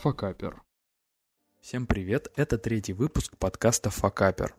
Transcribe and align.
Факапер. 0.00 0.62
Всем 1.60 1.86
привет, 1.86 2.32
это 2.34 2.56
третий 2.56 2.94
выпуск 2.94 3.36
подкаста 3.36 3.90
Факапер. 3.90 4.54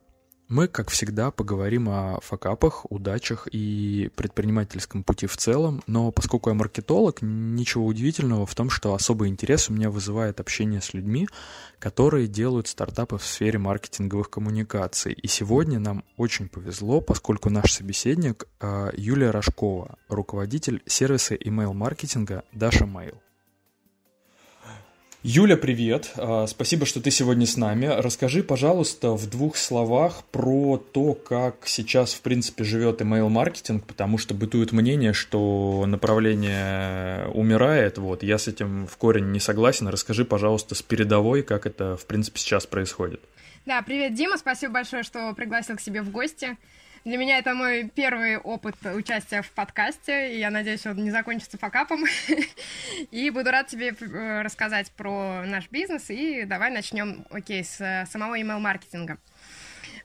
Мы, 0.47 0.67
как 0.67 0.91
всегда, 0.91 1.31
поговорим 1.31 1.89
о 1.89 2.19
факапах, 2.21 2.85
удачах 2.91 3.47
и 3.51 4.11
предпринимательском 4.15 5.03
пути 5.03 5.25
в 5.25 5.35
целом, 5.37 5.81
но 5.87 6.11
поскольку 6.11 6.51
я 6.51 6.53
маркетолог, 6.53 7.23
ничего 7.23 7.87
удивительного 7.87 8.45
в 8.45 8.53
том, 8.53 8.69
что 8.69 8.93
особый 8.93 9.29
интерес 9.29 9.67
у 9.67 9.73
меня 9.73 9.89
вызывает 9.89 10.39
общение 10.39 10.79
с 10.79 10.93
людьми, 10.93 11.27
которые 11.79 12.27
делают 12.27 12.67
стартапы 12.67 13.17
в 13.17 13.25
сфере 13.25 13.57
маркетинговых 13.57 14.29
коммуникаций. 14.29 15.13
И 15.13 15.27
сегодня 15.27 15.79
нам 15.79 16.03
очень 16.17 16.49
повезло, 16.49 17.01
поскольку 17.01 17.49
наш 17.49 17.73
собеседник 17.73 18.45
э, 18.59 18.91
Юлия 18.95 19.31
Рожкова, 19.31 19.97
руководитель 20.07 20.83
сервиса 20.85 21.33
email-маркетинга 21.33 22.43
Dasha 22.53 22.85
Mail. 22.85 23.17
Юля, 25.23 25.55
привет. 25.55 26.13
А, 26.15 26.47
спасибо, 26.47 26.87
что 26.87 26.99
ты 26.99 27.11
сегодня 27.11 27.45
с 27.45 27.55
нами. 27.55 27.85
Расскажи, 27.85 28.41
пожалуйста, 28.41 29.11
в 29.11 29.29
двух 29.29 29.55
словах 29.55 30.23
про 30.31 30.77
то, 30.77 31.13
как 31.13 31.57
сейчас, 31.65 32.15
в 32.15 32.21
принципе, 32.21 32.63
живет 32.63 33.01
email-маркетинг, 33.01 33.85
потому 33.85 34.17
что 34.17 34.33
бытует 34.33 34.71
мнение, 34.71 35.13
что 35.13 35.85
направление 35.85 37.27
умирает. 37.35 37.99
Вот, 37.99 38.23
я 38.23 38.39
с 38.39 38.47
этим 38.47 38.87
в 38.87 38.97
корень 38.97 39.31
не 39.31 39.39
согласен. 39.39 39.87
Расскажи, 39.89 40.25
пожалуйста, 40.25 40.73
с 40.73 40.81
передовой, 40.81 41.43
как 41.43 41.67
это, 41.67 41.97
в 41.97 42.07
принципе, 42.07 42.39
сейчас 42.39 42.65
происходит. 42.65 43.21
Да, 43.67 43.83
привет, 43.83 44.15
Дима. 44.15 44.39
Спасибо 44.39 44.73
большое, 44.73 45.03
что 45.03 45.31
пригласил 45.35 45.75
к 45.75 45.81
себе 45.81 46.01
в 46.01 46.09
гости. 46.09 46.57
Для 47.03 47.17
меня 47.17 47.39
это 47.39 47.55
мой 47.55 47.89
первый 47.95 48.37
опыт 48.37 48.75
участия 48.85 49.41
в 49.41 49.49
подкасте, 49.51 50.35
и 50.35 50.39
я 50.39 50.51
надеюсь, 50.51 50.85
он 50.85 50.97
не 50.97 51.09
закончится 51.09 51.57
факапом. 51.57 52.03
И 53.11 53.31
буду 53.31 53.49
рад 53.49 53.67
тебе 53.67 53.95
э, 53.99 54.41
рассказать 54.43 54.91
про 54.91 55.43
наш 55.45 55.67
бизнес, 55.71 56.11
и 56.11 56.43
давай 56.43 56.69
начнем, 56.69 57.25
окей, 57.31 57.63
с 57.63 57.81
э, 57.81 58.05
самого 58.05 58.39
email-маркетинга. 58.39 59.17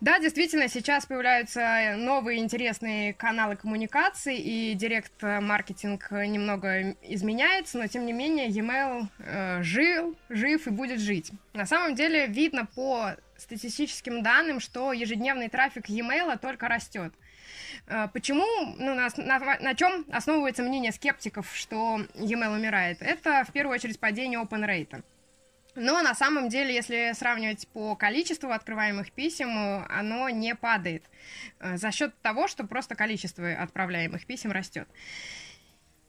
Да, 0.00 0.19
действительно, 0.19 0.69
сейчас 0.69 1.06
появляются 1.06 1.94
новые 1.97 2.41
интересные 2.41 3.14
каналы 3.14 3.56
коммуникации, 3.56 4.39
и 4.39 4.75
директ-маркетинг 4.75 6.11
немного 6.11 6.97
изменяется, 7.02 7.78
но 7.78 7.86
тем 7.86 8.05
не 8.05 8.12
менее 8.12 8.48
e-mail 8.48 9.06
э, 9.19 9.62
жил, 9.62 10.17
жив 10.28 10.67
и 10.67 10.70
будет 10.70 11.00
жить. 11.00 11.33
На 11.55 11.67
самом 11.67 11.94
деле 11.94 12.27
видно 12.27 12.67
по 12.67 13.17
статистическим 13.36 14.22
данным, 14.22 14.61
что 14.61 14.92
ежедневный 14.92 15.48
трафик 15.48 15.89
e-mail 15.89 16.39
только 16.39 16.69
растет. 16.69 17.12
Э, 17.86 18.08
почему, 18.12 18.44
ну, 18.78 18.94
на, 18.94 19.08
на, 19.17 19.58
на 19.61 19.74
чем 19.74 20.05
основывается 20.11 20.62
мнение 20.62 20.92
скептиков, 20.92 21.50
что 21.55 22.00
e-mail 22.14 22.55
умирает? 22.55 23.00
Это 23.00 23.44
в 23.48 23.52
первую 23.52 23.74
очередь 23.74 23.98
падение 23.98 24.41
open 24.41 24.67
rate. 24.67 25.02
Но 25.77 26.01
на 26.01 26.15
самом 26.15 26.49
деле, 26.49 26.75
если 26.75 27.13
сравнивать 27.15 27.69
по 27.69 27.95
количеству 27.95 28.51
открываемых 28.51 29.13
писем, 29.13 29.85
оно 29.89 30.31
не 30.31 30.55
падает 30.55 31.05
э, 31.61 31.77
за 31.77 31.93
счет 31.93 32.19
того, 32.23 32.49
что 32.49 32.65
просто 32.65 32.95
количество 32.95 33.53
отправляемых 33.53 34.25
писем 34.25 34.53
растет. 34.53 34.89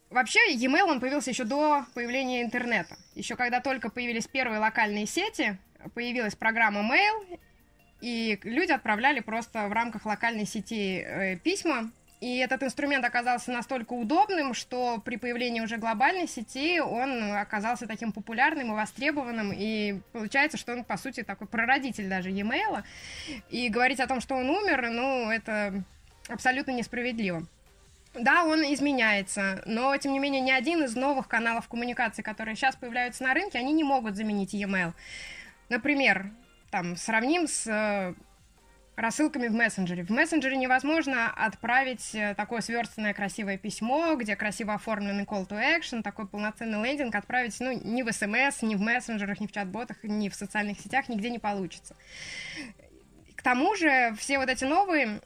Вообще, 0.08 0.40
e-mail 0.54 0.84
он 0.84 1.00
появился 1.00 1.30
еще 1.30 1.44
до 1.44 1.84
появления 1.94 2.42
интернета. 2.42 2.96
Еще 3.14 3.36
когда 3.36 3.60
только 3.60 3.90
появились 3.90 4.26
первые 4.26 4.58
локальные 4.58 5.06
сети, 5.06 5.58
появилась 5.94 6.34
программа 6.34 6.80
Mail, 6.80 7.38
и 8.00 8.40
люди 8.44 8.72
отправляли 8.72 9.20
просто 9.20 9.68
в 9.68 9.72
рамках 9.72 10.06
локальной 10.06 10.46
сети 10.46 11.04
э, 11.04 11.36
письма 11.36 11.90
и 12.20 12.38
этот 12.38 12.64
инструмент 12.64 13.04
оказался 13.04 13.52
настолько 13.52 13.92
удобным, 13.92 14.52
что 14.52 15.00
при 15.04 15.16
появлении 15.16 15.60
уже 15.60 15.76
глобальной 15.76 16.26
сети 16.26 16.80
он 16.80 17.32
оказался 17.32 17.86
таким 17.86 18.12
популярным 18.12 18.72
и 18.72 18.74
востребованным. 18.74 19.52
И 19.54 20.00
получается, 20.12 20.58
что 20.58 20.72
он, 20.72 20.84
по 20.84 20.96
сути, 20.96 21.22
такой 21.22 21.46
прародитель 21.46 22.08
даже 22.08 22.30
e-mail. 22.30 22.82
И 23.50 23.68
говорить 23.68 24.00
о 24.00 24.08
том, 24.08 24.20
что 24.20 24.34
он 24.34 24.50
умер, 24.50 24.90
ну, 24.90 25.30
это 25.30 25.84
абсолютно 26.28 26.72
несправедливо. 26.72 27.46
Да, 28.14 28.44
он 28.44 28.62
изменяется, 28.62 29.62
но, 29.64 29.96
тем 29.96 30.12
не 30.12 30.18
менее, 30.18 30.40
ни 30.40 30.50
один 30.50 30.82
из 30.82 30.96
новых 30.96 31.28
каналов 31.28 31.68
коммуникации, 31.68 32.22
которые 32.22 32.56
сейчас 32.56 32.74
появляются 32.74 33.22
на 33.22 33.32
рынке, 33.32 33.58
они 33.58 33.72
не 33.72 33.84
могут 33.84 34.16
заменить 34.16 34.54
e-mail. 34.54 34.92
Например, 35.68 36.30
там, 36.70 36.96
сравним 36.96 37.46
с 37.46 38.14
рассылками 38.98 39.46
в 39.46 39.54
мессенджере. 39.54 40.04
В 40.04 40.10
мессенджере 40.10 40.56
невозможно 40.56 41.32
отправить 41.32 42.14
э, 42.14 42.34
такое 42.34 42.60
сверстанное 42.60 43.14
красивое 43.14 43.56
письмо, 43.56 44.16
где 44.16 44.34
красиво 44.34 44.74
оформленный 44.74 45.22
call 45.22 45.48
to 45.48 45.56
action, 45.56 46.02
такой 46.02 46.26
полноценный 46.26 46.82
лендинг 46.82 47.14
отправить 47.14 47.58
ну, 47.60 47.72
ни 47.72 48.02
в 48.02 48.12
смс, 48.12 48.62
ни 48.62 48.74
в 48.74 48.80
мессенджерах, 48.80 49.40
ни 49.40 49.46
в 49.46 49.52
чат-ботах, 49.52 49.98
ни 50.02 50.28
в 50.28 50.34
социальных 50.34 50.80
сетях 50.80 51.08
нигде 51.08 51.30
не 51.30 51.38
получится. 51.38 51.94
К 53.36 53.42
тому 53.42 53.76
же 53.76 54.12
все 54.18 54.38
вот 54.38 54.48
эти 54.48 54.64
новые 54.64 55.20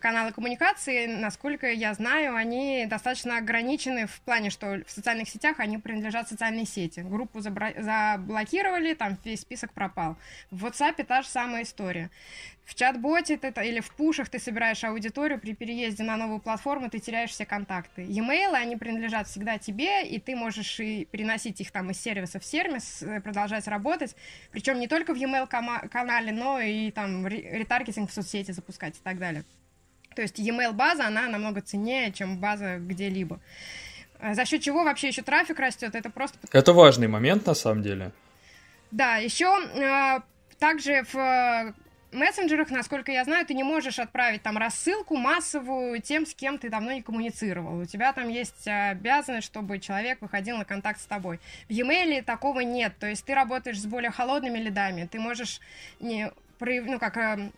каналы 0.00 0.32
коммуникации, 0.32 1.04
насколько 1.04 1.70
я 1.70 1.92
знаю, 1.92 2.34
они 2.34 2.86
достаточно 2.86 3.36
ограничены 3.36 4.06
в 4.06 4.18
плане, 4.22 4.48
что 4.48 4.82
в 4.86 4.90
социальных 4.90 5.28
сетях 5.28 5.60
они 5.60 5.76
принадлежат 5.76 6.26
социальной 6.26 6.64
сети. 6.64 7.00
Группу 7.00 7.40
заблокировали, 7.40 8.94
там 8.94 9.18
весь 9.24 9.42
список 9.42 9.74
пропал. 9.74 10.16
В 10.50 10.64
WhatsApp 10.64 11.04
та 11.04 11.20
же 11.20 11.28
самая 11.28 11.64
история. 11.64 12.10
В 12.64 12.74
чат-боте 12.74 13.36
ты, 13.36 13.52
или 13.62 13.80
в 13.80 13.90
пушах 13.90 14.30
ты 14.30 14.38
собираешь 14.38 14.82
аудиторию, 14.84 15.38
при 15.38 15.54
переезде 15.54 16.02
на 16.02 16.16
новую 16.16 16.40
платформу 16.40 16.88
ты 16.88 16.98
теряешь 16.98 17.30
все 17.30 17.44
контакты. 17.44 18.02
E-mail, 18.02 18.54
они 18.54 18.76
принадлежат 18.76 19.28
всегда 19.28 19.58
тебе, 19.58 20.06
и 20.06 20.18
ты 20.18 20.34
можешь 20.34 20.80
и 20.80 21.04
переносить 21.04 21.60
их 21.60 21.70
там 21.70 21.90
из 21.90 22.00
сервиса 22.00 22.40
в 22.40 22.44
сервис, 22.44 23.02
э, 23.02 23.20
продолжать 23.20 23.68
работать. 23.68 24.16
Причем 24.50 24.78
не 24.80 24.88
только 24.88 25.12
в 25.12 25.16
e-mail 25.16 25.46
канале, 25.88 26.32
но 26.32 26.58
и 26.58 26.90
там 26.90 27.26
ретаргетинг 27.26 28.10
в 28.10 28.14
соцсети 28.14 28.52
запускать 28.52 28.96
и 28.96 29.00
так 29.02 29.18
далее. 29.18 29.44
То 30.16 30.22
есть 30.22 30.38
e-mail 30.38 30.72
база, 30.72 31.06
она 31.06 31.28
намного 31.28 31.60
ценнее, 31.60 32.12
чем 32.12 32.38
база 32.38 32.78
где-либо. 32.78 33.40
А 34.20 34.32
за 34.32 34.46
счет 34.46 34.62
чего 34.62 34.84
вообще 34.84 35.08
еще 35.08 35.20
трафик 35.20 35.58
растет, 35.58 35.94
это 35.94 36.08
просто... 36.08 36.38
Это 36.50 36.72
важный 36.72 37.08
момент 37.08 37.44
на 37.46 37.54
самом 37.54 37.82
деле. 37.82 38.12
Да, 38.90 39.16
еще 39.16 39.52
э, 39.74 40.20
также 40.58 41.04
в 41.12 41.74
мессенджерах, 42.14 42.70
насколько 42.70 43.12
я 43.12 43.24
знаю, 43.24 43.46
ты 43.46 43.54
не 43.54 43.64
можешь 43.64 43.98
отправить 43.98 44.42
там 44.42 44.56
рассылку 44.56 45.16
массовую 45.16 46.00
тем, 46.00 46.26
с 46.26 46.34
кем 46.34 46.58
ты 46.58 46.68
давно 46.68 46.92
не 46.92 47.02
коммуницировал. 47.02 47.80
У 47.80 47.84
тебя 47.84 48.12
там 48.12 48.28
есть 48.28 48.66
обязанность, 48.66 49.46
чтобы 49.46 49.78
человек 49.78 50.20
выходил 50.20 50.56
на 50.56 50.64
контакт 50.64 51.00
с 51.00 51.06
тобой. 51.06 51.40
В 51.68 51.72
e-mail 51.72 52.22
такого 52.22 52.60
нет. 52.60 52.94
То 52.98 53.06
есть 53.06 53.24
ты 53.24 53.34
работаешь 53.34 53.80
с 53.80 53.86
более 53.86 54.10
холодными 54.10 54.58
лидами. 54.58 55.08
Ты 55.10 55.18
можешь 55.18 55.60
не 56.00 56.30
ну, 56.60 56.98
как 56.98 57.16
эм, 57.16 57.52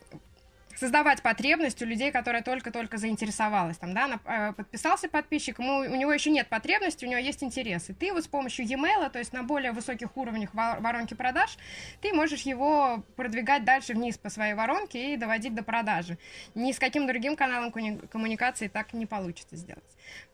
создавать 0.79 1.21
потребность 1.21 1.81
у 1.81 1.85
людей, 1.85 2.11
которая 2.11 2.43
только-только 2.43 2.97
заинтересовалась. 2.97 3.77
Там, 3.77 3.93
да, 3.93 4.19
э, 4.25 4.53
подписался 4.53 5.09
подписчик, 5.09 5.59
ему, 5.59 5.79
у 5.79 5.95
него 5.95 6.13
еще 6.13 6.29
нет 6.29 6.47
потребности, 6.47 7.05
у 7.05 7.09
него 7.09 7.19
есть 7.19 7.43
интерес. 7.43 7.89
И 7.89 7.93
ты 7.93 8.13
вот 8.13 8.23
с 8.23 8.27
помощью 8.27 8.65
e-mail, 8.65 9.09
то 9.09 9.19
есть 9.19 9.33
на 9.33 9.43
более 9.43 9.71
высоких 9.71 10.15
уровнях 10.15 10.53
воронки 10.53 11.13
продаж, 11.13 11.57
ты 12.01 12.13
можешь 12.13 12.41
его 12.41 13.03
продвигать 13.15 13.63
дальше 13.63 13.93
вниз 13.93 14.17
по 14.17 14.29
своей 14.29 14.53
воронке 14.53 15.13
и 15.13 15.17
доводить 15.17 15.55
до 15.55 15.63
продажи. 15.63 16.17
Ни 16.53 16.71
с 16.71 16.79
каким 16.79 17.07
другим 17.07 17.35
каналом 17.35 17.71
коммуникации 17.71 18.67
так 18.67 18.93
не 18.93 19.05
получится 19.05 19.55
сделать. 19.55 19.83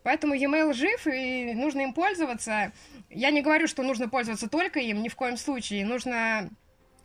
Поэтому 0.03 0.33
e-mail 0.33 0.73
жив, 0.73 1.07
и 1.07 1.53
нужно 1.53 1.81
им 1.81 1.93
пользоваться. 1.93 2.71
Я 3.09 3.31
не 3.31 3.41
говорю, 3.41 3.67
что 3.67 3.83
нужно 3.83 4.09
пользоваться 4.09 4.49
только 4.49 4.79
им, 4.79 5.01
ни 5.01 5.09
в 5.09 5.15
коем 5.15 5.37
случае. 5.37 5.85
Нужно 5.85 6.49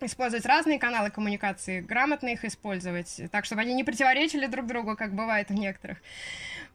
использовать 0.03 0.47
разные 0.47 0.79
каналы 0.79 1.11
коммуникации, 1.11 1.81
грамотно 1.81 2.29
их 2.29 2.45
использовать, 2.45 3.21
так, 3.31 3.45
чтобы 3.45 3.63
они 3.63 3.75
не 3.75 3.85
противоречили 3.85 4.47
друг 4.47 4.67
другу, 4.67 4.97
как 4.97 5.15
бывает 5.15 5.51
у 5.51 5.55
некоторых. 5.55 5.99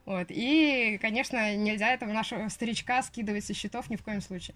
Вот. 0.06 0.28
И, 0.30 0.98
конечно, 1.02 1.56
нельзя 1.56 1.90
этого 1.90 2.12
нашего 2.12 2.50
старичка 2.50 3.02
скидывать 3.04 3.46
со 3.46 3.54
счетов 3.54 3.90
ни 3.90 3.96
в 3.96 4.04
коем 4.04 4.22
случае. 4.22 4.56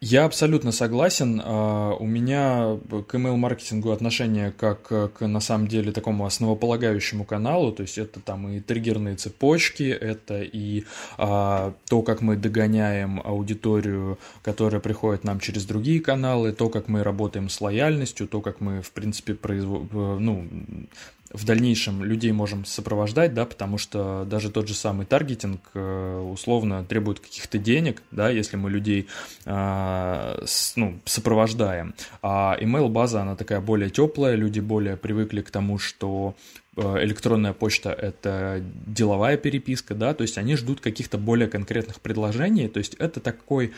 Я 0.00 0.26
абсолютно 0.26 0.70
согласен. 0.70 1.40
А, 1.42 1.94
у 1.98 2.06
меня 2.06 2.78
к 3.08 3.14
email-маркетингу 3.14 3.90
отношение 3.90 4.52
как 4.52 4.82
к, 4.82 5.26
на 5.26 5.40
самом 5.40 5.66
деле, 5.66 5.92
такому 5.92 6.26
основополагающему 6.26 7.24
каналу. 7.24 7.72
То 7.72 7.82
есть 7.82 7.96
это 7.96 8.20
там 8.20 8.48
и 8.48 8.60
триггерные 8.60 9.16
цепочки, 9.16 9.84
это 9.84 10.42
и 10.42 10.84
а, 11.16 11.74
то, 11.88 12.02
как 12.02 12.20
мы 12.20 12.36
догоняем 12.36 13.20
аудиторию, 13.24 14.18
которая 14.42 14.80
приходит 14.80 15.24
нам 15.24 15.40
через 15.40 15.64
другие 15.64 16.00
каналы, 16.00 16.52
то, 16.52 16.68
как 16.68 16.88
мы 16.88 17.02
работаем 17.02 17.48
с 17.48 17.60
лояльностью, 17.60 18.28
то, 18.28 18.42
как 18.42 18.60
мы, 18.60 18.82
в 18.82 18.90
принципе, 18.90 19.34
производим, 19.34 19.88
ну, 19.92 20.46
в 21.34 21.44
дальнейшем 21.44 22.04
людей 22.04 22.30
можем 22.30 22.64
сопровождать, 22.64 23.34
да, 23.34 23.44
потому 23.44 23.76
что 23.76 24.24
даже 24.24 24.50
тот 24.50 24.68
же 24.68 24.74
самый 24.74 25.04
таргетинг 25.04 25.60
э, 25.74 26.28
условно 26.32 26.84
требует 26.84 27.18
каких-то 27.18 27.58
денег, 27.58 28.02
да, 28.12 28.30
если 28.30 28.56
мы 28.56 28.70
людей 28.70 29.08
э, 29.44 30.44
ну, 30.76 31.00
сопровождаем. 31.04 31.94
А 32.22 32.56
email 32.60 32.88
база, 32.88 33.22
она 33.22 33.34
такая 33.34 33.60
более 33.60 33.90
теплая, 33.90 34.36
люди 34.36 34.60
более 34.60 34.96
привыкли 34.96 35.40
к 35.40 35.50
тому, 35.50 35.78
что 35.78 36.36
э, 36.76 37.02
электронная 37.02 37.52
почта– 37.52 37.90
это 37.92 38.62
деловая 38.86 39.36
переписка, 39.36 39.96
да, 39.96 40.14
то 40.14 40.22
есть 40.22 40.38
они 40.38 40.54
ждут 40.54 40.80
каких-то 40.80 41.18
более 41.18 41.48
конкретных 41.48 42.00
предложений, 42.00 42.68
то 42.68 42.78
есть 42.78 42.94
это 42.94 43.18
такой 43.18 43.72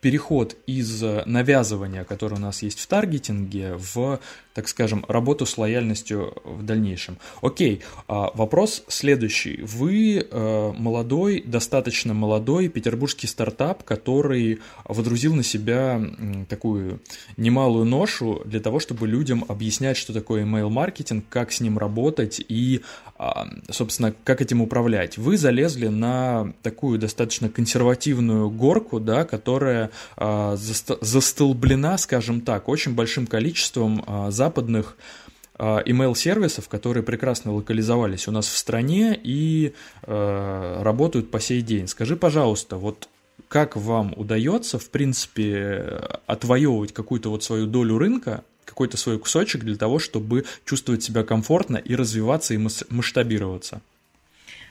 переход 0.00 0.56
из 0.66 1.00
навязывания, 1.26 2.02
которое 2.02 2.34
у 2.34 2.40
нас 2.40 2.62
есть 2.62 2.80
в 2.80 2.86
таргетинге, 2.88 3.76
в, 3.76 4.18
так 4.56 4.68
скажем, 4.68 5.04
работу 5.06 5.44
с 5.44 5.58
лояльностью 5.58 6.32
в 6.42 6.62
дальнейшем. 6.62 7.18
Окей, 7.42 7.82
а, 8.08 8.30
вопрос 8.32 8.84
следующий. 8.88 9.60
Вы 9.60 10.26
э, 10.28 10.72
молодой, 10.78 11.42
достаточно 11.44 12.14
молодой 12.14 12.68
петербургский 12.68 13.26
стартап, 13.26 13.84
который 13.84 14.60
водрузил 14.86 15.34
на 15.34 15.42
себя 15.42 16.00
такую 16.48 17.00
немалую 17.36 17.84
ношу 17.84 18.40
для 18.46 18.60
того, 18.60 18.80
чтобы 18.80 19.06
людям 19.06 19.44
объяснять, 19.46 19.98
что 19.98 20.14
такое 20.14 20.46
email-маркетинг, 20.46 21.26
как 21.28 21.52
с 21.52 21.60
ним 21.60 21.76
работать 21.76 22.42
и, 22.48 22.80
а, 23.18 23.46
собственно, 23.68 24.14
как 24.24 24.40
этим 24.40 24.62
управлять. 24.62 25.18
Вы 25.18 25.36
залезли 25.36 25.88
на 25.88 26.54
такую 26.62 26.98
достаточно 26.98 27.50
консервативную 27.50 28.48
горку, 28.48 29.00
да, 29.00 29.26
которая 29.26 29.90
а, 30.16 30.56
застолблена, 30.56 31.98
скажем 31.98 32.40
так, 32.40 32.70
очень 32.70 32.94
большим 32.94 33.26
количеством 33.26 34.02
а, 34.06 34.30
западных 34.46 34.96
email-сервисов, 35.58 36.68
которые 36.68 37.02
прекрасно 37.02 37.54
локализовались 37.54 38.28
у 38.28 38.32
нас 38.32 38.46
в 38.46 38.56
стране 38.56 39.18
и 39.22 39.72
э, 40.02 40.82
работают 40.82 41.30
по 41.30 41.40
сей 41.40 41.62
день. 41.62 41.88
Скажи, 41.88 42.14
пожалуйста, 42.14 42.76
вот 42.76 43.08
как 43.48 43.76
вам 43.76 44.12
удается, 44.16 44.78
в 44.78 44.90
принципе, 44.90 46.02
отвоевывать 46.26 46.92
какую-то 46.92 47.30
вот 47.30 47.42
свою 47.42 47.66
долю 47.66 47.96
рынка, 47.96 48.44
какой-то 48.66 48.96
свой 48.96 49.18
кусочек 49.18 49.64
для 49.64 49.76
того, 49.76 49.98
чтобы 49.98 50.44
чувствовать 50.66 51.02
себя 51.02 51.22
комфортно 51.22 51.78
и 51.78 51.94
развиваться 51.94 52.52
и 52.54 52.58
масштабироваться? 52.90 53.80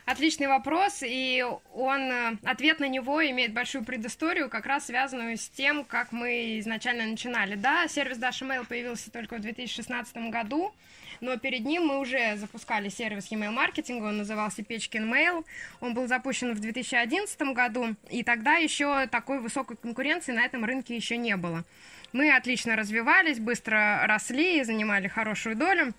Отличный 0.06 0.46
вопрос, 0.46 1.00
и 1.02 1.44
он, 1.74 2.00
э, 2.00 2.36
ответ 2.44 2.78
на 2.78 2.86
него 2.86 3.28
имеет 3.28 3.52
большую 3.52 3.84
предысторию, 3.84 4.48
как 4.48 4.64
раз 4.64 4.86
связанную 4.86 5.36
с 5.36 5.48
тем, 5.48 5.84
как 5.84 6.12
мы 6.12 6.60
изначально 6.60 7.06
начинали. 7.06 7.56
Да, 7.56 7.88
сервис 7.88 8.16
Dash 8.16 8.40
Email 8.40 8.64
появился 8.64 9.10
только 9.10 9.34
в 9.34 9.40
2016 9.40 10.30
году, 10.30 10.72
но 11.20 11.36
перед 11.38 11.64
ним 11.64 11.86
мы 11.86 11.98
уже 11.98 12.36
запускали 12.36 12.88
сервис 12.88 13.32
email 13.32 13.50
маркетинга, 13.50 14.04
он 14.04 14.18
назывался 14.18 14.62
Печкин 14.62 15.12
Mail, 15.12 15.44
он 15.80 15.92
был 15.92 16.06
запущен 16.06 16.54
в 16.54 16.60
2011 16.60 17.40
году, 17.52 17.96
и 18.08 18.22
тогда 18.22 18.54
еще 18.54 19.08
такой 19.08 19.40
высокой 19.40 19.76
конкуренции 19.76 20.30
на 20.30 20.44
этом 20.44 20.64
рынке 20.64 20.94
еще 20.94 21.16
не 21.16 21.36
было. 21.36 21.64
Мы 22.12 22.30
отлично 22.30 22.76
развивались, 22.76 23.40
быстро 23.40 24.06
росли 24.06 24.60
и 24.60 24.62
занимали 24.62 25.08
хорошую 25.08 25.56
долю, 25.56 25.94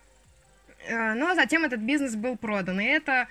э, 0.88 1.14
но 1.14 1.36
затем 1.36 1.66
этот 1.66 1.80
бизнес 1.80 2.16
был 2.16 2.38
продан, 2.38 2.80
и 2.80 2.86
это 2.86 3.28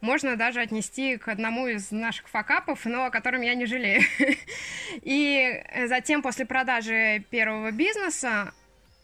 можно 0.00 0.36
даже 0.36 0.60
отнести 0.60 1.16
к 1.16 1.28
одному 1.28 1.68
из 1.68 1.90
наших 1.90 2.28
факапов, 2.28 2.84
но 2.84 3.06
о 3.06 3.10
котором 3.10 3.42
я 3.42 3.54
не 3.54 3.66
жалею. 3.66 4.02
И 5.02 5.62
затем, 5.86 6.22
после 6.22 6.44
продажи 6.44 7.24
первого 7.30 7.70
бизнеса, 7.70 8.52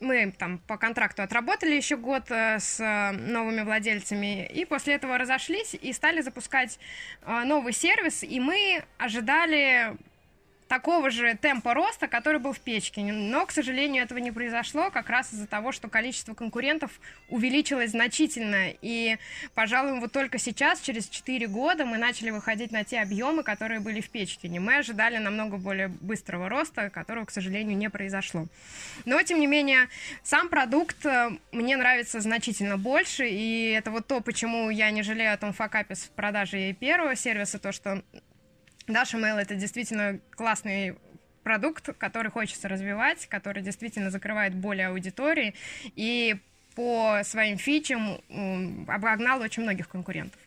мы 0.00 0.32
там 0.36 0.58
по 0.58 0.76
контракту 0.76 1.22
отработали 1.22 1.74
еще 1.74 1.96
год 1.96 2.30
э, 2.30 2.58
с 2.58 2.78
новыми 3.12 3.62
владельцами, 3.62 4.46
и 4.46 4.64
после 4.64 4.94
этого 4.94 5.18
разошлись 5.18 5.74
и 5.74 5.92
стали 5.92 6.20
запускать 6.20 6.78
э, 7.22 7.42
новый 7.44 7.72
сервис, 7.72 8.22
и 8.22 8.38
мы 8.40 8.84
ожидали 8.98 9.96
такого 10.69 11.11
же 11.11 11.35
темпа 11.35 11.75
роста, 11.75 12.06
который 12.06 12.41
был 12.41 12.53
в 12.53 12.61
печке. 12.61 13.00
Но, 13.03 13.47
к 13.47 13.50
сожалению, 13.50 14.05
этого 14.05 14.19
не 14.19 14.31
произошло 14.31 14.91
как 14.91 15.09
раз 15.09 15.32
из-за 15.32 15.47
того, 15.47 15.73
что 15.73 15.88
количество 15.88 16.35
конкурентов 16.35 16.93
увеличилось 17.29 17.91
значительно. 17.91 18.73
И, 18.82 19.17
пожалуй, 19.55 19.99
вот 19.99 20.12
только 20.12 20.38
сейчас, 20.38 20.81
через 20.81 21.09
4 21.09 21.47
года, 21.49 21.85
мы 21.85 21.99
начали 21.99 22.31
выходить 22.31 22.70
на 22.70 22.85
те 22.85 23.00
объемы, 23.00 23.43
которые 23.43 23.81
были 23.81 24.00
в 24.00 24.11
печке. 24.11 24.49
Мы 24.49 24.76
ожидали 24.76 25.19
намного 25.19 25.56
более 25.56 25.88
быстрого 25.88 26.49
роста, 26.49 26.91
которого, 26.91 27.25
к 27.25 27.31
сожалению, 27.31 27.76
не 27.76 27.88
произошло. 27.91 28.47
Но, 29.05 29.23
тем 29.23 29.41
не 29.41 29.47
менее, 29.47 29.88
сам 30.23 30.49
продукт 30.49 31.05
э, 31.06 31.31
мне 31.53 31.76
нравится 31.76 32.20
значительно 32.20 32.76
больше, 32.76 33.29
и 33.29 33.70
это 33.70 33.91
вот 33.91 34.06
то, 34.06 34.20
почему 34.20 34.70
я 34.70 34.91
не 34.91 35.03
жалею 35.03 35.32
о 35.32 35.37
том 35.37 35.53
факапе 35.53 35.94
с 35.94 36.05
продажей 36.05 36.73
первого 36.75 37.15
сервиса, 37.17 37.59
то, 37.59 37.73
что 37.73 38.03
Dash 38.88 39.14
Mail 39.14 39.38
это 39.38 39.55
действительно 39.55 40.19
классный 40.31 40.96
продукт, 41.43 41.90
который 41.99 42.31
хочется 42.31 42.69
развивать, 42.69 43.26
который 43.26 43.62
действительно 43.62 44.11
закрывает 44.11 44.55
более 44.55 44.88
аудитории 44.88 45.55
и 45.96 46.37
по 46.75 47.20
своим 47.25 47.58
фичам 47.58 48.20
обогнал 48.87 49.40
очень 49.40 49.62
многих 49.62 49.88
конкурентов. 49.88 50.40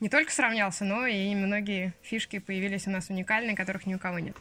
Не 0.00 0.08
только 0.08 0.32
сравнялся, 0.32 0.84
но 0.84 1.06
и 1.06 1.34
многие 1.34 1.92
фишки 2.02 2.38
появились 2.38 2.86
у 2.86 2.90
нас 2.90 3.10
уникальные, 3.10 3.56
которых 3.56 3.86
ни 3.86 3.94
у 3.94 3.98
кого 3.98 4.18
нет. 4.18 4.36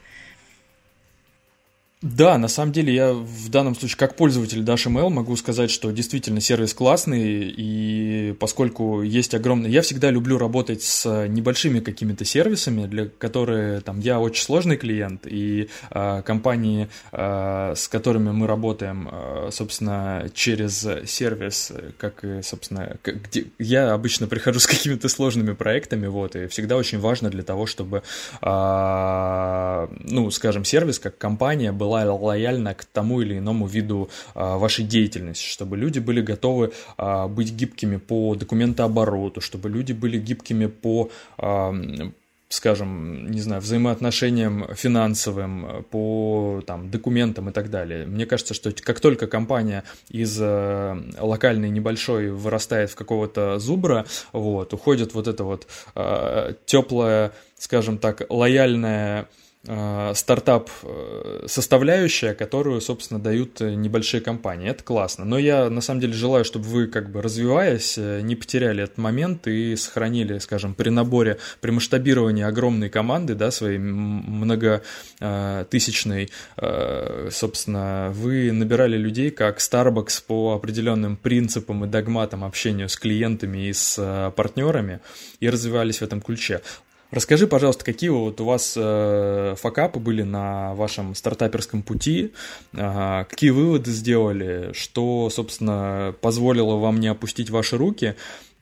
Да, 2.03 2.37
на 2.37 2.47
самом 2.47 2.73
деле 2.73 2.93
я 2.93 3.11
в 3.11 3.49
данном 3.49 3.73
случае 3.73 3.97
как 3.97 4.15
пользователь 4.15 4.61
DashML 4.61 5.09
могу 5.09 5.35
сказать, 5.35 5.71
что 5.71 5.89
действительно 5.89 6.39
сервис 6.41 6.75
классный, 6.75 7.51
и 7.57 8.35
поскольку 8.39 9.01
есть 9.01 9.33
огромный... 9.33 9.71
Я 9.71 9.81
всегда 9.81 10.11
люблю 10.11 10.37
работать 10.37 10.83
с 10.83 11.27
небольшими 11.27 11.79
какими-то 11.79 12.23
сервисами, 12.23 12.85
для 12.85 13.07
которые 13.07 13.81
там 13.81 13.99
я 13.99 14.19
очень 14.19 14.43
сложный 14.43 14.77
клиент, 14.77 15.25
и 15.25 15.69
э, 15.89 16.21
компании, 16.23 16.87
э, 17.13 17.73
с 17.75 17.87
которыми 17.87 18.29
мы 18.29 18.45
работаем, 18.45 19.09
э, 19.11 19.49
собственно, 19.51 20.29
через 20.35 20.87
сервис, 21.07 21.71
как 21.97 22.23
и, 22.23 22.43
собственно, 22.43 22.97
где 23.03 23.45
я 23.57 23.93
обычно 23.93 24.27
прихожу 24.27 24.59
с 24.59 24.67
какими-то 24.67 25.09
сложными 25.09 25.53
проектами, 25.53 26.05
вот, 26.05 26.35
и 26.35 26.45
всегда 26.45 26.77
очень 26.77 26.99
важно 26.99 27.31
для 27.31 27.41
того, 27.41 27.65
чтобы, 27.65 28.03
э, 28.43 29.87
ну, 30.03 30.29
скажем, 30.29 30.63
сервис 30.63 30.99
как 30.99 31.17
компания 31.17 31.71
был 31.71 31.86
была 31.87 32.03
лояльна 32.13 32.73
к 32.73 32.83
тому 32.83 33.21
или 33.21 33.37
иному 33.37 33.65
виду 33.65 34.09
а, 34.35 34.57
вашей 34.57 34.83
деятельности, 34.83 35.45
чтобы 35.45 35.77
люди 35.77 35.99
были 35.99 36.21
готовы 36.21 36.73
а, 36.97 37.27
быть 37.27 37.53
гибкими 37.53 37.97
по 37.97 38.35
документообороту, 38.35 39.39
чтобы 39.39 39.69
люди 39.69 39.93
были 39.93 40.19
гибкими 40.19 40.65
по 40.65 41.09
а, 41.37 41.73
скажем, 42.49 43.29
не 43.29 43.41
знаю, 43.41 43.61
взаимоотношениям 43.61 44.73
финансовым, 44.73 45.85
по 45.91 46.63
там, 46.65 46.89
документам 46.89 47.49
и 47.49 47.51
так 47.51 47.69
далее. 47.69 48.05
Мне 48.05 48.25
кажется, 48.25 48.53
что 48.53 48.71
как 48.71 49.01
только 49.01 49.27
компания 49.27 49.83
из 50.07 50.37
э, 50.39 50.95
локальной 51.19 51.69
небольшой 51.69 52.31
вырастает 52.31 52.89
в 52.89 52.95
какого-то 52.95 53.59
зубра, 53.59 54.05
вот, 54.31 54.73
уходит 54.73 55.13
вот 55.13 55.27
эта 55.27 55.43
вот 55.43 55.67
э, 55.95 56.53
теплая, 56.65 57.33
скажем 57.57 57.97
так, 57.97 58.21
лояльная 58.29 59.27
Э, 59.69 60.13
стартап 60.15 60.69
э, 60.83 61.45
которую, 62.37 62.79
собственно, 62.79 63.19
дают 63.19 63.59
э, 63.59 63.73
небольшие 63.73 64.21
компании. 64.21 64.69
Это 64.69 64.81
классно. 64.81 65.25
Но 65.25 65.37
я, 65.37 65.69
на 65.69 65.81
самом 65.81 65.99
деле, 65.99 66.13
желаю, 66.13 66.45
чтобы 66.45 66.67
вы, 66.67 66.87
как 66.87 67.11
бы 67.11 67.21
развиваясь, 67.21 67.97
не 67.97 68.37
потеряли 68.37 68.85
этот 68.85 68.97
момент 68.97 69.45
и 69.47 69.75
сохранили, 69.75 70.37
скажем, 70.39 70.73
при 70.73 70.87
наборе, 70.89 71.39
при 71.59 71.71
масштабировании 71.71 72.45
огромной 72.45 72.87
команды, 72.89 73.35
да, 73.35 73.51
своей 73.51 73.77
многотысячной, 73.77 76.29
собственно, 77.29 78.13
вы 78.13 78.53
набирали 78.53 78.95
людей, 78.97 79.31
как 79.31 79.57
Starbucks 79.59 80.23
по 80.25 80.53
определенным 80.53 81.17
принципам 81.17 81.83
и 81.85 81.87
догматам 81.87 82.45
общения 82.45 82.87
с 82.87 82.95
клиентами 82.95 83.67
и 83.67 83.73
с 83.73 84.31
партнерами, 84.35 85.01
и 85.39 85.49
развивались 85.49 85.99
в 85.99 86.03
этом 86.03 86.21
ключе. 86.21 86.61
Расскажи, 87.09 87.47
пожалуйста, 87.47 87.85
какие 87.85 88.09
вот 88.09 88.41
у 88.41 88.45
вас 88.45 88.73
э, 88.75 89.55
факапы 89.57 89.99
были 89.99 90.23
на 90.23 90.73
вашем 90.75 91.15
стартаперском 91.15 91.81
пути, 91.81 92.33
э, 92.73 93.25
какие 93.29 93.51
выводы 93.51 93.91
сделали, 93.91 94.71
что, 94.73 95.29
собственно, 95.29 96.13
позволило 96.19 96.75
вам 96.75 96.99
не 96.99 97.07
опустить 97.07 97.49
ваши 97.49 97.77
руки 97.77 98.15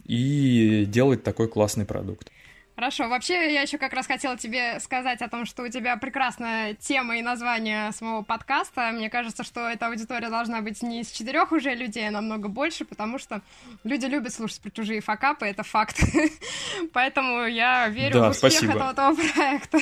и 0.06 0.86
делать 0.88 1.24
такой 1.24 1.48
классный 1.48 1.86
продукт? 1.86 2.30
Хорошо. 2.76 3.08
Вообще, 3.08 3.54
я 3.54 3.62
еще 3.62 3.78
как 3.78 3.94
раз 3.94 4.06
хотела 4.06 4.38
тебе 4.38 4.80
сказать 4.82 5.22
о 5.22 5.30
том, 5.30 5.46
что 5.46 5.64
у 5.64 5.70
тебя 5.70 5.96
прекрасная 5.96 6.74
тема 6.74 7.18
и 7.18 7.22
название 7.22 7.94
самого 7.94 8.22
подкаста. 8.22 8.92
Мне 8.92 9.10
кажется, 9.10 9.44
что 9.44 9.70
эта 9.70 9.88
аудитория 9.88 10.30
должна 10.30 10.62
быть 10.62 10.82
не 10.84 11.02
из 11.02 11.12
четырех 11.12 11.54
уже 11.54 11.74
людей, 11.74 12.08
а 12.08 12.12
намного 12.12 12.50
больше, 12.50 12.84
потому 12.84 13.18
что 13.18 13.42
люди 13.86 14.06
любят 14.06 14.34
слушать 14.34 14.60
про 14.62 14.72
чужие 14.72 15.00
факапы, 15.00 15.46
это 15.46 15.64
факт. 15.64 15.98
Поэтому 16.94 17.46
я 17.46 17.88
верю 17.88 18.16
да, 18.16 18.28
в 18.28 18.32
успех 18.32 18.52
спасибо. 18.52 18.74
этого, 18.74 18.92
этого 18.92 19.16
проекта. 19.34 19.80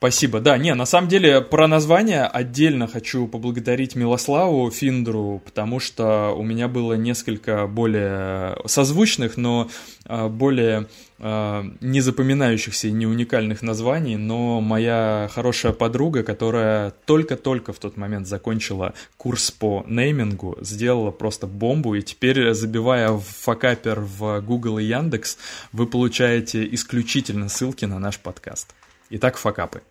Спасибо. 0.00 0.40
Да, 0.40 0.56
не, 0.56 0.74
на 0.74 0.86
самом 0.86 1.08
деле 1.08 1.42
про 1.42 1.68
название 1.68 2.22
отдельно 2.22 2.86
хочу 2.86 3.28
поблагодарить 3.28 3.96
Милославу 3.96 4.70
Финдру, 4.70 5.42
потому 5.44 5.78
что 5.78 6.30
у 6.34 6.42
меня 6.42 6.68
было 6.68 6.94
несколько 6.94 7.66
более 7.66 8.56
созвучных, 8.64 9.36
но 9.36 9.68
а, 10.06 10.30
более 10.30 10.86
а, 11.18 11.66
не 11.82 12.00
запоминающихся 12.00 12.88
и 12.88 12.92
не 12.92 13.06
уникальных 13.06 13.60
названий, 13.60 14.16
но 14.16 14.62
моя 14.62 15.28
хорошая 15.34 15.74
подруга, 15.74 16.22
которая 16.22 16.92
только-только 17.04 17.74
в 17.74 17.78
тот 17.78 17.98
момент 17.98 18.26
закончила 18.26 18.94
курс 19.18 19.50
по 19.50 19.84
неймингу, 19.86 20.56
сделала 20.62 21.10
просто 21.10 21.46
бомбу, 21.46 21.94
и 21.94 22.00
теперь, 22.00 22.54
забивая 22.54 23.10
в 23.10 23.20
факапер 23.20 24.00
в 24.00 24.40
Google 24.40 24.78
и 24.78 24.84
Яндекс, 24.84 25.36
вы 25.72 25.86
получаете 25.86 26.66
исключительно 26.74 27.50
ссылки 27.50 27.84
на 27.84 27.98
наш 27.98 28.18
подкаст. 28.18 28.74
Итак, 29.10 29.36
факапы. 29.36 29.82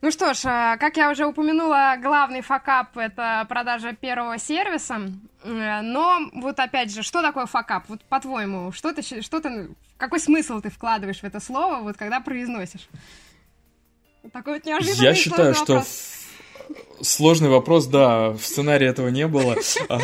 Ну 0.00 0.10
что 0.10 0.32
ж, 0.32 0.46
э, 0.46 0.76
как 0.78 0.96
я 0.96 1.10
уже 1.10 1.26
упомянула, 1.26 1.96
главный 2.00 2.40
факап— 2.40 2.88
это 2.96 3.44
продажа 3.48 3.92
первого 3.92 4.38
сервиса. 4.38 5.12
Э, 5.42 5.82
но 5.82 6.20
вот 6.34 6.58
опять 6.58 6.92
же, 6.92 7.02
что 7.02 7.20
такое 7.20 7.46
факап? 7.46 7.84
Вот 7.88 8.00
по-твоему, 8.04 8.72
что 8.72 8.94
ты, 8.94 9.02
что 9.20 9.40
ты, 9.40 9.68
какой 9.98 10.20
смысл 10.20 10.60
ты 10.60 10.70
вкладываешь 10.70 11.20
в 11.20 11.24
это 11.24 11.38
слово, 11.40 11.80
вот 11.82 11.98
когда 11.98 12.20
произносишь? 12.20 12.88
Такой 14.32 14.54
вот 14.54 14.64
неожиданный 14.64 15.04
Я 15.04 15.14
считаю, 15.14 15.54
что 15.54 15.82
Сложный 17.02 17.48
вопрос, 17.48 17.86
да, 17.86 18.30
в 18.30 18.40
сценарии 18.40 18.86
этого 18.86 19.08
не 19.08 19.26
было. 19.26 19.56
А, 19.88 20.00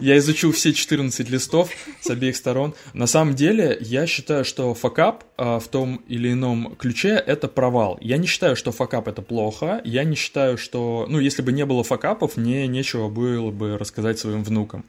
я 0.00 0.18
изучил 0.18 0.52
все 0.52 0.72
14 0.72 1.30
листов 1.30 1.70
с 2.00 2.10
обеих 2.10 2.36
сторон. 2.36 2.74
На 2.92 3.06
самом 3.06 3.34
деле, 3.34 3.76
я 3.80 4.06
считаю, 4.06 4.44
что 4.44 4.74
факап 4.74 5.24
а, 5.36 5.58
в 5.58 5.68
том 5.68 6.02
или 6.08 6.32
ином 6.32 6.76
ключе— 6.76 7.22
это 7.26 7.48
провал. 7.48 7.98
Я 8.00 8.18
не 8.18 8.26
считаю, 8.26 8.54
что 8.56 8.72
факап— 8.72 9.08
это 9.08 9.22
плохо. 9.22 9.80
Я 9.84 10.04
не 10.04 10.14
считаю, 10.14 10.58
что... 10.58 11.06
Ну, 11.08 11.18
если 11.18 11.42
бы 11.42 11.52
не 11.52 11.64
было 11.64 11.82
факапов, 11.82 12.36
мне 12.36 12.66
нечего 12.66 13.08
было 13.08 13.50
бы 13.50 13.78
рассказать 13.78 14.18
своим 14.18 14.44
внукам. 14.44 14.84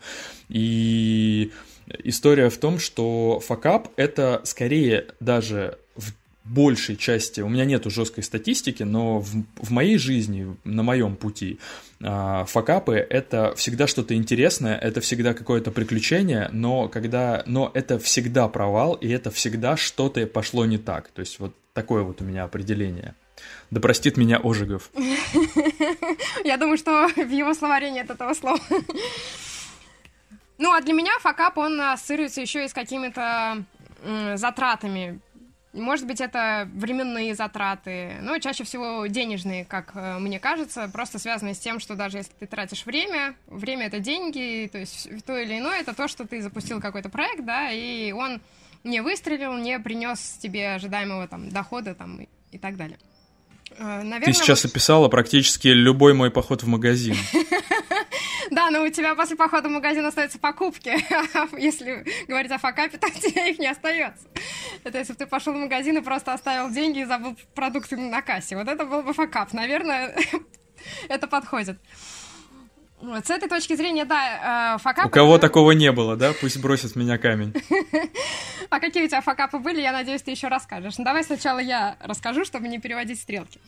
И 0.49 1.51
история 2.03 2.49
в 2.49 2.57
том, 2.57 2.79
что 2.79 3.39
факап— 3.39 3.89
это 3.95 4.41
скорее 4.43 5.07
даже 5.19 5.77
большей 6.45 6.95
части, 6.95 7.41
у 7.41 7.49
меня 7.49 7.65
нету 7.65 7.89
жесткой 7.89 8.23
статистики, 8.23 8.83
но 8.83 9.19
в, 9.19 9.43
в 9.57 9.71
моей 9.71 9.97
жизни, 9.97 10.55
на 10.63 10.83
моем 10.83 11.15
пути, 11.15 11.59
э, 11.99 12.45
факапы 12.47 12.95
это 12.95 13.55
всегда 13.55 13.87
что-то 13.87 14.13
интересное, 14.13 14.77
это 14.77 15.01
всегда 15.01 15.33
какое-то 15.33 15.71
приключение, 15.71 16.49
но 16.51 16.87
когда, 16.87 17.43
но 17.47 17.71
это 17.73 17.97
всегда 17.97 18.47
провал 18.47 18.93
и 18.93 19.09
это 19.09 19.31
всегда 19.31 19.75
что-то 19.75 20.25
пошло 20.27 20.65
не 20.65 20.77
так. 20.77 21.09
То 21.09 21.21
есть 21.21 21.39
вот 21.39 21.55
такое 21.73 22.03
вот 22.03 22.21
у 22.21 22.23
меня 22.23 22.43
определение. 22.43 23.15
Да 23.71 23.81
простит 23.81 24.15
меня 24.15 24.39
Ожегов. 24.43 24.91
Я 26.43 26.57
думаю, 26.57 26.77
что 26.77 27.07
в 27.07 27.31
его 27.31 27.53
словаре 27.55 27.89
нет 27.91 28.09
этого 28.09 28.33
слова. 28.33 28.59
Ну, 30.57 30.71
а 30.71 30.79
для 30.79 30.93
меня 30.93 31.11
факап, 31.19 31.57
он 31.57 31.81
ассоциируется 31.81 32.39
еще 32.39 32.63
и 32.63 32.69
с 32.69 32.73
какими-то 32.73 33.65
затратами 34.35 35.19
может 35.81 36.07
быть, 36.07 36.21
это 36.21 36.69
временные 36.73 37.35
затраты, 37.35 38.17
но 38.21 38.37
чаще 38.39 38.63
всего 38.63 39.05
денежные, 39.07 39.65
как 39.65 39.91
э, 39.93 40.17
мне 40.19 40.39
кажется, 40.39 40.89
просто 40.91 41.19
связанные 41.19 41.53
с 41.53 41.59
тем, 41.59 41.79
что 41.79 41.95
даже 41.95 42.17
если 42.17 42.33
ты 42.39 42.47
тратишь 42.47 42.85
время, 42.85 43.35
время— 43.47 43.85
это 43.87 43.99
деньги, 43.99 44.69
то 44.71 44.77
есть 44.77 45.09
то 45.25 45.37
или 45.37 45.59
иное— 45.59 45.79
это 45.81 45.93
то, 45.93 46.07
что 46.07 46.25
ты 46.25 46.41
запустил 46.41 46.79
какой-то 46.79 47.09
проект, 47.09 47.45
да, 47.45 47.71
и 47.71 48.11
он 48.11 48.41
не 48.83 49.01
выстрелил, 49.01 49.57
не 49.57 49.79
принес 49.79 50.37
тебе 50.41 50.75
ожидаемого 50.75 51.27
там 51.27 51.49
дохода 51.49 51.95
там 51.95 52.21
и, 52.21 52.27
и 52.51 52.57
так 52.57 52.77
далее. 52.77 52.97
Э, 53.77 54.01
наверное, 54.03 54.21
ты 54.21 54.33
сейчас 54.33 54.63
описала 54.65 55.09
практически 55.09 55.67
любой 55.67 56.13
мой 56.13 56.31
поход 56.31 56.63
в 56.63 56.67
магазин. 56.67 57.15
Да, 58.51 58.69
но 58.69 58.83
у 58.83 58.89
тебя 58.89 59.15
после 59.15 59.35
похода 59.35 59.69
в 59.69 59.71
магазин 59.71 60.05
остаются 60.05 60.39
покупки. 60.39 60.95
Если 61.57 62.05
говорить 62.27 62.51
о 62.51 62.57
факапе, 62.57 62.97
то 62.97 63.07
у 63.07 63.11
тебя 63.11 63.47
их 63.47 63.59
не 63.59 63.67
остается. 63.67 64.27
Это 64.83 64.99
если 64.99 65.13
бы 65.13 65.19
ты 65.19 65.25
пошел 65.25 65.53
в 65.53 65.57
магазин 65.57 65.97
и 65.97 66.01
просто 66.01 66.33
оставил 66.33 66.69
деньги 66.69 66.99
и 66.99 67.05
забыл 67.05 67.35
продукты 67.55 67.97
на 67.97 68.21
кассе. 68.21 68.55
Вот 68.55 68.67
это 68.67 68.85
был 68.85 69.01
бы 69.01 69.13
факап. 69.13 69.53
Наверное, 69.53 70.15
это 71.09 71.27
подходит. 71.27 71.79
Вот, 73.01 73.27
с 73.27 73.29
этой 73.29 73.49
точки 73.49 73.75
зрения, 73.75 74.05
да, 74.05 74.75
э, 74.75 74.81
факапы... 74.81 75.09
У 75.09 75.11
кого 75.11 75.37
такого 75.37 75.71
не 75.71 75.91
было, 75.91 76.15
да? 76.15 76.33
Пусть 76.39 76.61
бросит 76.61 76.95
меня 76.95 77.17
камень. 77.17 77.53
А 78.71 78.79
какие 78.79 79.05
у 79.05 79.07
тебя 79.07 79.21
факапы 79.21 79.59
были, 79.59 79.79
я 79.79 79.91
надеюсь, 79.91 80.23
ты 80.23 80.31
еще 80.31 80.47
расскажешь. 80.47 80.97
Ну, 80.97 81.05
давай 81.05 81.23
сначала 81.23 81.59
я 81.59 81.97
расскажу, 81.99 82.43
чтобы 82.45 82.67
не 82.67 82.79
переводить 82.79 83.19
стрелки. 83.19 83.59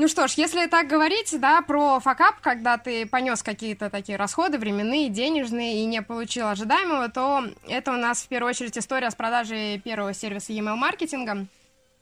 Ну 0.00 0.06
что 0.06 0.28
ж, 0.28 0.34
если 0.34 0.68
так 0.68 0.86
говорить, 0.86 1.34
да, 1.40 1.60
про 1.60 1.98
факап, 1.98 2.36
когда 2.40 2.78
ты 2.78 3.04
понес 3.04 3.42
какие-то 3.42 3.90
такие 3.90 4.16
расходы 4.16 4.56
временные, 4.56 5.08
денежные 5.08 5.82
и 5.82 5.86
не 5.86 6.02
получил 6.02 6.46
ожидаемого, 6.46 7.08
то 7.08 7.42
это 7.66 7.90
у 7.90 7.96
нас 7.96 8.22
в 8.22 8.28
первую 8.28 8.50
очередь 8.50 8.78
история 8.78 9.10
с 9.10 9.16
продажей 9.16 9.80
первого 9.80 10.14
сервиса 10.14 10.52
e-mail 10.52 10.76
маркетинга. 10.76 11.48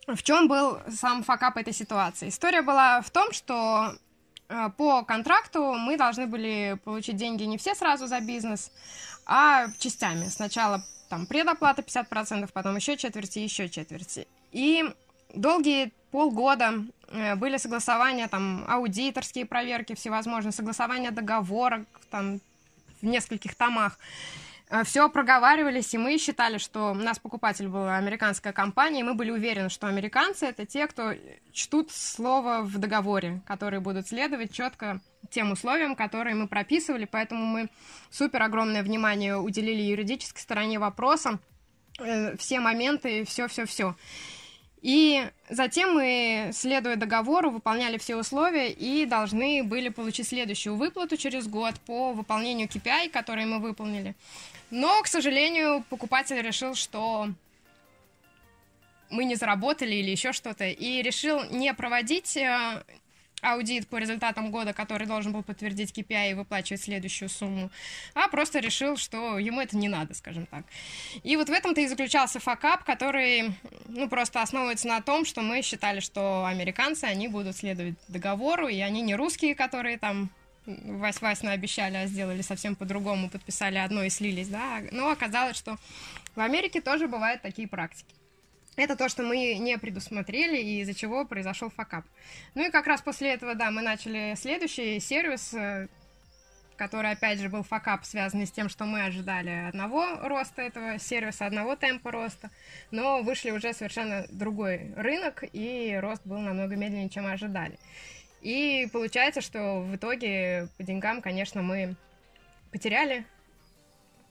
В 0.09 0.23
чем 0.23 0.47
был 0.47 0.79
сам 0.91 1.23
факап 1.23 1.57
этой 1.57 1.73
ситуации? 1.73 2.29
История 2.29 2.61
была 2.61 3.01
в 3.01 3.09
том, 3.09 3.33
что 3.33 3.95
э, 4.51 4.69
по 4.77 5.03
контракту 5.03 5.73
мы 5.73 5.97
должны 5.97 6.27
были 6.27 6.79
получить 6.85 7.17
деньги 7.17 7.45
не 7.45 7.57
все 7.57 7.75
сразу 7.75 8.07
за 8.09 8.21
бизнес, 8.21 8.73
а 9.25 9.69
частями. 9.79 10.27
Сначала 10.27 10.85
там 11.09 11.25
предоплата 11.25 11.81
50%, 11.81 12.51
потом 12.53 12.77
еще 12.77 12.99
четверти, 12.99 13.39
еще 13.39 13.71
четверти. 13.71 14.29
И 14.53 14.85
долгие 15.33 15.95
полгода 16.17 16.83
э, 17.09 17.35
были 17.35 17.59
согласования, 17.59 18.27
там, 18.27 18.65
аудиторские 18.67 19.45
проверки 19.45 19.95
всевозможные, 19.95 20.53
согласования 20.53 21.11
договоров, 21.11 21.85
там, 22.11 22.41
в 23.03 23.07
нескольких 23.07 23.55
томах. 23.55 23.99
Э, 24.71 24.83
Все 24.85 25.11
проговаривались, 25.11 25.93
и 25.93 25.99
мы 25.99 26.17
считали, 26.17 26.57
что 26.57 26.93
у 26.93 26.95
нас 26.95 27.19
покупатель 27.19 27.69
была 27.69 27.99
американская 27.99 28.55
компания, 28.55 29.01
и 29.01 29.03
мы 29.03 29.13
были 29.13 29.31
уверены, 29.31 29.69
что 29.69 29.89
американцы— 29.89 30.47
это 30.47 30.65
те, 30.65 30.87
кто 30.87 31.13
чтут 31.53 31.91
слово 31.93 32.63
в 32.63 32.79
договоре, 32.79 33.43
которые 33.47 33.81
будут 33.81 34.09
следовать 34.09 34.55
четко 34.55 35.01
тем 35.29 35.53
условиям, 35.53 35.97
которые 35.97 36.35
мы 36.35 36.49
прописывали, 36.49 37.05
поэтому 37.05 37.45
мы 37.45 37.69
супер 38.11 38.41
огромное 38.41 38.83
внимание 38.83 39.37
уделили 39.37 39.83
юридической 39.83 40.41
стороне 40.41 40.79
вопроса, 40.79 41.41
э, 41.99 42.39
все 42.39 42.59
моменты, 42.61 43.27
все-все-все. 43.27 43.95
И 44.87 45.29
затем 45.51 45.95
мы, 45.95 46.51
следуя 46.53 46.95
договору, 46.95 47.51
выполняли 47.51 47.99
все 47.99 48.15
условия 48.15 48.71
и 48.71 49.05
должны 49.05 49.65
были 49.65 49.89
получить 49.89 50.29
следующую 50.29 50.77
выплату 50.77 51.17
через 51.17 51.49
год 51.49 51.75
по 51.87 52.13
выполнению 52.13 52.69
KPI, 52.69 53.11
которые 53.11 53.47
мы 53.47 53.59
выполнили. 53.59 54.15
Но, 54.71 55.03
к 55.03 55.09
сожалению, 55.09 55.85
покупатель 55.91 56.41
решил, 56.41 56.77
что 56.77 57.29
мы 59.11 59.25
не 59.25 59.35
заработали 59.35 59.97
или 59.97 60.13
еще 60.13 60.33
что-то, 60.33 60.69
и 60.69 61.03
решил 61.03 61.43
не 61.51 61.75
проводить 61.75 62.37
э, 62.37 62.85
аудит 63.47 63.89
по 63.89 63.97
результатам 63.97 64.51
года, 64.51 64.73
который 64.73 65.07
должен 65.07 65.33
был 65.33 65.43
подтвердить 65.43 65.97
KPI 65.97 66.33
и 66.33 66.35
выплачивать 66.35 66.83
следующую 66.83 67.29
сумму, 67.29 67.71
а 68.15 68.29
просто 68.29 68.59
решил, 68.59 68.97
что 68.97 69.39
ему 69.39 69.61
это 69.61 69.77
не 69.77 69.89
надо, 69.89 70.15
скажем 70.15 70.47
так. 70.47 70.65
И 71.23 71.37
вот 71.37 71.49
в 71.49 71.53
этом-то 71.53 71.81
и 71.81 71.87
заключался 71.87 72.41
факап, 72.41 72.85
который, 72.85 73.55
ну, 73.89 74.09
просто 74.09 74.43
основывается 74.43 74.89
на 74.89 75.01
том, 75.01 75.25
что 75.25 75.43
мы 75.43 75.63
считали, 75.63 76.01
что 76.01 76.45
американцы, 76.47 77.05
они 77.05 77.29
будут 77.29 77.57
следовать 77.57 77.95
договору, 78.09 78.69
и 78.69 78.81
они 78.81 79.01
не 79.03 79.15
русские, 79.15 79.55
которые 79.55 79.99
там 79.99 80.31
Вась-Вась 80.67 81.47
обещали, 81.47 81.97
а 81.97 82.07
сделали 82.07 82.43
совсем 82.43 82.75
по-другому, 82.75 83.31
подписали 83.31 83.79
одно 83.79 84.03
и 84.03 84.11
слились, 84.11 84.49
да, 84.49 84.83
но 84.91 85.11
оказалось, 85.11 85.57
что 85.57 85.77
в 86.35 86.41
Америке 86.41 86.81
тоже 86.81 87.07
бывают 87.07 87.43
такие 87.43 87.69
практики. 87.69 88.15
Это 88.77 88.95
то, 88.95 89.09
что 89.09 89.23
мы 89.23 89.55
не 89.55 89.79
предусмотрели, 89.79 90.59
и 90.59 90.81
из-за 90.81 90.93
чего 90.93 91.25
произошел 91.25 91.71
факап. 91.71 92.05
Ну 92.55 92.67
и 92.67 92.71
как 92.71 92.87
раз 92.87 93.01
после 93.01 93.33
этого, 93.33 93.55
да, 93.55 93.71
мы 93.71 93.81
начали 93.81 94.35
следующий 94.37 95.01
сервис, 95.01 95.55
э, 95.55 95.89
который, 96.77 97.13
опять 97.13 97.41
же, 97.41 97.49
был 97.49 97.63
факап, 97.63 98.05
связанный 98.05 98.47
с 98.47 98.53
тем, 98.53 98.69
что 98.69 98.85
мы 98.85 99.05
ожидали 99.05 99.69
одного 99.69 100.19
роста 100.29 100.61
этого 100.61 100.99
сервиса, 100.99 101.47
одного 101.47 101.75
темпа 101.75 102.11
роста, 102.11 102.51
но 102.91 103.23
вышли 103.23 103.51
уже 103.51 103.73
совершенно 103.73 104.27
другой 104.31 104.93
рынок, 104.95 105.43
и 105.53 105.99
рост 106.01 106.21
был 106.27 106.39
намного 106.39 106.77
медленнее, 106.77 107.09
чем 107.09 107.27
ожидали. 107.27 107.79
И 108.43 108.89
получается, 108.93 109.41
что 109.41 109.81
в 109.81 109.97
итоге 109.97 110.69
по 110.77 110.83
деньгам, 110.83 111.23
конечно, 111.23 111.63
мы 111.63 111.97
потеряли 112.71 113.25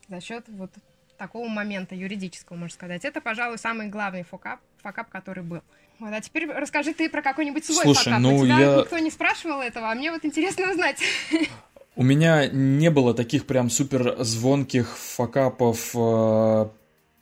за 0.07 0.21
счет 0.21 0.45
вот 0.47 0.71
такого 1.17 1.47
момента 1.47 1.95
юридического, 1.95 2.57
можно 2.57 2.73
сказать. 2.73 3.05
Это, 3.05 3.21
пожалуй, 3.21 3.57
самый 3.57 3.87
главный 3.87 4.23
факап, 4.23 4.59
факап 4.81 5.09
который 5.09 5.43
был. 5.43 5.61
Вот, 5.99 6.11
а 6.11 6.21
теперь 6.21 6.45
расскажи 6.51 6.93
ты 6.93 7.09
про 7.09 7.21
какой-нибудь 7.21 7.65
свой 7.65 7.83
Слушай, 7.83 8.05
факап. 8.05 8.19
Ну, 8.19 8.37
У 8.37 8.45
тебя 8.45 8.59
я... 8.59 8.75
никто 8.77 8.97
не 8.99 9.11
спрашивал 9.11 9.61
этого, 9.61 9.91
а 9.91 9.95
мне 9.95 10.11
вот 10.11 10.25
интересно 10.25 10.71
узнать. 10.71 10.99
У 11.95 12.03
меня 12.03 12.47
не 12.47 12.89
было 12.89 13.13
таких 13.13 13.45
прям 13.45 13.69
супер 13.69 14.17
звонких 14.19 14.97
факапов 14.97 15.91
э, 15.95 16.67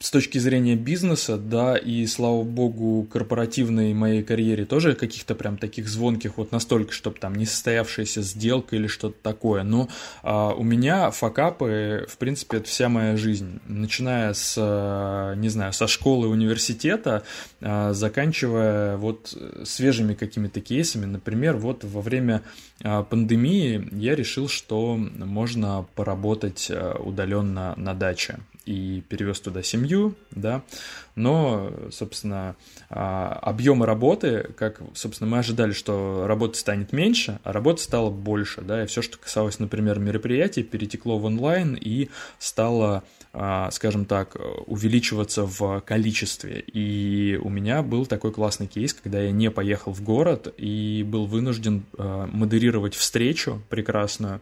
с 0.00 0.10
точки 0.10 0.38
зрения 0.38 0.76
бизнеса, 0.76 1.38
да, 1.38 1.76
и, 1.76 2.06
слава 2.06 2.42
богу, 2.42 3.06
корпоративной 3.10 3.94
моей 3.94 4.22
карьере 4.22 4.66
тоже 4.66 4.94
каких-то 4.94 5.34
прям 5.34 5.56
таких 5.56 5.88
звонких 5.88 6.36
вот 6.36 6.52
настолько, 6.52 6.92
чтобы 6.92 7.18
там 7.18 7.34
не 7.34 7.46
состоявшаяся 7.46 8.20
сделка 8.20 8.76
или 8.76 8.86
что-то 8.86 9.16
такое. 9.22 9.62
Но 9.62 9.88
а, 10.22 10.52
у 10.52 10.62
меня 10.62 11.10
факапы, 11.10 12.06
в 12.08 12.18
принципе, 12.18 12.58
это 12.58 12.68
вся 12.68 12.88
моя 12.88 13.16
жизнь. 13.16 13.60
Начиная 13.66 14.34
с, 14.34 14.56
а, 14.58 15.34
не 15.34 15.48
знаю, 15.48 15.72
со 15.72 15.86
школы, 15.86 16.28
университета, 16.28 17.22
а, 17.60 17.94
заканчивая 17.94 18.96
вот 18.96 19.34
свежими 19.64 20.14
какими-то 20.14 20.60
кейсами. 20.60 21.06
Например, 21.06 21.56
вот 21.56 21.84
во 21.84 22.02
время 22.02 22.42
а, 22.82 23.04
пандемии 23.04 23.88
я 23.92 24.14
решил, 24.14 24.48
что 24.48 24.96
можно 24.96 25.86
поработать 25.94 26.68
а, 26.70 26.98
удаленно 26.98 27.74
на 27.76 27.94
даче. 27.94 28.38
И 28.66 29.02
перевез 29.08 29.40
туда 29.40 29.62
семью, 29.62 30.14
да, 30.30 30.62
но, 31.14 31.72
собственно, 31.90 32.56
а, 32.90 33.38
объемы 33.42 33.86
работы, 33.86 34.50
как, 34.56 34.80
собственно, 34.94 35.30
мы 35.30 35.38
ожидали, 35.38 35.72
что 35.72 36.26
работы 36.26 36.58
станет 36.58 36.92
меньше, 36.92 37.38
а 37.44 37.52
работы 37.52 37.82
стало 37.82 38.10
больше, 38.10 38.62
да, 38.62 38.82
и 38.82 38.86
все, 38.86 39.02
что 39.02 39.18
касалось, 39.18 39.58
например, 39.58 39.98
мероприятий, 39.98 40.62
перетекло 40.62 41.18
в 41.18 41.24
онлайн 41.24 41.78
и 41.80 42.08
стало, 42.38 43.04
а, 43.32 43.70
скажем 43.70 44.06
так, 44.06 44.36
увеличиваться 44.66 45.44
в 45.44 45.80
количестве. 45.80 46.60
И 46.60 47.38
у 47.42 47.48
меня 47.48 47.82
был 47.82 48.06
такой 48.06 48.32
классный 48.32 48.66
кейс, 48.66 48.94
когда 48.94 49.20
я 49.20 49.30
не 49.30 49.50
поехал 49.50 49.92
в 49.92 50.02
город 50.02 50.52
и 50.56 51.04
был 51.06 51.26
вынужден 51.26 51.84
а, 51.96 52.26
модерировать 52.26 52.94
встречу 52.94 53.62
прекрасную, 53.68 54.40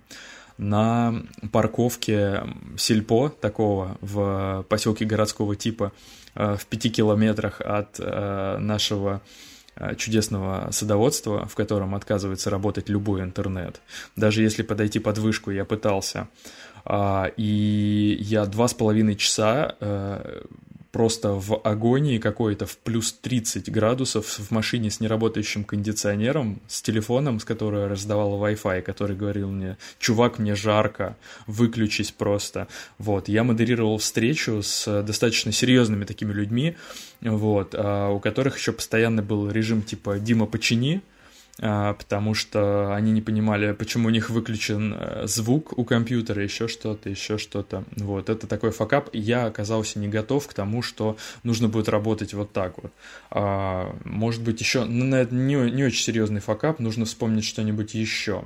на 0.62 1.22
парковке 1.50 2.42
сельпо 2.76 3.28
такого 3.28 3.98
в 4.00 4.64
поселке 4.68 5.04
городского 5.04 5.56
типа 5.56 5.92
э, 6.34 6.56
в 6.56 6.66
пяти 6.66 6.90
километрах 6.90 7.60
от 7.60 7.98
э, 7.98 8.58
нашего 8.58 9.20
э, 9.76 9.94
чудесного 9.96 10.68
садоводства, 10.70 11.46
в 11.46 11.54
котором 11.54 11.94
отказывается 11.94 12.48
работать 12.50 12.88
любой 12.88 13.22
интернет. 13.22 13.80
Даже 14.16 14.42
если 14.42 14.62
подойти 14.62 14.98
под 15.00 15.18
вышку, 15.18 15.50
я 15.50 15.64
пытался. 15.64 16.28
А, 16.84 17.30
и 17.36 18.16
я 18.20 18.46
два 18.46 18.68
с 18.68 18.74
половиной 18.74 19.16
часа 19.16 19.76
просто 20.92 21.32
в 21.32 21.60
агонии 21.64 22.18
какой-то, 22.18 22.66
в 22.66 22.76
плюс 22.78 23.12
30 23.12 23.72
градусов 23.72 24.26
в 24.38 24.50
машине 24.50 24.90
с 24.90 25.00
неработающим 25.00 25.64
кондиционером, 25.64 26.60
с 26.68 26.82
телефоном, 26.82 27.40
с 27.40 27.44
которого 27.44 27.88
раздавала 27.88 28.36
Wi-Fi, 28.46 28.82
который 28.82 29.16
говорил 29.16 29.50
мне, 29.50 29.78
чувак, 29.98 30.38
мне 30.38 30.54
жарко, 30.54 31.16
выключись 31.46 32.12
просто. 32.12 32.68
Вот, 32.98 33.28
я 33.28 33.42
модерировал 33.42 33.98
встречу 33.98 34.62
с 34.62 35.02
достаточно 35.02 35.50
серьезными 35.50 36.04
такими 36.04 36.32
людьми, 36.32 36.76
вот, 37.22 37.74
а 37.76 38.10
у 38.10 38.20
которых 38.20 38.58
еще 38.58 38.72
постоянно 38.72 39.22
был 39.22 39.50
режим 39.50 39.82
типа 39.82 40.18
«Дима, 40.18 40.46
почини», 40.46 41.02
потому 41.58 42.34
что 42.34 42.94
они 42.94 43.12
не 43.12 43.20
понимали, 43.20 43.72
почему 43.72 44.08
у 44.08 44.10
них 44.10 44.30
выключен 44.30 44.96
э, 44.98 45.26
звук 45.26 45.78
у 45.78 45.84
компьютера, 45.84 46.42
еще 46.42 46.66
что-то, 46.66 47.10
еще 47.10 47.36
что-то. 47.36 47.84
Вот, 47.96 48.30
это 48.30 48.46
такой 48.46 48.70
факап. 48.70 49.10
Я 49.12 49.46
оказался 49.46 49.98
не 49.98 50.08
готов 50.08 50.46
к 50.46 50.54
тому, 50.54 50.82
что 50.82 51.16
нужно 51.42 51.68
будет 51.68 51.88
работать 51.88 52.32
вот 52.32 52.52
так 52.52 52.82
вот. 52.82 52.92
А, 53.30 53.94
может 54.04 54.42
быть, 54.42 54.60
еще, 54.60 54.84
ну, 54.84 55.04
на 55.04 55.16
это 55.16 55.34
не, 55.34 55.54
не 55.70 55.84
очень 55.84 56.02
серьезный 56.02 56.40
факап, 56.40 56.78
нужно 56.78 57.04
вспомнить 57.04 57.44
что-нибудь 57.44 57.94
еще. 57.94 58.44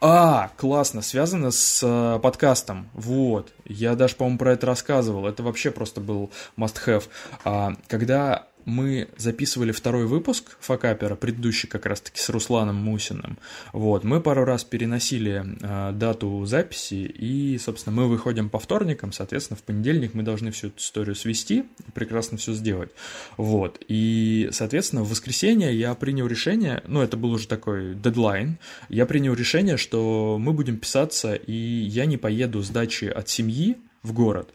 А, 0.00 0.50
классно, 0.56 1.02
связано 1.02 1.50
с 1.50 1.80
э, 1.82 2.18
подкастом. 2.20 2.88
Вот, 2.94 3.52
я 3.66 3.94
даже, 3.94 4.14
по-моему, 4.16 4.38
про 4.38 4.52
это 4.52 4.66
рассказывал. 4.66 5.26
Это 5.26 5.42
вообще 5.42 5.70
просто 5.70 6.00
был 6.00 6.30
must-have. 6.56 7.04
А, 7.44 7.74
когда 7.88 8.46
мы 8.68 9.08
записывали 9.16 9.72
второй 9.72 10.06
выпуск 10.06 10.58
Факапера, 10.60 11.16
предыдущий 11.16 11.68
как 11.68 11.86
раз-таки 11.86 12.20
с 12.20 12.28
Русланом 12.28 12.76
Мусиным. 12.76 13.38
Вот, 13.72 14.04
мы 14.04 14.20
пару 14.20 14.44
раз 14.44 14.62
переносили 14.62 15.42
э, 15.62 15.92
дату 15.94 16.44
записи, 16.44 16.94
и, 16.94 17.58
собственно, 17.58 17.96
мы 17.96 18.08
выходим 18.08 18.50
по 18.50 18.58
вторникам, 18.58 19.12
соответственно, 19.12 19.56
в 19.56 19.62
понедельник 19.62 20.12
мы 20.12 20.22
должны 20.22 20.50
всю 20.50 20.68
эту 20.68 20.78
историю 20.78 21.16
свести 21.16 21.64
прекрасно 21.94 22.36
все 22.36 22.52
сделать. 22.52 22.90
Вот, 23.38 23.80
и, 23.88 24.50
соответственно, 24.52 25.02
в 25.02 25.10
воскресенье 25.10 25.74
я 25.74 25.94
принял 25.94 26.26
решение, 26.26 26.82
ну, 26.86 27.00
это 27.00 27.16
был 27.16 27.32
уже 27.32 27.48
такой 27.48 27.94
дедлайн, 27.94 28.58
я 28.90 29.06
принял 29.06 29.32
решение, 29.32 29.78
что 29.78 30.36
мы 30.38 30.52
будем 30.52 30.76
писаться, 30.76 31.34
и 31.34 31.52
я 31.52 32.04
не 32.04 32.18
поеду 32.18 32.62
с 32.62 32.68
дачи 32.68 33.06
от 33.06 33.30
семьи 33.30 33.78
в 34.02 34.12
город, 34.12 34.50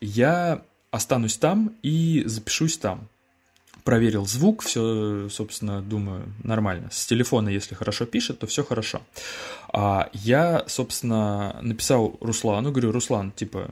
я 0.00 0.64
останусь 0.90 1.36
там 1.36 1.76
и 1.82 2.24
запишусь 2.26 2.76
там 2.76 3.08
проверил 3.84 4.26
звук, 4.26 4.62
все, 4.62 5.28
собственно, 5.28 5.82
думаю, 5.82 6.32
нормально. 6.42 6.88
С 6.90 7.06
телефона, 7.06 7.48
если 7.48 7.74
хорошо 7.74 8.06
пишет, 8.06 8.38
то 8.38 8.46
все 8.46 8.64
хорошо. 8.64 9.02
А 9.72 10.08
я, 10.12 10.64
собственно, 10.66 11.58
написал 11.62 12.16
Руслану, 12.20 12.70
говорю, 12.70 12.92
Руслан, 12.92 13.32
типа, 13.32 13.70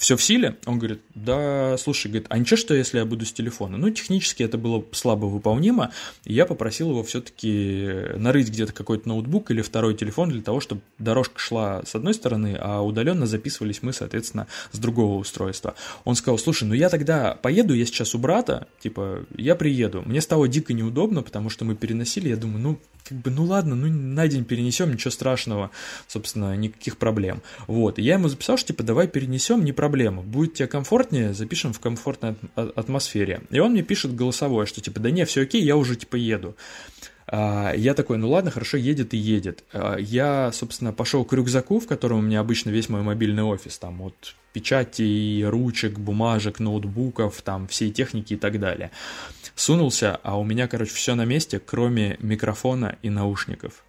все 0.00 0.16
в 0.16 0.22
силе? 0.22 0.56
Он 0.64 0.78
говорит, 0.78 1.02
да, 1.14 1.76
слушай, 1.76 2.08
говорит, 2.08 2.26
а 2.30 2.38
ничего, 2.38 2.56
что 2.56 2.72
если 2.72 2.98
я 2.98 3.04
буду 3.04 3.26
с 3.26 3.32
телефона? 3.32 3.76
Ну, 3.76 3.90
технически 3.90 4.42
это 4.42 4.56
было 4.56 4.82
слабо 4.92 5.26
выполнимо, 5.26 5.92
и 6.24 6.32
я 6.32 6.46
попросил 6.46 6.88
его 6.88 7.04
все-таки 7.04 7.86
нарыть 8.16 8.48
где-то 8.48 8.72
какой-то 8.72 9.06
ноутбук 9.08 9.50
или 9.50 9.60
второй 9.60 9.94
телефон 9.94 10.30
для 10.30 10.40
того, 10.40 10.60
чтобы 10.60 10.80
дорожка 10.98 11.38
шла 11.38 11.82
с 11.84 11.94
одной 11.94 12.14
стороны, 12.14 12.56
а 12.58 12.80
удаленно 12.80 13.26
записывались 13.26 13.82
мы, 13.82 13.92
соответственно, 13.92 14.46
с 14.72 14.78
другого 14.78 15.18
устройства. 15.18 15.74
Он 16.04 16.14
сказал, 16.14 16.38
слушай, 16.38 16.64
ну 16.64 16.72
я 16.72 16.88
тогда 16.88 17.34
поеду, 17.34 17.74
я 17.74 17.84
сейчас 17.84 18.14
у 18.14 18.18
брата, 18.18 18.68
типа, 18.80 19.26
я 19.36 19.54
приеду. 19.54 20.02
Мне 20.06 20.22
стало 20.22 20.48
дико 20.48 20.72
неудобно, 20.72 21.22
потому 21.22 21.50
что 21.50 21.66
мы 21.66 21.76
переносили, 21.76 22.30
я 22.30 22.36
думаю, 22.36 22.62
ну, 22.62 22.78
как 23.06 23.18
бы, 23.18 23.30
ну 23.30 23.44
ладно, 23.44 23.74
ну 23.74 23.88
на 23.88 24.28
день 24.28 24.44
перенесем, 24.44 24.92
ничего 24.92 25.10
страшного, 25.10 25.70
собственно, 26.06 26.56
никаких 26.56 26.96
проблем. 26.96 27.42
Вот, 27.66 27.98
и 27.98 28.02
я 28.02 28.14
ему 28.14 28.28
записал, 28.28 28.56
что 28.56 28.68
типа 28.68 28.82
давай 28.82 29.08
перенесем, 29.08 29.64
не 29.64 29.72
проблема, 29.72 29.89
будет 30.22 30.54
тебе 30.54 30.68
комфортнее, 30.68 31.34
запишем 31.34 31.72
в 31.72 31.80
комфортной 31.80 32.36
атмосфере. 32.54 33.42
И 33.50 33.58
он 33.58 33.72
мне 33.72 33.82
пишет 33.82 34.14
голосовое, 34.14 34.66
что 34.66 34.80
типа 34.80 35.00
да 35.00 35.10
не, 35.10 35.24
все 35.24 35.42
окей, 35.42 35.62
я 35.62 35.76
уже 35.76 35.96
типа 35.96 36.16
еду. 36.16 36.56
А, 37.26 37.72
я 37.74 37.94
такой, 37.94 38.18
ну 38.18 38.30
ладно, 38.30 38.50
хорошо, 38.50 38.76
едет 38.76 39.14
и 39.14 39.16
едет. 39.16 39.64
А, 39.72 39.96
я, 39.96 40.50
собственно, 40.52 40.92
пошел 40.92 41.24
к 41.24 41.32
рюкзаку, 41.32 41.78
в 41.80 41.86
котором 41.86 42.18
у 42.18 42.22
меня 42.22 42.40
обычно 42.40 42.70
весь 42.70 42.88
мой 42.88 43.02
мобильный 43.02 43.42
офис, 43.42 43.78
там 43.78 44.02
от 44.02 44.34
печати, 44.52 45.44
ручек, 45.44 45.98
бумажек, 45.98 46.58
ноутбуков, 46.58 47.40
там 47.42 47.68
всей 47.68 47.92
техники 47.92 48.34
и 48.34 48.36
так 48.36 48.58
далее 48.58 48.90
сунулся, 49.60 50.18
а 50.22 50.38
у 50.38 50.44
меня, 50.44 50.66
короче, 50.68 50.92
все 50.92 51.14
на 51.14 51.24
месте, 51.24 51.60
кроме 51.60 52.16
микрофона 52.20 52.96
и 53.02 53.10
наушников. 53.10 53.84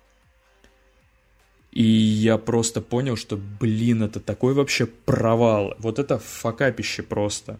И 1.71 1.84
я 1.84 2.38
просто 2.38 2.81
понял, 2.81 3.15
что, 3.15 3.38
блин, 3.38 4.03
это 4.03 4.19
такой 4.19 4.53
вообще 4.53 4.86
провал. 4.86 5.73
Вот 5.79 5.99
это 5.99 6.19
факапище 6.19 7.01
просто. 7.01 7.60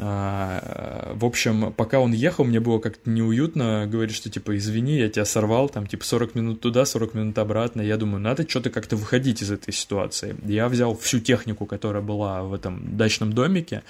А, 0.00 1.12
в 1.14 1.24
общем, 1.24 1.72
пока 1.72 1.98
он 2.00 2.12
ехал, 2.12 2.44
мне 2.44 2.60
было 2.60 2.78
как-то 2.78 3.10
неуютно 3.10 3.86
говорить, 3.86 4.14
что 4.14 4.30
типа 4.30 4.56
извини, 4.56 4.98
я 4.98 5.08
тебя 5.08 5.24
сорвал, 5.24 5.68
там 5.68 5.86
типа 5.86 6.04
40 6.04 6.34
минут 6.34 6.60
туда, 6.60 6.84
40 6.84 7.14
минут 7.14 7.38
обратно. 7.38 7.82
Я 7.82 7.96
думаю, 7.96 8.20
надо 8.20 8.48
что-то 8.48 8.70
как-то 8.70 8.96
выходить 8.96 9.42
из 9.42 9.50
этой 9.50 9.72
ситуации. 9.72 10.36
Я 10.44 10.68
взял 10.68 10.96
всю 10.96 11.20
технику, 11.20 11.66
которая 11.66 12.02
была 12.02 12.42
в 12.42 12.54
этом 12.54 12.96
дачном 12.96 13.32
домике, 13.32 13.82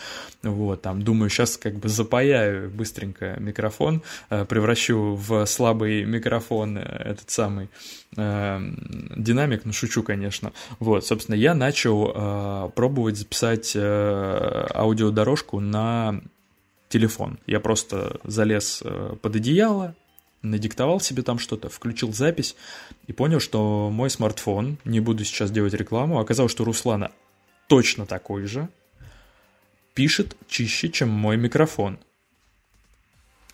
вот, 0.43 0.83
там, 0.83 1.03
думаю, 1.03 1.31
сейчас 1.31 1.57
как 1.57 1.75
бы 1.75 1.89
запаяю 1.89 2.71
быстренько 2.71 3.37
микрофон, 3.39 4.03
э, 4.31 4.45
превращу 4.45 5.15
в 5.15 5.45
слабый 5.47 6.05
микрофон 6.05 6.79
э, 6.79 6.83
этот 6.83 7.31
самый 7.31 7.69
э, 8.17 8.61
динамик, 9.17 9.65
ну 9.65 9.73
шучу, 9.73 10.03
конечно. 10.03 10.53
Вот, 10.79 11.05
собственно, 11.05 11.35
я 11.37 11.55
начал 11.55 12.71
пробовать 12.75 13.17
записать 13.17 13.77
аудиодорожку 13.77 15.61
на 15.61 15.98
телефон. 16.89 17.39
Я 17.47 17.61
просто 17.61 18.21
залез 18.25 18.83
э, 18.85 19.17
под 19.21 19.37
одеяло, 19.37 19.95
надиктовал 20.43 21.01
себе 21.01 21.23
там 21.23 21.39
что-то, 21.39 21.69
включил 21.69 22.13
запись 22.13 22.57
и 23.07 23.13
понял, 23.13 23.41
что 23.41 23.91
мой 23.91 24.11
смартфон, 24.11 24.79
не 24.85 25.01
буду 25.01 25.25
сейчас 25.25 25.51
делать 25.51 25.75
рекламу, 25.75 26.21
оказалось, 26.21 26.53
что 26.53 26.65
Руслана 26.65 27.11
точно 27.69 28.07
такой 28.07 28.47
же, 28.47 28.69
пишет 29.95 30.37
чище, 30.49 30.89
чем 30.89 31.09
мой 31.09 31.37
микрофон. 31.37 31.99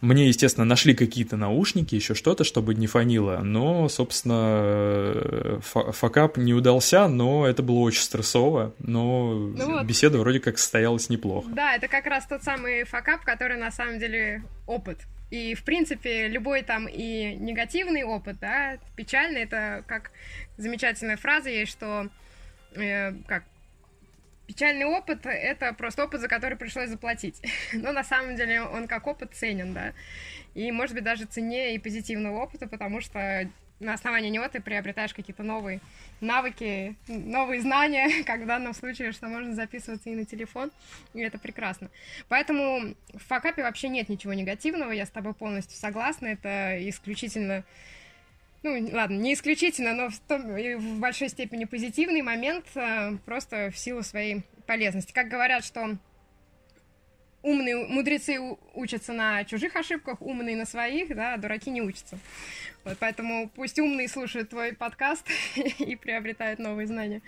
Мне, 0.04 0.28
естественно, 0.28 0.66
нашли 0.66 0.94
какие-то 0.94 1.38
наушники, 1.38 1.94
еще 1.94 2.14
что-то, 2.14 2.44
чтобы 2.44 2.74
не 2.74 2.86
фонило, 2.86 3.38
но, 3.38 3.88
собственно, 3.88 5.60
факап 5.62 6.36
не 6.36 6.52
удался, 6.52 7.08
но 7.08 7.46
это 7.46 7.62
было 7.62 7.78
очень 7.78 8.02
стрессово, 8.02 8.74
но 8.78 9.32
ну 9.32 9.70
вот. 9.72 9.86
беседа 9.86 10.18
вроде 10.18 10.40
как 10.40 10.58
состоялась 10.58 11.08
неплохо. 11.08 11.48
Да, 11.52 11.74
это 11.74 11.88
как 11.88 12.04
раз 12.04 12.26
тот 12.26 12.42
самый 12.42 12.84
факап, 12.84 13.24
который 13.24 13.56
на 13.56 13.70
самом 13.70 13.98
деле 13.98 14.42
опыт. 14.66 14.98
И, 15.30 15.54
в 15.54 15.64
принципе, 15.64 16.28
любой 16.28 16.62
там 16.62 16.86
и 16.86 17.34
негативный 17.36 18.04
опыт, 18.04 18.36
да, 18.40 18.76
печальный, 18.96 19.44
это 19.44 19.84
как 19.86 20.10
замечательная 20.58 21.16
фраза 21.16 21.48
есть, 21.48 21.72
что 21.72 22.08
э, 22.74 23.12
как 23.26 23.44
печальный 24.46 24.84
опыт— 24.84 25.20
это 25.26 25.72
просто 25.72 26.04
опыт, 26.04 26.20
за 26.20 26.28
который 26.28 26.56
пришлось 26.56 26.90
заплатить. 26.90 27.40
Но 27.72 27.92
на 27.92 28.04
самом 28.04 28.36
деле 28.36 28.62
он 28.62 28.86
как 28.86 29.06
опыт 29.06 29.34
ценен, 29.34 29.72
да. 29.72 29.92
И, 30.54 30.70
может 30.70 30.94
быть, 30.94 31.04
даже 31.04 31.24
ценнее 31.24 31.74
и 31.74 31.78
позитивного 31.78 32.38
опыта, 32.42 32.66
потому 32.66 33.00
что 33.00 33.48
на 33.80 33.94
основании 33.94 34.30
него 34.30 34.46
ты 34.48 34.60
приобретаешь 34.60 35.12
какие-то 35.12 35.42
новые 35.42 35.80
навыки, 36.20 36.96
новые 37.08 37.60
знания, 37.60 38.22
как 38.26 38.42
в 38.42 38.46
данном 38.46 38.74
случае, 38.74 39.12
что 39.12 39.28
можно 39.28 39.54
записываться 39.54 40.10
и 40.10 40.14
на 40.14 40.24
телефон, 40.24 40.70
и 41.12 41.20
это 41.20 41.38
прекрасно. 41.38 41.90
Поэтому 42.28 42.94
в 43.12 43.18
факапе 43.26 43.62
вообще 43.62 43.88
нет 43.88 44.08
ничего 44.08 44.32
негативного, 44.32 44.92
я 44.92 45.06
с 45.06 45.10
тобой 45.10 45.34
полностью 45.34 45.76
согласна, 45.76 46.28
это 46.28 46.76
исключительно 46.88 47.64
ну, 48.64 48.88
ладно, 48.92 49.16
не 49.16 49.34
исключительно, 49.34 49.92
но 49.92 50.08
в, 50.08 50.18
том, 50.20 50.42
в 50.42 50.98
большой 50.98 51.28
степени 51.28 51.66
позитивный 51.66 52.22
момент 52.22 52.64
э, 52.74 53.16
просто 53.26 53.70
в 53.70 53.78
силу 53.78 54.02
своей 54.02 54.42
полезности. 54.66 55.12
Как 55.12 55.28
говорят, 55.28 55.66
что 55.66 55.98
умные 57.42 57.86
мудрецы 57.86 58.38
учатся 58.72 59.12
на 59.12 59.44
чужих 59.44 59.76
ошибках, 59.76 60.22
умные 60.22 60.56
на 60.56 60.64
своих, 60.64 61.14
да, 61.14 61.34
а 61.34 61.36
дураки 61.36 61.70
не 61.70 61.82
учатся. 61.82 62.18
Вот 62.84 62.96
поэтому 62.98 63.50
пусть 63.54 63.78
умные 63.78 64.08
слушают 64.08 64.48
твой 64.48 64.72
подкаст 64.72 65.28
и 65.78 65.94
приобретают 65.94 66.58
новые 66.58 66.86
знания. 66.86 67.20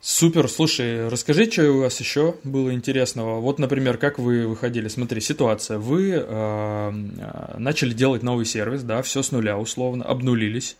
Супер, 0.00 0.48
слушай, 0.48 1.08
расскажи, 1.08 1.50
что 1.50 1.70
у 1.72 1.80
вас 1.80 1.98
еще 1.98 2.36
было 2.44 2.72
интересного. 2.72 3.40
Вот, 3.40 3.58
например, 3.58 3.98
как 3.98 4.18
вы 4.18 4.46
выходили. 4.46 4.88
Смотри, 4.88 5.20
ситуация. 5.20 5.78
Вы 5.78 6.12
э, 6.12 6.90
начали 7.58 7.92
делать 7.92 8.22
новый 8.22 8.44
сервис, 8.44 8.82
да, 8.82 9.02
все 9.02 9.22
с 9.22 9.32
нуля 9.32 9.58
условно, 9.58 10.04
обнулились. 10.04 10.76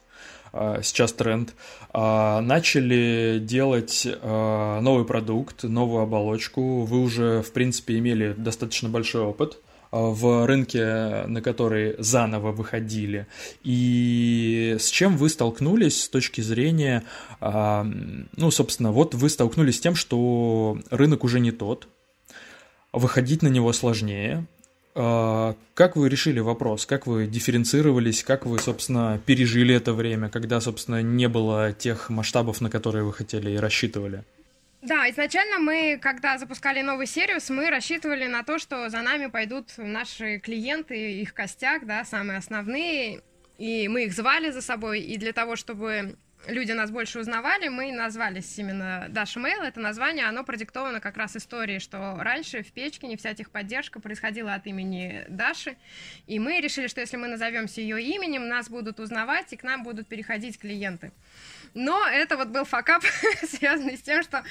Э, 0.53 0.81
сейчас 0.83 1.13
тренд. 1.13 1.55
Э, 1.93 2.41
начали 2.41 3.39
делать 3.41 4.07
э, 4.07 4.81
новый 4.81 5.05
продукт, 5.05 5.65
новую 5.65 6.03
оболочку. 6.03 6.83
Вы 6.85 7.03
уже, 7.03 7.43
в 7.43 7.53
принципе, 7.53 7.99
имели 7.99 8.33
достаточно 8.37 8.89
большой 8.89 9.23
опыт 9.23 9.59
в 9.91 10.47
рынке, 10.47 11.25
на 11.27 11.41
который 11.41 11.95
заново 11.99 12.53
выходили, 12.53 13.27
и 13.63 14.77
с 14.79 14.89
чем 14.89 15.17
вы 15.17 15.29
столкнулись 15.29 16.05
с 16.05 16.09
точки 16.09 16.41
зрения, 16.41 17.05
а, 17.41 17.87
ну, 18.37 18.51
собственно, 18.51 18.93
вот 18.93 19.15
вы 19.15 19.29
столкнулись 19.31 19.77
с 19.77 19.81
тем, 19.81 19.95
что 19.95 20.79
рынок 20.91 21.25
уже 21.25 21.41
не 21.41 21.53
тот, 21.53 21.89
выходить 22.93 23.43
на 23.43 23.49
него 23.49 23.73
сложнее. 23.73 24.47
А, 24.95 25.55
как 25.75 25.97
вы 25.97 26.09
решили 26.09 26.41
вопрос? 26.41 26.87
Как 26.87 27.07
вы 27.07 27.27
дифференцировались? 27.27 28.25
Как 28.25 28.47
вы, 28.47 28.59
собственно, 28.59 29.21
пережили 29.25 29.75
это 29.75 29.93
время, 29.93 30.31
когда, 30.31 30.61
собственно, 30.61 31.03
не 31.03 31.29
было 31.29 31.73
тех 31.73 32.09
масштабов, 32.09 32.61
на 32.61 32.71
которые 32.71 33.05
вы 33.05 33.13
хотели 33.13 33.51
и 33.51 33.57
рассчитывали? 33.57 34.25
Да, 34.83 35.09
изначально 35.11 35.59
мы, 35.59 35.99
когда 36.01 36.39
запускали 36.39 36.83
новый 36.83 37.07
сервис, 37.07 37.51
мы 37.51 37.71
рассчитывали 37.71 38.27
на 38.27 38.45
то, 38.45 38.59
что 38.59 38.89
за 38.89 39.01
нами 39.01 39.27
пойдут 39.27 39.73
наши 39.79 40.39
клиенты, 40.39 41.21
их 41.21 41.35
костяк, 41.35 41.87
да, 41.87 42.05
самые 42.05 42.39
основные, 42.39 43.23
и 43.59 43.89
мы 43.89 44.05
их 44.05 44.13
звали 44.13 44.51
за 44.51 44.61
собой, 44.61 45.01
и 45.01 45.17
для 45.17 45.33
того, 45.33 45.57
чтобы 45.57 46.17
люди 46.47 46.73
нас 46.73 46.91
больше 46.91 47.19
узнавали, 47.19 47.69
мы 47.69 47.93
назвались 47.93 48.57
именно 48.59 49.07
Dash 49.09 49.37
Mail. 49.37 49.63
Это 49.63 49.81
название, 49.81 50.27
оно 50.27 50.45
продиктовано 50.45 51.01
как 51.01 51.17
раз 51.17 51.37
историей, 51.37 51.79
что 51.79 52.17
раньше 52.21 52.63
в 52.63 52.73
Печкине 52.73 53.17
вся 53.17 53.35
техподдержка 53.35 54.01
происходила 54.01 54.55
от 54.55 54.67
имени 54.67 55.25
Даши, 55.29 55.77
и 56.27 56.39
мы 56.39 56.61
решили, 56.61 56.87
что 56.87 57.01
если 57.01 57.17
мы 57.17 57.29
назовемся 57.29 57.81
ее 57.81 58.01
именем, 58.01 58.49
нас 58.49 58.69
будут 58.69 59.01
узнавать, 59.01 59.53
и 59.53 59.57
к 59.57 59.63
нам 59.63 59.83
будут 59.83 60.07
переходить 60.07 60.59
клиенты. 60.59 61.13
Но 61.77 62.07
это 62.09 62.39
вот 62.39 62.49
был 62.49 62.65
факап, 62.65 63.05
связанный 63.43 63.99
с 63.99 64.03
тем, 64.03 64.23
что 64.23 64.43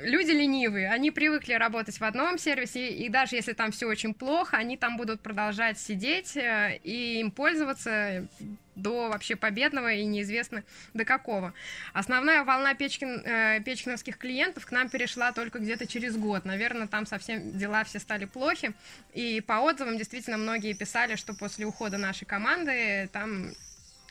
люди 0.00 0.30
ленивые, 0.30 0.90
они 0.90 1.10
привыкли 1.10 1.52
работать 1.52 2.00
в 2.00 2.02
одном 2.02 2.38
сервисе, 2.38 2.88
и 2.88 3.10
даже 3.10 3.36
если 3.36 3.52
там 3.52 3.72
все 3.72 3.86
очень 3.86 4.14
плохо, 4.14 4.56
они 4.56 4.78
там 4.78 4.96
будут 4.96 5.20
продолжать 5.20 5.78
сидеть 5.78 6.34
э, 6.34 6.80
и 6.82 7.20
им 7.20 7.30
пользоваться 7.30 8.26
до 8.74 9.10
вообще 9.10 9.36
победного 9.36 9.92
и 9.92 10.02
неизвестно 10.06 10.64
до 10.94 11.04
какого. 11.04 11.52
Основная 11.92 12.42
волна 12.42 12.72
Печкин, 12.72 13.22
э, 13.22 13.60
печкиновских 13.60 14.16
клиентов 14.16 14.64
к 14.64 14.70
нам 14.70 14.88
перешла 14.88 15.32
только 15.32 15.58
где-то 15.58 15.86
через 15.86 16.16
год. 16.16 16.46
Наверное, 16.46 16.86
там 16.86 17.04
совсем 17.04 17.52
дела 17.58 17.84
все 17.84 17.98
стали 17.98 18.24
плохи. 18.24 18.72
И 19.12 19.42
по 19.42 19.60
отзывам 19.60 19.98
действительно 19.98 20.38
многие 20.38 20.72
писали, 20.72 21.16
что 21.16 21.34
после 21.34 21.66
ухода 21.66 21.98
нашей 21.98 22.24
команды 22.24 23.10
там 23.12 23.52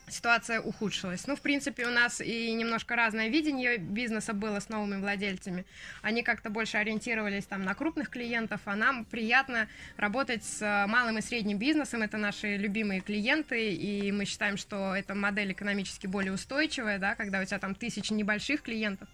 ситуация 0.10 0.60
ухудшилась. 0.62 1.26
Ну, 1.28 1.36
в 1.36 1.42
принципе, 1.42 1.86
у 1.86 1.90
нас 1.90 2.22
и 2.22 2.52
немножко 2.52 2.96
разное 2.96 3.30
видение 3.30 3.78
бизнеса 3.78 4.34
было 4.34 4.60
с 4.60 4.70
новыми 4.70 5.00
владельцами. 5.00 5.66
Они 6.02 6.24
как-то 6.24 6.50
больше 6.50 6.78
ориентировались 6.78 7.46
там 7.46 7.64
на 7.64 7.74
крупных 7.74 8.10
клиентов, 8.10 8.62
а 8.66 8.76
нам 8.76 9.06
приятно 9.06 9.68
работать 9.98 10.44
с 10.44 10.86
малым 10.88 11.18
и 11.18 11.22
средним 11.22 11.58
бизнесом. 11.58 12.02
Это 12.02 12.18
наши 12.18 12.58
любимые 12.58 13.02
клиенты, 13.02 13.74
и 13.74 14.12
мы 14.12 14.26
считаем, 14.26 14.58
что 14.58 14.96
эта 14.96 15.16
модель 15.16 15.52
экономически 15.52 16.08
более 16.08 16.34
устойчивая, 16.34 17.00
да, 17.00 17.16
когда 17.16 17.42
у 17.42 17.46
тебя 17.46 17.60
там 17.60 17.76
тысячи 17.76 18.14
небольших 18.14 18.62
клиентов, 18.62 19.08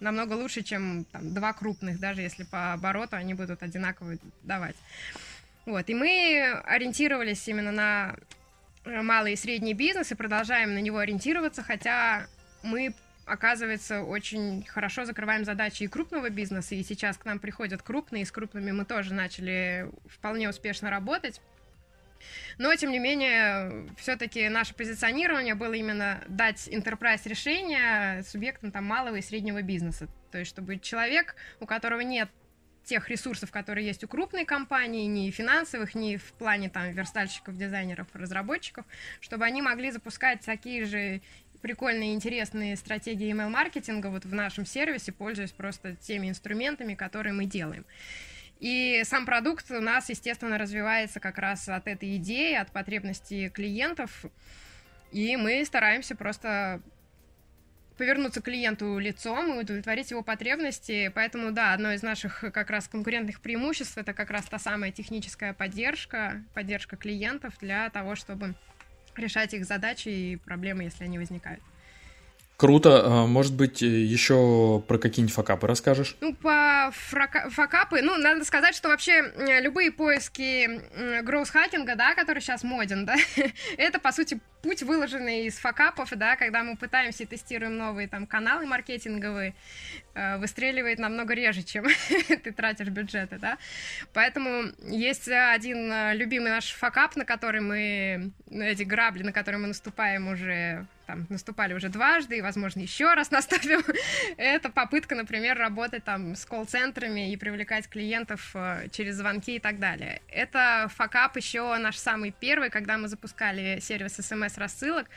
намного 0.00 0.34
лучше, 0.34 0.62
чем 0.62 1.04
там, 1.12 1.32
два 1.34 1.52
крупных, 1.52 2.00
даже 2.00 2.22
если 2.22 2.44
по 2.44 2.72
обороту 2.72 3.16
они 3.16 3.34
будут 3.34 3.62
одинаково 3.62 4.16
давать. 4.42 4.76
Вот, 5.66 5.88
и 5.88 5.94
мы 5.94 6.60
ориентировались 6.64 7.46
именно 7.46 7.70
на 7.70 8.16
Э, 8.20 8.39
малый 8.84 9.34
и 9.34 9.36
средний 9.36 9.74
бизнес 9.74 10.12
и 10.12 10.14
продолжаем 10.14 10.74
на 10.74 10.78
него 10.78 10.98
ориентироваться, 10.98 11.62
хотя 11.62 12.26
мы 12.62 12.94
оказывается, 13.26 14.02
очень 14.02 14.64
хорошо 14.66 15.04
закрываем 15.04 15.44
задачи 15.44 15.84
и 15.84 15.86
крупного 15.86 16.30
бизнеса, 16.30 16.74
и 16.74 16.82
сейчас 16.82 17.16
к 17.16 17.24
нам 17.24 17.38
приходят 17.38 17.80
крупные, 17.80 18.22
и 18.22 18.26
с 18.26 18.32
крупными 18.32 18.72
мы 18.72 18.84
тоже 18.84 19.14
начали 19.14 19.88
вполне 20.08 20.48
успешно 20.48 20.90
работать. 20.90 21.40
Но, 22.58 22.74
тем 22.74 22.90
не 22.90 22.98
менее, 22.98 23.88
все-таки 23.96 24.48
наше 24.48 24.74
позиционирование 24.74 25.54
было 25.54 25.72
именно 25.72 26.22
дать 26.28 26.68
enterprise 26.68 27.22
решение 27.24 28.22
субъектам 28.24 28.70
там, 28.72 28.84
малого 28.84 29.16
и 29.16 29.22
среднего 29.22 29.62
бизнеса. 29.62 30.08
То 30.30 30.38
есть, 30.38 30.50
чтобы 30.50 30.78
человек, 30.78 31.34
у 31.60 31.66
которого 31.66 32.00
нет 32.00 32.28
тех 32.90 33.08
ресурсов, 33.08 33.52
которые 33.52 33.86
есть 33.86 34.02
у 34.02 34.08
крупной 34.08 34.44
компании, 34.44 35.06
ни 35.06 35.30
финансовых, 35.30 35.94
ни 35.94 36.16
в 36.16 36.32
плане 36.32 36.68
там 36.68 36.90
верстальщиков, 36.90 37.56
дизайнеров, 37.56 38.08
разработчиков, 38.14 38.84
чтобы 39.20 39.44
они 39.44 39.62
могли 39.62 39.92
запускать 39.92 40.40
такие 40.40 40.84
же 40.84 41.20
прикольные, 41.62 42.14
интересные 42.14 42.74
стратегии 42.74 43.32
email-маркетинга 43.32 44.08
вот 44.08 44.24
в 44.24 44.34
нашем 44.34 44.66
сервисе, 44.66 45.12
пользуясь 45.12 45.52
просто 45.52 45.94
теми 45.94 46.28
инструментами, 46.28 46.94
которые 46.94 47.32
мы 47.32 47.44
делаем. 47.44 47.86
И 48.58 49.02
сам 49.04 49.24
продукт 49.24 49.70
у 49.70 49.80
нас, 49.80 50.08
естественно, 50.08 50.58
развивается 50.58 51.20
как 51.20 51.38
раз 51.38 51.68
от 51.68 51.86
этой 51.86 52.16
идеи, 52.16 52.54
от 52.54 52.72
потребностей 52.72 53.50
клиентов. 53.50 54.24
И 55.12 55.36
мы 55.36 55.64
стараемся 55.64 56.16
просто 56.16 56.82
повернуться 58.00 58.40
клиенту 58.40 58.98
лицом 58.98 59.52
и 59.52 59.60
удовлетворить 59.60 60.10
его 60.10 60.22
потребности. 60.22 61.12
Поэтому, 61.14 61.52
да, 61.52 61.74
одно 61.74 61.92
из 61.92 62.02
наших 62.02 62.40
как 62.40 62.70
раз 62.70 62.88
конкурентных 62.88 63.42
преимуществ 63.42 63.98
это 63.98 64.14
как 64.14 64.30
раз 64.30 64.46
та 64.46 64.58
самая 64.58 64.90
техническая 64.90 65.52
поддержка, 65.52 66.42
поддержка 66.54 66.96
клиентов 66.96 67.58
для 67.60 67.90
того, 67.90 68.14
чтобы 68.14 68.54
решать 69.16 69.52
их 69.52 69.66
задачи 69.66 70.08
и 70.08 70.36
проблемы, 70.36 70.84
если 70.84 71.04
они 71.04 71.18
возникают. 71.18 71.62
Круто. 72.60 73.00
А, 73.02 73.26
может 73.26 73.54
быть, 73.54 73.80
еще 73.80 74.84
про 74.86 74.98
какие-нибудь 74.98 75.34
факапы 75.34 75.66
расскажешь? 75.66 76.14
Ну, 76.20 76.34
по 76.34 76.92
факапы, 76.92 78.02
ну, 78.02 78.18
надо 78.18 78.44
сказать, 78.44 78.74
что 78.74 78.90
вообще 78.90 79.32
любые 79.62 79.90
поиски 79.90 80.68
гроус-хакинга, 81.22 81.96
да, 81.96 82.14
который 82.14 82.40
сейчас 82.40 82.62
моден, 82.62 83.06
да, 83.06 83.16
это, 83.78 83.98
по 83.98 84.12
сути, 84.12 84.40
путь, 84.60 84.82
выложенный 84.82 85.46
из 85.46 85.56
факапов, 85.56 86.10
да, 86.16 86.36
когда 86.36 86.62
мы 86.62 86.76
пытаемся 86.76 87.22
и 87.22 87.26
тестируем 87.26 87.78
новые 87.78 88.08
там 88.08 88.26
каналы 88.26 88.66
маркетинговые, 88.66 89.54
э, 90.12 90.36
выстреливает 90.36 90.98
намного 90.98 91.32
реже, 91.32 91.62
чем 91.62 91.86
ты 92.28 92.52
тратишь 92.52 92.88
бюджеты, 92.88 93.38
да. 93.38 93.56
Поэтому 94.12 94.64
есть 94.86 95.28
один 95.28 95.90
э, 95.90 96.14
любимый 96.14 96.50
наш 96.50 96.72
факап, 96.72 97.16
на 97.16 97.24
который 97.24 97.62
мы, 97.62 98.32
эти 98.50 98.82
грабли, 98.82 99.22
на 99.22 99.32
которые 99.32 99.60
мы 99.60 99.68
наступаем 99.68 100.28
уже 100.28 100.86
там 101.10 101.26
наступали 101.28 101.74
уже 101.74 101.88
дважды, 101.88 102.38
и, 102.38 102.40
возможно, 102.40 102.80
еще 102.80 103.14
раз 103.14 103.30
наступим. 103.38 103.82
Это 104.36 104.70
попытка, 104.70 105.14
например, 105.14 105.58
работать 105.58 106.04
там 106.04 106.36
с 106.36 106.44
колл-центрами 106.44 107.32
и 107.32 107.36
привлекать 107.36 107.88
клиентов 107.88 108.50
э, 108.54 108.88
через 108.92 109.16
звонки 109.16 109.56
и 109.56 109.58
так 109.58 109.80
далее. 109.80 110.22
Это 110.28 110.88
факап 110.94 111.36
еще 111.36 111.76
наш 111.78 111.96
самый 111.96 112.30
первый, 112.30 112.70
когда 112.70 112.96
мы 112.96 113.08
запускали 113.08 113.80
сервис 113.80 114.14
смс-рассылок. 114.14 115.08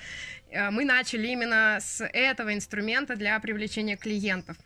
Э, 0.49 0.71
мы 0.71 0.83
начали 0.83 1.27
именно 1.27 1.77
с 1.79 2.03
этого 2.03 2.53
инструмента 2.53 3.15
для 3.15 3.39
привлечения 3.39 3.95
клиентов. 3.95 4.57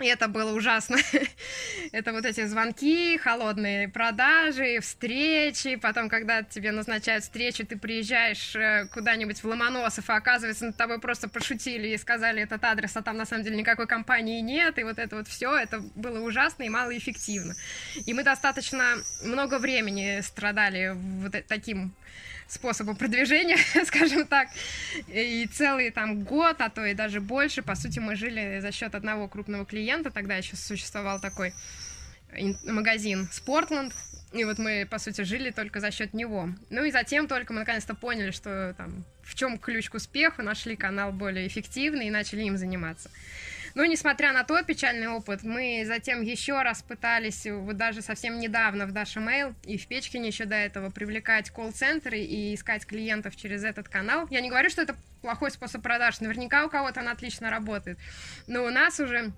И 0.00 0.06
это 0.06 0.28
было 0.28 0.52
ужасно. 0.52 0.98
это 1.92 2.12
вот 2.12 2.26
эти 2.26 2.44
звонки, 2.46 3.16
холодные 3.16 3.88
продажи, 3.88 4.80
встречи. 4.80 5.76
Потом, 5.76 6.08
когда 6.08 6.42
тебе 6.42 6.70
назначают 6.70 7.24
встречу, 7.24 7.66
ты 7.66 7.78
приезжаешь 7.78 8.54
э, 8.54 8.86
куда-нибудь 8.92 9.42
в 9.42 9.46
Ломоносов, 9.46 10.10
а 10.10 10.16
оказывается, 10.16 10.66
над 10.66 10.76
тобой 10.76 11.00
просто 11.00 11.28
пошутили 11.28 11.88
и 11.88 11.96
сказали 11.96 12.42
этот 12.42 12.62
адрес, 12.64 12.94
а 12.96 13.02
там 13.02 13.16
на 13.16 13.24
самом 13.24 13.44
деле 13.44 13.56
никакой 13.56 13.86
компании 13.86 14.40
нет. 14.40 14.78
И 14.78 14.82
вот 14.82 14.98
это 14.98 15.16
вот 15.16 15.28
все, 15.28 15.56
это 15.56 15.80
было 15.94 16.20
ужасно 16.20 16.64
и 16.64 16.68
малоэффективно. 16.68 17.54
И 18.04 18.12
мы 18.12 18.22
достаточно 18.22 18.96
много 19.24 19.58
времени 19.58 20.20
страдали 20.20 20.92
вот 20.94 21.34
таким 21.48 21.94
способа 22.48 22.94
продвижения, 22.94 23.58
скажем 23.84 24.26
так. 24.26 24.48
И 25.08 25.48
целый 25.52 25.90
там 25.90 26.22
год, 26.24 26.56
а 26.60 26.70
то 26.70 26.84
и 26.84 26.94
даже 26.94 27.20
больше, 27.20 27.62
по 27.62 27.74
сути, 27.74 27.98
мы 27.98 28.16
жили 28.16 28.60
за 28.60 28.72
счет 28.72 28.94
одного 28.94 29.28
крупного 29.28 29.64
клиента. 29.64 30.10
Тогда 30.10 30.36
еще 30.36 30.56
существовал 30.56 31.20
такой 31.20 31.52
магазин 32.64 33.28
Спортланд, 33.32 33.94
И 34.32 34.44
вот 34.44 34.58
мы, 34.58 34.86
по 34.90 34.98
сути, 34.98 35.22
жили 35.22 35.50
только 35.50 35.80
за 35.80 35.90
счет 35.90 36.12
него. 36.12 36.48
Ну 36.70 36.84
и 36.84 36.90
затем 36.90 37.28
только 37.28 37.52
мы 37.52 37.60
наконец-то 37.60 37.94
поняли, 37.94 38.30
что 38.30 38.74
там 38.76 39.04
в 39.22 39.34
чем 39.34 39.58
ключ 39.58 39.88
к 39.88 39.94
успеху, 39.94 40.42
нашли 40.42 40.76
канал 40.76 41.12
более 41.12 41.46
эффективный 41.46 42.08
и 42.08 42.10
начали 42.10 42.42
им 42.42 42.56
заниматься. 42.58 43.10
Но, 43.76 43.84
несмотря 43.84 44.32
на 44.32 44.42
тот 44.42 44.64
печальный 44.64 45.08
опыт, 45.08 45.42
мы 45.42 45.84
затем 45.86 46.22
еще 46.22 46.62
раз 46.62 46.82
пытались, 46.82 47.44
вот 47.44 47.76
даже 47.76 48.00
совсем 48.00 48.40
недавно 48.40 48.86
в 48.86 48.90
Dash 48.90 49.22
Mail 49.22 49.54
и 49.64 49.76
в 49.76 49.86
Печкине 49.86 50.28
еще 50.28 50.46
до 50.46 50.54
этого 50.54 50.88
привлекать 50.88 51.50
колл-центры 51.50 52.18
и 52.18 52.54
искать 52.54 52.86
клиентов 52.86 53.36
через 53.36 53.64
этот 53.64 53.90
канал. 53.90 54.28
Я 54.30 54.40
не 54.40 54.48
говорю, 54.48 54.70
что 54.70 54.80
это 54.80 54.96
плохой 55.20 55.50
способ 55.50 55.82
продаж, 55.82 56.20
наверняка 56.20 56.64
у 56.64 56.70
кого-то 56.70 57.00
он 57.00 57.08
отлично 57.08 57.50
работает, 57.50 57.98
но 58.46 58.64
у 58.64 58.70
нас 58.70 58.98
уже 58.98 59.32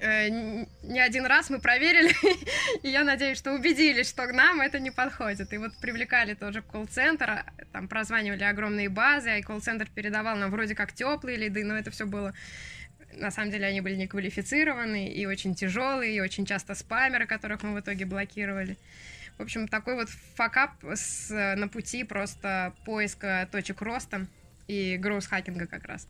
э, 0.00 0.28
не 0.28 0.98
один 0.98 1.24
раз 1.24 1.48
мы 1.48 1.60
проверили, 1.60 2.12
и 2.82 2.88
я 2.88 3.04
надеюсь, 3.04 3.38
что 3.38 3.52
убедились, 3.52 4.08
что 4.08 4.26
к 4.26 4.32
нам 4.32 4.60
это 4.60 4.80
не 4.80 4.90
подходит. 4.90 5.52
И 5.52 5.56
вот 5.56 5.70
привлекали 5.80 6.34
тоже 6.34 6.62
колл-центр, 6.62 7.44
там 7.72 7.86
прозванивали 7.86 8.42
огромные 8.42 8.88
базы, 8.88 9.38
и 9.38 9.42
колл-центр 9.42 9.88
передавал 9.94 10.34
нам 10.34 10.50
вроде 10.50 10.74
как 10.74 10.92
теплые 10.92 11.36
лиды, 11.36 11.62
но 11.62 11.78
это 11.78 11.92
все 11.92 12.06
было 12.06 12.34
на 13.18 13.30
самом 13.30 13.50
деле 13.50 13.66
они 13.66 13.80
были 13.80 13.96
неквалифицированы 13.96 15.08
и 15.08 15.26
очень 15.26 15.54
тяжелые, 15.54 16.16
и 16.16 16.20
очень 16.20 16.46
часто 16.46 16.74
спамеры, 16.74 17.26
которых 17.26 17.62
мы 17.62 17.74
в 17.74 17.80
итоге 17.80 18.04
блокировали. 18.06 18.76
В 19.36 19.42
общем, 19.42 19.68
такой 19.68 19.94
вот 19.94 20.08
факап 20.34 20.72
с, 20.82 21.30
на 21.30 21.68
пути 21.68 22.04
просто 22.04 22.74
поиска 22.84 23.48
точек 23.52 23.82
роста 23.82 24.26
и 24.66 24.96
гроус-хакинга 24.96 25.66
как 25.66 25.84
раз. 25.86 26.08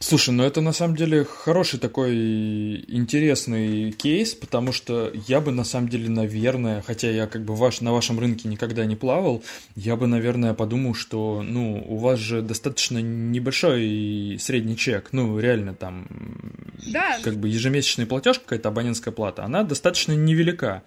Слушай, 0.00 0.34
ну 0.34 0.42
это 0.42 0.60
на 0.60 0.72
самом 0.72 0.96
деле 0.96 1.24
хороший 1.24 1.78
такой 1.78 2.84
интересный 2.88 3.92
кейс, 3.92 4.34
потому 4.34 4.72
что 4.72 5.10
я 5.28 5.40
бы 5.40 5.52
на 5.52 5.64
самом 5.64 5.88
деле, 5.88 6.10
наверное, 6.10 6.82
хотя 6.82 7.10
я 7.10 7.26
как 7.26 7.44
бы 7.44 7.54
ваш, 7.54 7.80
на 7.80 7.92
вашем 7.92 8.18
рынке 8.18 8.48
никогда 8.48 8.84
не 8.84 8.96
плавал, 8.96 9.42
я 9.76 9.96
бы, 9.96 10.06
наверное, 10.06 10.52
подумал, 10.52 10.94
что, 10.94 11.42
ну, 11.42 11.82
у 11.86 11.96
вас 11.96 12.18
же 12.18 12.42
достаточно 12.42 12.98
небольшой 12.98 14.36
средний 14.40 14.76
чек, 14.76 15.08
ну, 15.12 15.38
реально 15.38 15.74
там, 15.74 16.06
да. 16.86 17.18
как 17.22 17.36
бы 17.36 17.48
ежемесячный 17.48 18.06
платеж, 18.06 18.40
какая-то 18.40 18.68
абонентская 18.68 19.14
плата, 19.14 19.44
она 19.44 19.62
достаточно 19.62 20.12
невелика. 20.12 20.82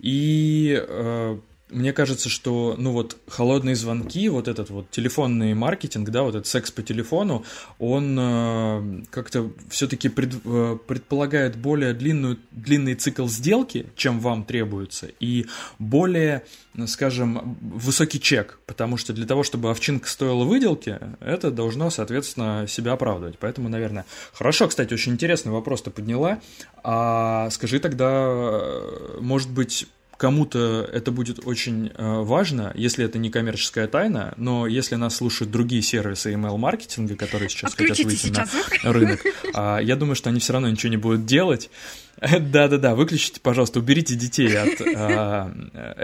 И 0.00 0.78
э, 0.86 1.38
мне 1.70 1.92
кажется, 1.92 2.28
что, 2.28 2.74
ну 2.78 2.92
вот, 2.92 3.16
холодные 3.28 3.76
звонки, 3.76 4.28
вот 4.28 4.48
этот 4.48 4.70
вот 4.70 4.90
телефонный 4.90 5.54
маркетинг, 5.54 6.08
да, 6.10 6.22
вот 6.22 6.34
этот 6.34 6.46
секс 6.46 6.70
по 6.70 6.82
телефону, 6.82 7.44
он 7.78 8.16
э, 8.18 9.04
как-то 9.10 9.50
все-таки 9.68 10.08
пред, 10.08 10.34
э, 10.44 10.78
предполагает 10.86 11.56
более 11.56 11.92
длинную, 11.92 12.38
длинный 12.50 12.94
цикл 12.94 13.26
сделки, 13.26 13.86
чем 13.96 14.20
вам 14.20 14.44
требуется, 14.44 15.08
и 15.20 15.46
более, 15.78 16.44
скажем, 16.86 17.58
высокий 17.60 18.20
чек, 18.20 18.60
потому 18.66 18.96
что 18.96 19.12
для 19.12 19.26
того, 19.26 19.42
чтобы 19.42 19.70
овчинка 19.70 20.08
стоила 20.08 20.44
выделки, 20.44 20.98
это 21.20 21.50
должно, 21.50 21.90
соответственно, 21.90 22.66
себя 22.66 22.92
оправдывать. 22.92 23.38
Поэтому, 23.38 23.68
наверное, 23.68 24.06
хорошо, 24.32 24.68
кстати, 24.68 24.94
очень 24.94 25.12
интересный 25.12 25.52
вопрос 25.52 25.82
ты 25.82 25.90
подняла. 25.90 26.40
А 26.82 27.50
скажи 27.50 27.78
тогда, 27.78 28.26
э, 28.28 29.18
может 29.20 29.50
быть, 29.50 29.86
кому-то 30.18 30.86
это 30.92 31.12
будет 31.12 31.46
очень 31.46 31.92
э, 31.94 32.22
важно, 32.22 32.72
если 32.74 33.04
это 33.04 33.18
не 33.18 33.30
коммерческая 33.30 33.86
тайна, 33.86 34.34
но 34.36 34.66
если 34.66 34.96
нас 34.96 35.16
слушают 35.16 35.50
другие 35.50 35.80
сервисы 35.80 36.34
email-маркетинга, 36.34 37.14
которые 37.14 37.48
сейчас 37.48 37.72
Отключите 37.72 38.02
хотят 38.02 38.06
выйти 38.06 38.26
сейчас 38.26 38.50
на 38.84 38.92
рынок, 38.92 39.20
а, 39.54 39.78
я 39.78 39.96
думаю, 39.96 40.16
что 40.16 40.28
они 40.28 40.40
все 40.40 40.52
равно 40.52 40.68
ничего 40.68 40.90
не 40.90 40.96
будут 40.96 41.24
делать. 41.24 41.70
Да-да-да, 42.20 42.96
выключите, 42.96 43.40
пожалуйста, 43.40 43.78
уберите 43.78 44.16
детей 44.16 44.58
от 44.58 44.80
а, 44.80 45.52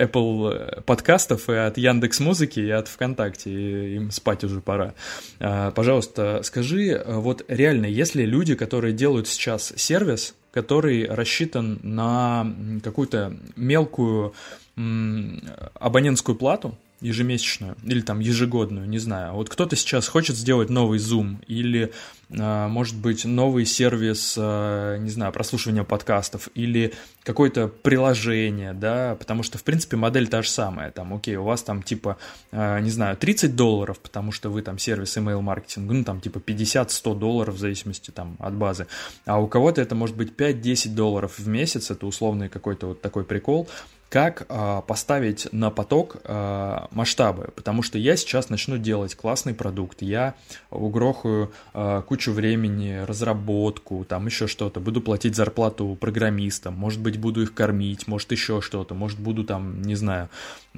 Apple 0.00 0.82
подкастов 0.82 1.50
и 1.50 1.54
от 1.54 1.76
Яндекс 1.76 2.20
Музыки 2.20 2.60
и 2.60 2.70
от 2.70 2.86
ВКонтакте, 2.86 3.96
им 3.96 4.12
спать 4.12 4.44
уже 4.44 4.60
пора. 4.60 4.94
А, 5.40 5.72
пожалуйста, 5.72 6.42
скажи, 6.44 7.02
вот 7.04 7.44
реально, 7.48 7.86
если 7.86 8.22
люди, 8.22 8.54
которые 8.54 8.94
делают 8.94 9.26
сейчас 9.26 9.72
сервис, 9.76 10.36
который 10.54 11.06
рассчитан 11.06 11.80
на 11.82 12.46
какую-то 12.84 13.36
мелкую 13.56 14.34
абонентскую 14.76 16.36
плату, 16.36 16.76
ежемесячную 17.04 17.76
или 17.84 18.00
там 18.00 18.20
ежегодную, 18.20 18.88
не 18.88 18.98
знаю. 18.98 19.34
Вот 19.34 19.50
кто-то 19.50 19.76
сейчас 19.76 20.08
хочет 20.08 20.36
сделать 20.36 20.70
новый 20.70 20.98
Zoom 20.98 21.44
или, 21.46 21.92
а, 22.30 22.68
может 22.68 22.96
быть, 22.96 23.26
новый 23.26 23.66
сервис, 23.66 24.36
а, 24.38 24.96
не 24.96 25.10
знаю, 25.10 25.30
прослушивания 25.30 25.84
подкастов 25.84 26.48
или 26.54 26.94
какое-то 27.22 27.68
приложение, 27.68 28.72
да, 28.72 29.16
потому 29.16 29.42
что, 29.42 29.58
в 29.58 29.64
принципе, 29.64 29.96
модель 29.96 30.28
та 30.28 30.40
же 30.40 30.48
самая. 30.48 30.90
Там, 30.90 31.12
окей, 31.12 31.36
у 31.36 31.44
вас 31.44 31.62
там 31.62 31.82
типа, 31.82 32.16
а, 32.52 32.80
не 32.80 32.90
знаю, 32.90 33.18
30 33.18 33.54
долларов, 33.54 33.98
потому 34.00 34.32
что 34.32 34.48
вы 34.48 34.62
там 34.62 34.78
сервис 34.78 35.16
email-маркетинга, 35.18 35.92
ну, 35.92 36.04
там 36.04 36.22
типа 36.22 36.38
50-100 36.38 37.14
долларов 37.14 37.56
в 37.56 37.58
зависимости 37.58 38.12
там 38.12 38.36
от 38.38 38.54
базы. 38.54 38.86
А 39.26 39.38
у 39.38 39.46
кого-то 39.46 39.82
это 39.82 39.94
может 39.94 40.16
быть 40.16 40.32
5-10 40.34 40.94
долларов 40.94 41.38
в 41.38 41.46
месяц, 41.46 41.90
это 41.90 42.06
условный 42.06 42.48
какой-то 42.48 42.88
вот 42.88 43.02
такой 43.02 43.24
прикол 43.24 43.68
как 44.14 44.46
а, 44.48 44.80
поставить 44.80 45.48
на 45.50 45.70
поток 45.70 46.18
а, 46.22 46.86
масштабы, 46.92 47.48
потому 47.56 47.82
что 47.82 47.98
я 47.98 48.16
сейчас 48.16 48.48
начну 48.48 48.78
делать 48.78 49.16
классный 49.16 49.54
продукт, 49.54 50.02
я 50.02 50.36
угрохаю 50.70 51.50
а, 51.72 52.00
кучу 52.02 52.30
времени, 52.30 53.02
разработку, 53.04 54.06
там 54.08 54.26
еще 54.26 54.46
что-то, 54.46 54.78
буду 54.78 55.00
платить 55.00 55.34
зарплату 55.34 55.98
программистам, 56.00 56.74
может 56.74 57.00
быть, 57.00 57.18
буду 57.18 57.42
их 57.42 57.54
кормить, 57.54 58.06
может, 58.06 58.30
еще 58.30 58.60
что-то, 58.60 58.94
может, 58.94 59.18
буду 59.18 59.42
там, 59.42 59.82
не 59.82 59.96
знаю, 59.96 60.28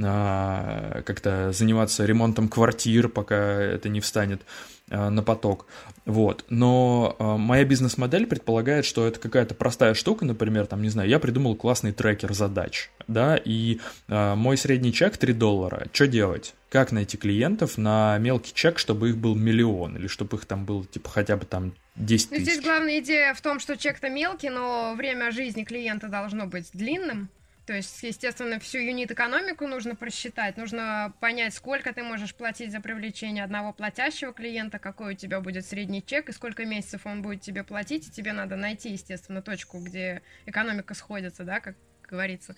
а, 0.03 1.03
как-то 1.05 1.53
заниматься 1.53 2.07
ремонтом 2.07 2.49
квартир, 2.49 3.11
пока 3.11 3.37
это 3.37 3.91
не 3.91 4.01
встанет. 4.01 4.41
Э, 4.41 4.76
на 4.89 5.23
поток. 5.23 5.67
Вот. 6.07 6.45
Но 6.49 7.17
э, 7.19 7.37
моя 7.37 7.65
бизнес-модель 7.65 8.27
предполагает, 8.27 8.85
что 8.85 9.07
это 9.07 9.19
какая-то 9.19 9.55
простая 9.55 9.95
штука, 9.95 10.25
например, 10.25 10.67
там, 10.67 10.81
не 10.81 10.89
знаю, 10.89 11.09
я 11.09 11.19
придумал 11.19 11.57
классный 11.57 11.93
трекер 11.93 12.33
задач, 12.33 12.91
да, 13.09 13.37
и 13.37 13.81
э, 14.07 14.35
мой 14.37 14.57
средний 14.57 14.93
чек 14.93 15.17
3 15.17 15.33
доллара. 15.33 15.89
Что 15.93 16.07
делать? 16.07 16.55
Как 16.71 16.93
найти 16.93 17.17
клиентов 17.17 17.77
на 17.77 18.17
мелкий 18.19 18.55
чек, 18.55 18.79
чтобы 18.79 19.11
их 19.11 19.19
был 19.19 19.35
миллион, 19.35 19.97
или 19.97 20.07
чтобы 20.07 20.37
их 20.37 20.47
там 20.47 20.65
было, 20.65 20.85
типа, 20.85 21.11
хотя 21.11 21.37
бы 21.37 21.45
там 21.45 21.73
10 21.97 22.31
тысяч? 22.31 22.39
Ну, 22.39 22.45
здесь 22.45 22.63
главная 22.63 23.01
идея 23.01 23.35
в 23.35 23.41
том, 23.41 23.59
что 23.59 23.77
чек-то 23.77 24.09
мелкий, 24.09 24.51
но 24.51 24.95
время 24.97 25.33
жизни 25.33 25.65
клиента 25.65 26.07
должно 26.07 26.47
быть 26.47 26.71
длинным, 26.73 27.29
то 27.67 27.73
есть, 27.73 28.01
естественно, 28.05 28.61
всю 28.61 28.79
юнит-экономику 28.79 29.67
нужно 29.67 29.97
просчитать, 29.97 30.57
нужно 30.57 31.13
понять, 31.19 31.53
сколько 31.53 31.93
ты 31.93 32.05
можешь 32.05 32.33
платить 32.33 32.71
за 32.71 32.81
привлечение 32.81 33.43
одного 33.43 33.73
платящего 33.73 34.33
клиента, 34.33 34.79
какой 34.79 35.15
у 35.15 35.17
тебя 35.17 35.41
будет 35.41 35.67
средний 35.67 36.05
чек 36.05 36.29
и 36.29 36.33
сколько 36.33 36.65
месяцев 36.65 37.07
он 37.07 37.23
будет 37.23 37.41
тебе 37.41 37.65
платить, 37.65 38.07
и 38.07 38.11
тебе 38.11 38.33
надо 38.33 38.55
найти, 38.55 38.91
естественно, 38.91 39.43
точку, 39.43 39.81
где 39.81 40.23
экономика 40.47 40.95
сходится, 40.95 41.43
да, 41.43 41.59
как 41.59 41.75
говорится. 42.09 42.55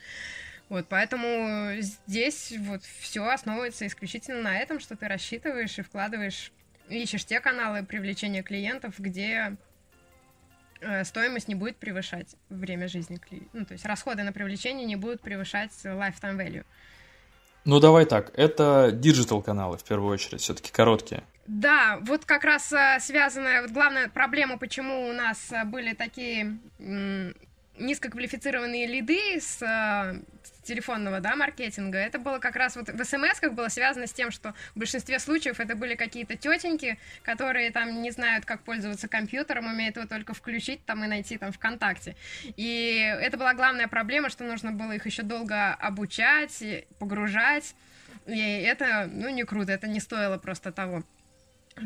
Вот, 0.69 0.87
поэтому 0.91 1.81
здесь 1.81 2.53
вот 2.59 2.83
все 2.85 3.27
основывается 3.27 3.87
исключительно 3.87 4.43
на 4.43 4.59
этом, 4.59 4.79
что 4.79 4.95
ты 4.95 5.09
рассчитываешь 5.09 5.79
и 5.79 5.83
вкладываешь, 5.83 6.53
ищешь 6.91 7.25
те 7.25 7.41
каналы 7.41 7.83
привлечения 7.83 8.43
клиентов, 8.43 8.97
где 8.99 9.57
стоимость 11.05 11.49
не 11.49 11.55
будет 11.55 11.77
превышать 11.77 12.37
время 12.49 12.89
жизни 12.89 13.17
клиента. 13.17 13.51
Ну, 13.53 13.65
то 13.65 13.73
есть 13.73 13.85
расходы 13.85 14.23
на 14.23 14.33
привлечение 14.33 14.87
не 14.87 14.97
будут 14.97 15.21
превышать 15.21 15.73
lifetime 15.85 16.37
value. 16.37 16.65
Ну, 17.65 17.81
давай 17.81 18.07
так, 18.07 18.33
это 18.35 18.91
digital 18.93 19.43
каналы 19.43 19.77
в 19.77 19.85
первую 19.85 20.13
очередь, 20.13 20.41
все-таки 20.41 20.73
короткие. 20.73 21.23
Да, 21.47 21.99
вот 22.03 22.25
как 22.25 22.45
раз 22.45 22.73
э, 22.73 22.99
связанная, 23.01 23.63
вот 23.63 23.71
главная 23.71 24.09
проблема, 24.09 24.59
почему 24.59 25.09
у 25.09 25.13
нас 25.13 25.51
э, 25.51 25.65
были 25.65 25.95
такие 25.95 26.59
низкоквалифицированные 27.79 28.87
лиды 28.87 29.41
с, 29.41 29.59
с 29.59 30.58
телефонного, 30.69 31.21
да, 31.21 31.35
маркетинга, 31.35 31.99
это 31.99 32.19
было 32.19 32.39
как 32.39 32.55
раз 32.55 32.77
вот 32.77 32.89
в 32.91 33.05
смс 33.05 33.41
было 33.51 33.69
связано 33.69 34.07
с 34.07 34.13
тем, 34.13 34.31
что 34.31 34.55
в 34.75 34.79
большинстве 34.79 35.19
случаев 35.19 35.61
это 35.61 35.75
были 35.75 35.95
какие-то 35.95 36.37
тетеньки, 36.37 36.99
которые 37.23 37.71
там 37.71 38.03
не 38.03 38.11
знают, 38.11 38.45
как 38.45 38.61
пользоваться 38.63 39.09
компьютером, 39.09 39.67
умеют 39.67 39.97
его 39.97 40.07
только 40.07 40.35
включить 40.35 40.85
там 40.85 41.03
и 41.05 41.07
найти 41.07 41.39
там 41.39 41.53
ВКонтакте. 41.53 42.15
И 42.57 42.99
это 43.21 43.39
была 43.39 43.55
главная 43.55 43.89
проблема, 43.89 44.29
что 44.29 44.45
нужно 44.45 44.73
было 44.73 44.93
их 44.93 45.07
еще 45.07 45.23
долго 45.23 45.73
обучать, 45.75 46.63
погружать, 46.99 47.75
и 48.27 48.39
это, 48.39 49.09
ну, 49.11 49.31
не 49.31 49.45
круто, 49.45 49.73
это 49.73 49.89
не 49.89 50.01
стоило 50.01 50.37
просто 50.37 50.71
того. 50.71 51.03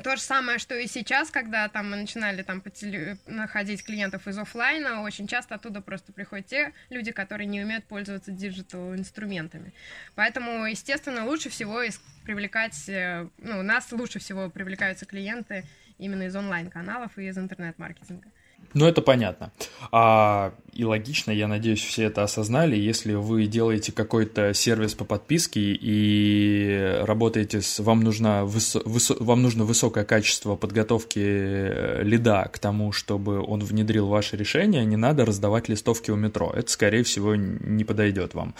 То 0.02 0.16
же 0.16 0.22
самое, 0.22 0.58
что 0.58 0.74
и 0.74 0.86
сейчас, 0.86 1.30
когда 1.30 1.68
там 1.68 1.90
мы 1.90 1.96
начинали 1.96 2.42
там 2.42 2.62
теле... 2.62 3.18
находить 3.26 3.84
клиентов 3.84 4.26
из 4.26 4.38
офлайна, 4.38 5.02
очень 5.02 5.26
часто 5.26 5.56
оттуда 5.56 5.80
просто 5.80 6.12
приходят 6.12 6.46
те 6.46 6.72
люди, 6.90 7.12
которые 7.12 7.46
не 7.46 7.62
умеют 7.62 7.84
пользоваться 7.84 8.30
digital 8.30 8.94
инструментами. 8.94 9.72
Поэтому, 10.14 10.66
естественно, 10.66 11.24
лучше 11.24 11.50
всего 11.50 11.80
привлекать, 12.24 12.88
э, 12.88 13.28
ну, 13.38 13.58
у 13.58 13.62
нас 13.62 13.90
лучше 13.92 14.18
всего 14.18 14.48
привлекаются 14.50 15.06
клиенты 15.06 15.64
именно 15.98 16.24
из 16.24 16.36
онлайн-каналов 16.36 17.18
и 17.18 17.26
из 17.26 17.38
интернет-маркетинга. 17.38 18.28
Ну, 18.74 18.86
это 18.86 19.02
понятно. 19.02 19.52
А, 19.90 20.54
и 20.72 20.84
логично, 20.84 21.30
я 21.30 21.46
надеюсь, 21.48 21.82
все 21.82 22.04
это 22.04 22.22
осознали. 22.22 22.76
Если 22.76 23.12
вы 23.12 23.46
делаете 23.46 23.92
какой-то 23.92 24.54
сервис 24.54 24.94
по 24.94 25.04
подписке 25.04 25.60
и 25.60 26.98
работаете 27.02 27.60
с... 27.60 27.78
Вам, 27.80 28.00
нужна 28.00 28.44
выс... 28.46 28.76
Выс... 28.84 29.10
вам 29.10 29.42
нужно 29.42 29.64
высокое 29.64 30.04
качество 30.04 30.56
подготовки 30.56 31.20
э, 31.20 32.02
лида 32.02 32.48
к 32.50 32.58
тому, 32.58 32.92
чтобы 32.92 33.44
он 33.44 33.60
внедрил 33.60 34.06
ваше 34.06 34.38
решение, 34.38 34.84
не 34.86 34.96
надо 34.96 35.26
раздавать 35.26 35.68
листовки 35.68 36.10
у 36.10 36.16
метро. 36.16 36.50
Это, 36.54 36.70
скорее 36.70 37.02
всего, 37.02 37.36
не 37.36 37.84
подойдет 37.84 38.32
вам. 38.32 38.54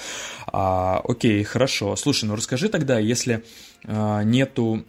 А, 0.47 1.01
окей, 1.05 1.43
хорошо. 1.45 1.97
Слушай, 1.97 2.27
ну 2.27 2.37
расскажи 2.37 2.69
тогда, 2.69 2.99
если 2.99 3.43
а, 3.87 4.23
нету 4.23 4.85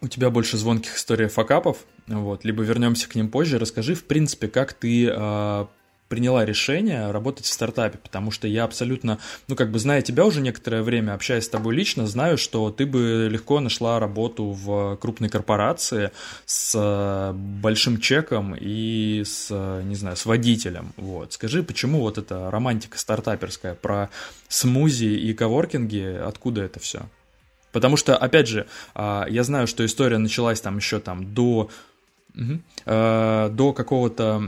у 0.00 0.08
тебя 0.08 0.30
больше 0.30 0.56
звонких 0.56 0.96
историй 0.96 1.28
факапов, 1.28 1.78
вот, 2.06 2.44
либо 2.44 2.62
вернемся 2.62 3.08
к 3.08 3.14
ним 3.14 3.28
позже. 3.28 3.58
Расскажи, 3.58 3.94
в 3.94 4.04
принципе, 4.04 4.48
как 4.48 4.72
ты 4.72 5.08
э, 5.12 5.66
приняла 6.08 6.44
решение 6.44 7.12
работать 7.12 7.44
в 7.44 7.52
стартапе, 7.52 7.98
потому 7.98 8.30
что 8.30 8.48
я 8.48 8.64
абсолютно, 8.64 9.18
ну, 9.46 9.54
как 9.54 9.70
бы 9.70 9.78
зная 9.78 10.02
тебя 10.02 10.26
уже 10.26 10.40
некоторое 10.40 10.82
время, 10.82 11.14
общаясь 11.14 11.44
с 11.44 11.48
тобой 11.48 11.74
лично, 11.74 12.06
знаю, 12.06 12.36
что 12.36 12.70
ты 12.70 12.84
бы 12.84 13.28
легко 13.30 13.60
нашла 13.60 14.00
работу 14.00 14.50
в 14.50 14.96
крупной 14.96 15.28
корпорации 15.28 16.10
с 16.46 16.74
э, 16.74 17.32
большим 17.32 18.00
чеком 18.00 18.56
и 18.58 19.22
с, 19.24 19.50
не 19.84 19.94
знаю, 19.94 20.16
с 20.16 20.26
водителем, 20.26 20.92
вот. 20.96 21.34
Скажи, 21.34 21.62
почему 21.62 22.00
вот 22.00 22.18
эта 22.18 22.50
романтика 22.50 22.98
стартаперская 22.98 23.74
про 23.74 24.10
смузи 24.48 25.04
и 25.04 25.32
коворкинги, 25.32 26.18
откуда 26.26 26.62
это 26.62 26.80
все? 26.80 27.02
Потому 27.72 27.96
что, 27.96 28.16
опять 28.16 28.48
же, 28.48 28.66
а, 28.94 29.26
я 29.28 29.44
знаю, 29.44 29.66
что 29.66 29.84
история 29.84 30.18
началась 30.18 30.60
там 30.60 30.76
еще 30.76 30.98
там 30.98 31.34
до 31.34 31.70
Угу. 32.34 32.60
до 32.86 33.72
какого-то, 33.76 34.42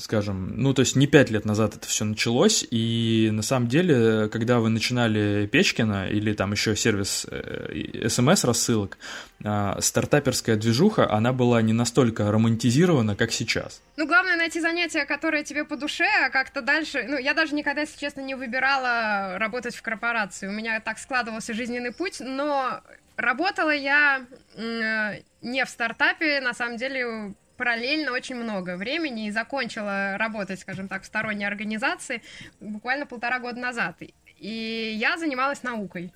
скажем, 0.00 0.54
ну, 0.56 0.74
то 0.74 0.80
есть 0.80 0.96
не 0.96 1.06
пять 1.06 1.30
лет 1.30 1.44
назад 1.44 1.76
это 1.76 1.86
все 1.86 2.04
началось, 2.04 2.66
и 2.70 3.28
на 3.32 3.42
самом 3.42 3.68
деле, 3.68 4.28
когда 4.28 4.58
вы 4.58 4.70
начинали 4.70 5.46
Печкина 5.46 6.08
или 6.08 6.32
там 6.32 6.52
еще 6.52 6.74
сервис 6.76 7.26
э, 7.30 8.08
смс-рассылок, 8.08 8.98
а, 9.42 9.80
стартаперская 9.80 10.56
движуха, 10.56 11.10
она 11.10 11.32
была 11.32 11.62
не 11.62 11.72
настолько 11.72 12.30
романтизирована, 12.30 13.16
как 13.16 13.32
сейчас. 13.32 13.80
Ну, 13.96 14.06
главное 14.06 14.36
найти 14.36 14.60
занятия, 14.60 15.04
которые 15.06 15.44
тебе 15.44 15.64
по 15.64 15.76
душе, 15.76 16.06
а 16.24 16.30
как-то 16.30 16.60
дальше... 16.60 17.06
Ну, 17.08 17.18
я 17.18 17.34
даже 17.34 17.54
никогда, 17.54 17.82
если 17.82 17.98
честно, 17.98 18.20
не 18.20 18.34
выбирала 18.34 19.38
работать 19.38 19.74
в 19.74 19.82
корпорации. 19.82 20.46
У 20.46 20.52
меня 20.52 20.80
так 20.80 20.98
складывался 20.98 21.54
жизненный 21.54 21.92
путь, 21.92 22.20
но 22.20 22.80
Работала 23.20 23.70
я 23.70 24.24
не 24.56 25.64
в 25.64 25.68
стартапе, 25.68 26.40
на 26.40 26.54
самом 26.54 26.78
деле 26.78 27.34
параллельно 27.58 28.12
очень 28.12 28.34
много 28.34 28.78
времени 28.78 29.26
и 29.26 29.30
закончила 29.30 30.16
работать, 30.16 30.58
скажем 30.60 30.88
так, 30.88 31.02
в 31.02 31.04
сторонней 31.04 31.46
организации 31.46 32.22
буквально 32.60 33.04
полтора 33.04 33.38
года 33.38 33.60
назад. 33.60 33.96
И 34.38 34.96
я 34.98 35.18
занималась 35.18 35.62
наукой. 35.62 36.14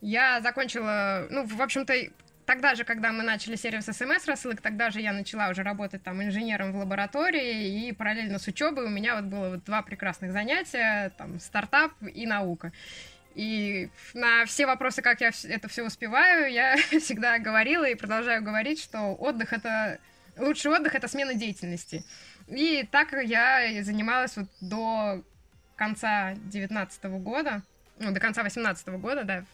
Я 0.00 0.40
закончила, 0.40 1.26
ну, 1.28 1.44
в 1.44 1.60
общем-то, 1.60 1.92
тогда 2.46 2.76
же, 2.76 2.84
когда 2.84 3.10
мы 3.10 3.24
начали 3.24 3.56
сервис 3.56 3.86
смс 3.86 4.28
рассылок, 4.28 4.60
тогда 4.60 4.90
же 4.90 5.00
я 5.00 5.12
начала 5.12 5.48
уже 5.48 5.64
работать 5.64 6.04
там 6.04 6.22
инженером 6.22 6.70
в 6.70 6.76
лаборатории, 6.76 7.88
и 7.88 7.92
параллельно 7.92 8.38
с 8.38 8.46
учебой 8.46 8.84
у 8.84 8.90
меня 8.90 9.16
вот 9.16 9.24
было 9.24 9.48
вот 9.50 9.64
два 9.64 9.82
прекрасных 9.82 10.30
занятия, 10.30 11.10
там, 11.18 11.40
стартап 11.40 11.92
и 12.14 12.26
наука. 12.26 12.70
И 13.34 13.90
на 14.12 14.44
все 14.44 14.66
вопросы, 14.66 15.02
как 15.02 15.20
я 15.20 15.30
это 15.44 15.68
все 15.68 15.84
успеваю, 15.84 16.52
я 16.52 16.76
всегда 17.00 17.38
говорила 17.38 17.84
и 17.84 17.94
продолжаю 17.94 18.42
говорить, 18.42 18.80
что 18.80 19.14
отдых 19.14 19.52
это 19.52 19.98
лучший 20.36 20.70
отдых 20.70 20.94
это 20.94 21.08
смена 21.08 21.34
деятельности. 21.34 22.04
И 22.48 22.86
так 22.90 23.12
я 23.12 23.82
занималась 23.82 24.36
вот 24.36 24.48
до 24.60 25.22
конца 25.76 26.34
19 26.34 27.04
года, 27.04 27.62
ну, 27.98 28.12
до 28.12 28.20
конца 28.20 28.42
18 28.42 28.88
года, 28.88 29.24
да, 29.24 29.44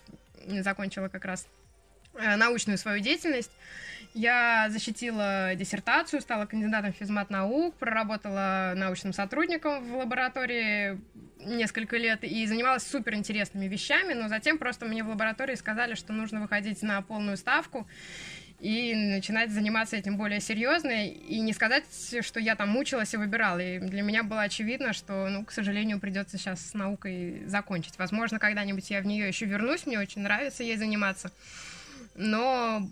закончила 0.63 1.09
как 1.09 1.25
раз 1.25 1.47
научную 2.37 2.79
свою 2.79 3.01
деятельность. 3.01 3.51
Я 4.15 4.69
защитила 4.71 5.55
диссертацию, 5.57 6.23
стала 6.23 6.47
кандидатом 6.47 6.93
в 6.93 6.97
физмат 6.97 7.29
наук, 7.29 7.75
проработала 7.77 8.73
научным 8.75 9.13
сотрудником 9.13 9.85
в 9.85 9.97
лаборатории 9.97 10.99
несколько 11.39 11.99
лет 11.99 12.25
и 12.25 12.47
занималась 12.47 12.83
супер 12.87 13.15
интересными 13.15 13.67
вещами, 13.67 14.15
но 14.15 14.29
затем 14.29 14.57
просто 14.57 14.87
мне 14.87 15.05
в 15.05 15.09
лаборатории 15.09 15.55
сказали, 15.55 15.95
что 15.95 16.15
нужно 16.15 16.41
выходить 16.41 16.83
на 16.83 17.03
полную 17.03 17.37
ставку 17.37 17.87
и 18.59 18.95
начинать 18.95 19.51
заниматься 19.51 19.97
этим 19.97 20.17
более 20.17 20.41
серьезно, 20.41 21.07
и 21.07 21.41
не 21.41 21.53
сказать, 21.53 21.85
что 22.23 22.41
я 22.41 22.57
там 22.57 22.71
мучилась 22.71 23.13
и 23.13 23.19
выбирала. 23.19 23.59
И 23.59 23.79
для 23.79 24.01
меня 24.01 24.23
было 24.23 24.43
очевидно, 24.43 24.95
что, 24.95 25.29
ну, 25.29 25.45
к 25.45 25.53
сожалению, 25.53 26.01
придется 26.01 26.39
сейчас 26.39 26.71
с 26.71 26.73
наукой 26.73 27.43
закончить. 27.47 27.99
Возможно, 27.99 28.39
когда-нибудь 28.39 28.89
я 28.91 29.03
в 29.03 29.07
нее 29.07 29.29
еще 29.29 29.45
вернусь, 29.45 29.85
мне 29.85 29.99
очень 29.99 30.23
нравится 30.23 30.63
ей 30.63 30.77
заниматься. 30.77 31.31
Но 32.17 32.91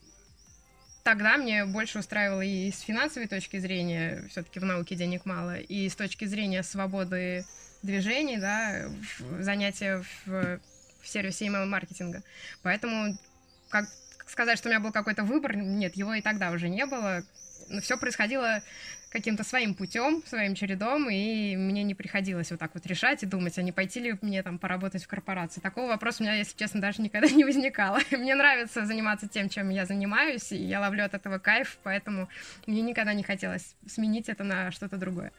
тогда 1.02 1.36
мне 1.36 1.64
больше 1.64 1.98
устраивало 1.98 2.42
и 2.42 2.70
с 2.70 2.80
финансовой 2.80 3.28
точки 3.28 3.58
зрения, 3.58 4.24
все-таки 4.30 4.60
в 4.60 4.64
науке 4.64 4.94
денег 4.94 5.24
мало, 5.24 5.58
и 5.58 5.88
с 5.88 5.96
точки 5.96 6.24
зрения 6.24 6.62
свободы 6.62 7.44
движений, 7.82 8.38
да, 8.38 8.88
занятия 9.40 10.04
в, 10.24 10.58
в 11.02 11.08
сервисе 11.08 11.46
email-маркетинга. 11.46 12.22
Поэтому 12.62 13.18
как 13.68 13.88
сказать, 14.26 14.58
что 14.58 14.68
у 14.68 14.70
меня 14.70 14.80
был 14.80 14.92
какой-то 14.92 15.24
выбор, 15.24 15.56
нет, 15.56 15.96
его 15.96 16.14
и 16.14 16.22
тогда 16.22 16.50
уже 16.50 16.68
не 16.68 16.86
было. 16.86 17.22
Но 17.68 17.80
все 17.80 17.96
происходило 17.96 18.62
каким-то 19.14 19.44
своим 19.44 19.74
путем, 19.74 20.24
своим 20.26 20.56
чередом, 20.56 21.08
и 21.08 21.54
мне 21.54 21.84
не 21.84 21.94
приходилось 21.94 22.50
вот 22.50 22.58
так 22.58 22.72
вот 22.74 22.84
решать 22.84 23.22
и 23.22 23.26
думать, 23.26 23.56
а 23.56 23.62
не 23.62 23.70
пойти 23.70 24.00
ли 24.00 24.18
мне 24.22 24.42
там 24.42 24.58
поработать 24.58 25.04
в 25.04 25.06
корпорации. 25.06 25.60
Такого 25.60 25.86
вопроса 25.86 26.16
у 26.20 26.26
меня, 26.26 26.34
если 26.34 26.58
честно, 26.58 26.80
даже 26.80 27.00
никогда 27.00 27.28
не 27.32 27.44
возникало. 27.44 28.00
Мне 28.10 28.34
нравится 28.34 28.84
заниматься 28.84 29.28
тем, 29.28 29.48
чем 29.48 29.70
я 29.70 29.86
занимаюсь, 29.86 30.50
и 30.50 30.56
я 30.56 30.80
ловлю 30.80 31.04
от 31.04 31.14
этого 31.14 31.38
кайф, 31.38 31.78
поэтому 31.84 32.28
мне 32.66 32.82
никогда 32.82 33.14
не 33.14 33.22
хотелось 33.22 33.76
сменить 33.86 34.28
это 34.28 34.42
на 34.42 34.72
что-то 34.72 34.96
другое. 34.96 35.30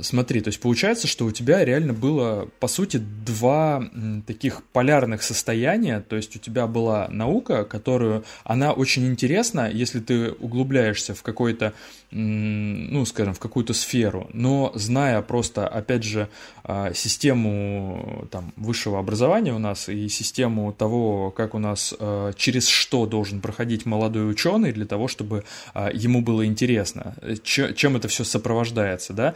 Смотри, 0.00 0.40
то 0.40 0.48
есть 0.48 0.60
получается, 0.60 1.06
что 1.06 1.24
у 1.24 1.32
тебя 1.32 1.64
реально 1.64 1.92
было, 1.92 2.48
по 2.60 2.68
сути, 2.68 2.98
два 2.98 3.88
таких 4.26 4.62
полярных 4.72 5.22
состояния. 5.22 6.00
То 6.00 6.16
есть 6.16 6.36
у 6.36 6.38
тебя 6.38 6.66
была 6.66 7.08
наука, 7.08 7.64
которую, 7.64 8.24
она 8.44 8.72
очень 8.72 9.06
интересна, 9.06 9.70
если 9.70 10.00
ты 10.00 10.30
углубляешься 10.32 11.14
в 11.14 11.22
какой-то, 11.22 11.72
ну, 12.10 13.04
скажем, 13.04 13.34
в 13.34 13.38
какую-то 13.38 13.74
сферу. 13.74 14.28
Но 14.32 14.72
зная 14.74 15.20
просто, 15.22 15.66
опять 15.66 16.04
же, 16.04 16.28
а, 16.64 16.92
систему 16.94 18.28
там, 18.30 18.52
высшего 18.56 18.98
образования 18.98 19.52
у 19.52 19.58
нас 19.58 19.88
и 19.88 20.08
систему 20.08 20.72
того, 20.72 21.30
как 21.30 21.54
у 21.54 21.58
нас, 21.58 21.94
а, 21.98 22.32
через 22.34 22.68
что 22.68 23.06
должен 23.06 23.40
проходить 23.40 23.86
молодой 23.86 24.30
ученый 24.30 24.72
для 24.72 24.86
того, 24.86 25.08
чтобы 25.08 25.44
а, 25.74 25.90
ему 25.90 26.22
было 26.22 26.46
интересно, 26.46 27.14
чем 27.42 27.96
это 27.96 28.08
все 28.08 28.24
сопровождается, 28.24 29.12
да, 29.12 29.34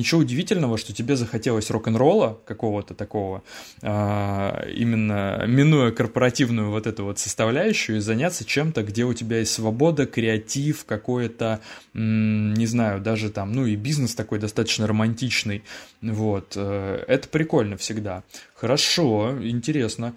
ничего 0.00 0.22
удивительного, 0.22 0.76
что 0.78 0.92
тебе 0.92 1.16
захотелось 1.16 1.70
рок-н-ролла 1.70 2.38
какого-то 2.44 2.94
такого, 2.94 3.42
а, 3.82 4.66
именно 4.66 5.44
минуя 5.46 5.92
корпоративную 5.92 6.70
вот 6.70 6.86
эту 6.86 7.04
вот 7.04 7.18
составляющую, 7.18 7.98
и 7.98 8.00
заняться 8.00 8.44
чем-то, 8.44 8.82
где 8.82 9.04
у 9.04 9.14
тебя 9.14 9.38
есть 9.38 9.52
свобода, 9.52 10.06
креатив, 10.06 10.84
какой-то, 10.84 11.60
не 11.94 12.66
знаю, 12.66 13.00
даже 13.00 13.30
там, 13.30 13.52
ну 13.52 13.66
и 13.66 13.76
бизнес 13.76 14.14
такой 14.14 14.38
достаточно 14.38 14.86
романтичный, 14.86 15.62
вот, 16.02 16.54
э, 16.56 17.04
это 17.06 17.28
прикольно 17.28 17.76
всегда. 17.76 18.22
Хорошо, 18.54 19.38
интересно. 19.42 20.14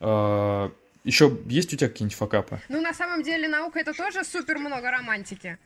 А, 0.00 0.70
Еще 1.04 1.38
есть 1.46 1.72
у 1.74 1.76
тебя 1.76 1.88
какие-нибудь 1.88 2.16
факапы? 2.16 2.60
Ну, 2.68 2.80
на 2.80 2.94
самом 2.94 3.22
деле, 3.22 3.46
наука 3.46 3.78
это 3.78 3.92
тоже 3.92 4.24
супер 4.24 4.58
много 4.58 4.90
романтики. 4.90 5.58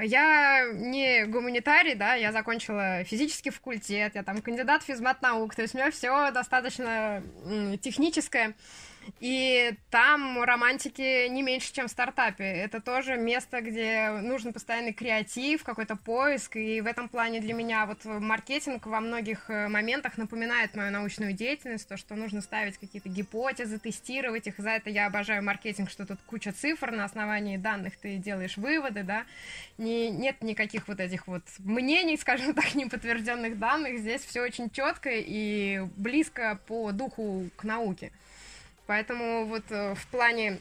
Я 0.00 0.68
не 0.72 1.24
гуманитарий, 1.24 1.94
да, 1.94 2.14
я 2.14 2.32
закончила 2.32 3.02
физический 3.04 3.50
факультет, 3.50 4.14
я 4.14 4.22
там 4.22 4.40
кандидат 4.40 4.82
физмат 4.82 5.22
наук, 5.22 5.54
то 5.54 5.62
есть 5.62 5.74
у 5.74 5.78
меня 5.78 5.90
все 5.90 6.30
достаточно 6.30 7.22
техническое. 7.82 8.54
И 9.20 9.74
там 9.90 10.42
романтики 10.42 11.28
не 11.28 11.42
меньше, 11.42 11.72
чем 11.72 11.88
в 11.88 11.90
стартапе. 11.90 12.44
Это 12.44 12.80
тоже 12.80 13.16
место, 13.16 13.60
где 13.60 14.10
нужен 14.22 14.52
постоянный 14.52 14.92
креатив, 14.92 15.64
какой-то 15.64 15.96
поиск. 15.96 16.56
И 16.56 16.80
в 16.80 16.86
этом 16.86 17.08
плане 17.08 17.40
для 17.40 17.54
меня 17.54 17.86
вот 17.86 18.04
маркетинг 18.04 18.86
во 18.86 19.00
многих 19.00 19.48
э, 19.50 19.68
моментах 19.68 20.18
напоминает 20.18 20.74
мою 20.74 20.90
научную 20.90 21.32
деятельность, 21.32 21.88
то, 21.88 21.96
что 21.96 22.14
нужно 22.14 22.40
ставить 22.40 22.78
какие-то 22.78 23.08
гипотезы, 23.08 23.78
тестировать 23.78 24.46
их. 24.46 24.54
За 24.58 24.70
это 24.70 24.90
я 24.90 25.06
обожаю 25.06 25.42
маркетинг, 25.42 25.90
что 25.90 26.06
тут 26.06 26.18
куча 26.26 26.52
цифр, 26.52 26.90
на 26.90 27.04
основании 27.04 27.56
данных 27.56 27.96
ты 27.96 28.16
делаешь 28.16 28.56
выводы, 28.56 29.02
да. 29.02 29.24
Не, 29.78 30.10
нет 30.10 30.42
никаких 30.42 30.88
вот 30.88 31.00
этих 31.00 31.26
вот 31.26 31.42
мнений, 31.58 32.16
скажем 32.20 32.54
так, 32.54 32.74
неподтвержденных 32.74 33.58
данных. 33.58 33.98
Здесь 33.98 34.22
все 34.22 34.42
очень 34.42 34.70
четко 34.70 35.10
и 35.12 35.80
близко 35.96 36.58
по 36.66 36.92
духу 36.92 37.48
к 37.56 37.64
науке. 37.64 38.12
Поэтому 38.88 39.44
вот 39.44 39.64
э, 39.68 39.94
в 39.94 40.06
плане 40.06 40.60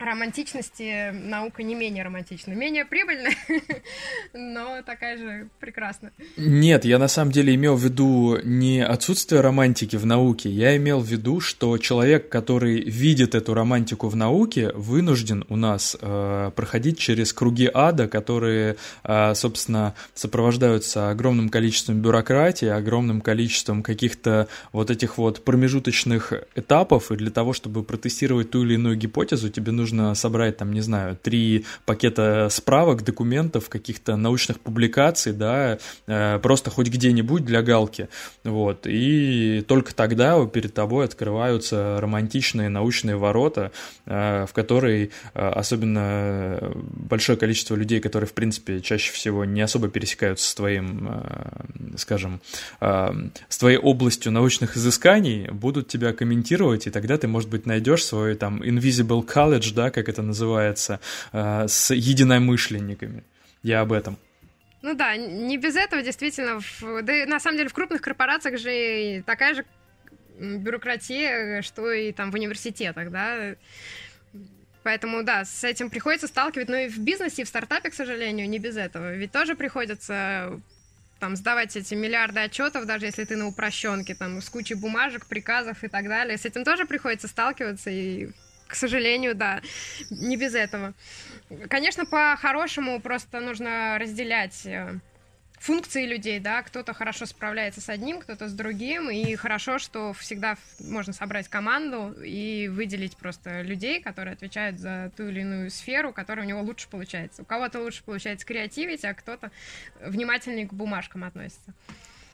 романтичности 0.00 1.10
наука 1.12 1.62
не 1.62 1.74
менее 1.74 2.02
романтична. 2.04 2.52
Менее 2.52 2.84
прибыльная, 2.84 3.36
но 4.32 4.82
такая 4.82 5.18
же 5.18 5.48
прекрасная. 5.60 6.12
Нет, 6.36 6.84
я 6.84 6.98
на 6.98 7.08
самом 7.08 7.32
деле 7.32 7.54
имел 7.54 7.76
в 7.76 7.84
виду 7.84 8.38
не 8.42 8.84
отсутствие 8.84 9.42
романтики 9.42 9.96
в 9.96 10.06
науке, 10.06 10.48
я 10.48 10.76
имел 10.76 11.00
в 11.00 11.06
виду, 11.06 11.40
что 11.40 11.76
человек, 11.78 12.28
который 12.28 12.80
видит 12.80 13.34
эту 13.34 13.54
романтику 13.54 14.08
в 14.08 14.16
науке, 14.16 14.72
вынужден 14.72 15.44
у 15.48 15.56
нас 15.56 15.96
э, 16.00 16.50
проходить 16.56 16.98
через 16.98 17.32
круги 17.32 17.70
ада, 17.72 18.08
которые, 18.08 18.76
э, 19.04 19.34
собственно, 19.34 19.94
сопровождаются 20.14 21.10
огромным 21.10 21.50
количеством 21.50 22.00
бюрократии, 22.00 22.68
огромным 22.68 23.20
количеством 23.20 23.82
каких-то 23.82 24.48
вот 24.72 24.90
этих 24.90 25.18
вот 25.18 25.44
промежуточных 25.44 26.32
этапов, 26.54 27.12
и 27.12 27.16
для 27.16 27.30
того, 27.30 27.52
чтобы 27.52 27.82
протестировать 27.82 28.50
ту 28.50 28.64
или 28.64 28.74
иную 28.74 28.96
гипотезу, 28.96 29.50
тебе 29.50 29.72
нужно 29.72 29.89
нужно 29.90 30.14
собрать, 30.14 30.56
там, 30.56 30.72
не 30.72 30.80
знаю, 30.80 31.16
три 31.20 31.64
пакета 31.84 32.48
справок, 32.50 33.04
документов, 33.04 33.68
каких-то 33.68 34.16
научных 34.16 34.60
публикаций, 34.60 35.32
да, 35.32 35.78
э, 36.06 36.38
просто 36.38 36.70
хоть 36.70 36.88
где-нибудь 36.88 37.44
для 37.44 37.62
галки, 37.62 38.08
вот, 38.44 38.86
и 38.86 39.64
только 39.66 39.94
тогда 39.94 40.44
перед 40.46 40.74
тобой 40.74 41.04
открываются 41.04 41.98
романтичные 42.00 42.68
научные 42.68 43.16
ворота, 43.16 43.72
э, 44.06 44.46
в 44.48 44.52
которые 44.52 45.10
э, 45.34 45.48
особенно 45.48 46.72
большое 46.74 47.36
количество 47.36 47.74
людей, 47.74 48.00
которые, 48.00 48.28
в 48.28 48.32
принципе, 48.32 48.80
чаще 48.80 49.12
всего 49.12 49.44
не 49.44 49.60
особо 49.60 49.88
пересекаются 49.88 50.48
с 50.48 50.54
твоим, 50.54 51.08
скажем, 51.96 52.40
с 52.80 53.58
твоей 53.58 53.78
областью 53.78 54.32
научных 54.32 54.76
изысканий, 54.76 55.48
будут 55.50 55.88
тебя 55.88 56.12
комментировать, 56.12 56.86
и 56.86 56.90
тогда 56.90 57.16
ты, 57.18 57.28
может 57.28 57.48
быть, 57.48 57.66
найдешь 57.66 58.04
свой 58.04 58.34
там 58.34 58.62
invisible 58.62 59.26
college, 59.26 59.74
да, 59.80 59.90
как 59.90 60.08
это 60.08 60.22
называется, 60.22 61.00
э, 61.32 61.66
с 61.66 61.94
единомышленниками. 61.94 63.22
Я 63.62 63.80
об 63.80 63.92
этом. 63.92 64.18
Ну 64.82 64.94
да, 64.94 65.16
не 65.16 65.56
без 65.58 65.76
этого 65.76 66.02
действительно. 66.02 66.60
В, 66.60 67.02
да 67.02 67.26
на 67.26 67.40
самом 67.40 67.56
деле 67.56 67.68
в 67.68 67.74
крупных 67.74 68.00
корпорациях 68.02 68.58
же 68.58 69.22
такая 69.26 69.54
же 69.54 69.64
бюрократия, 70.38 71.62
что 71.62 71.92
и 71.92 72.12
там 72.12 72.30
в 72.30 72.34
университетах, 72.34 73.10
да. 73.10 73.54
Поэтому, 74.82 75.22
да, 75.22 75.44
с 75.44 75.64
этим 75.64 75.90
приходится 75.90 76.26
сталкивать. 76.26 76.68
Но 76.68 76.76
и 76.76 76.88
в 76.88 76.98
бизнесе, 76.98 77.42
и 77.42 77.44
в 77.44 77.48
стартапе, 77.48 77.90
к 77.90 77.94
сожалению, 77.94 78.48
не 78.48 78.58
без 78.58 78.76
этого. 78.76 79.14
Ведь 79.14 79.32
тоже 79.32 79.54
приходится 79.54 80.60
там 81.18 81.36
сдавать 81.36 81.76
эти 81.76 81.94
миллиарды 81.94 82.40
отчетов, 82.40 82.86
даже 82.86 83.06
если 83.06 83.24
ты 83.24 83.36
на 83.36 83.46
упрощенке, 83.46 84.14
там, 84.14 84.40
с 84.40 84.48
кучей 84.48 84.74
бумажек, 84.74 85.26
приказов 85.26 85.84
и 85.84 85.88
так 85.88 86.08
далее. 86.08 86.38
С 86.38 86.46
этим 86.46 86.64
тоже 86.64 86.86
приходится 86.86 87.28
сталкиваться, 87.28 87.90
и 87.90 88.30
к 88.70 88.74
сожалению, 88.76 89.34
да, 89.34 89.60
не 90.10 90.36
без 90.36 90.54
этого. 90.54 90.94
Конечно, 91.68 92.06
по-хорошему 92.06 93.00
просто 93.00 93.40
нужно 93.40 93.98
разделять 93.98 94.64
э, 94.64 95.00
функции 95.58 96.06
людей, 96.06 96.38
да, 96.38 96.62
кто-то 96.62 96.94
хорошо 96.94 97.26
справляется 97.26 97.80
с 97.80 97.88
одним, 97.88 98.20
кто-то 98.20 98.48
с 98.48 98.52
другим, 98.52 99.10
и 99.10 99.34
хорошо, 99.34 99.78
что 99.78 100.12
всегда 100.12 100.56
можно 100.78 101.12
собрать 101.12 101.48
команду 101.48 102.14
и 102.22 102.68
выделить 102.68 103.16
просто 103.16 103.62
людей, 103.62 104.00
которые 104.00 104.34
отвечают 104.34 104.78
за 104.78 105.10
ту 105.16 105.26
или 105.26 105.40
иную 105.40 105.70
сферу, 105.70 106.12
которая 106.12 106.46
у 106.46 106.48
него 106.48 106.62
лучше 106.62 106.88
получается. 106.88 107.42
У 107.42 107.44
кого-то 107.44 107.80
лучше 107.80 108.04
получается 108.04 108.46
креативить, 108.46 109.04
а 109.04 109.14
кто-то 109.14 109.50
внимательнее 110.00 110.68
к 110.68 110.72
бумажкам 110.72 111.24
относится. 111.24 111.74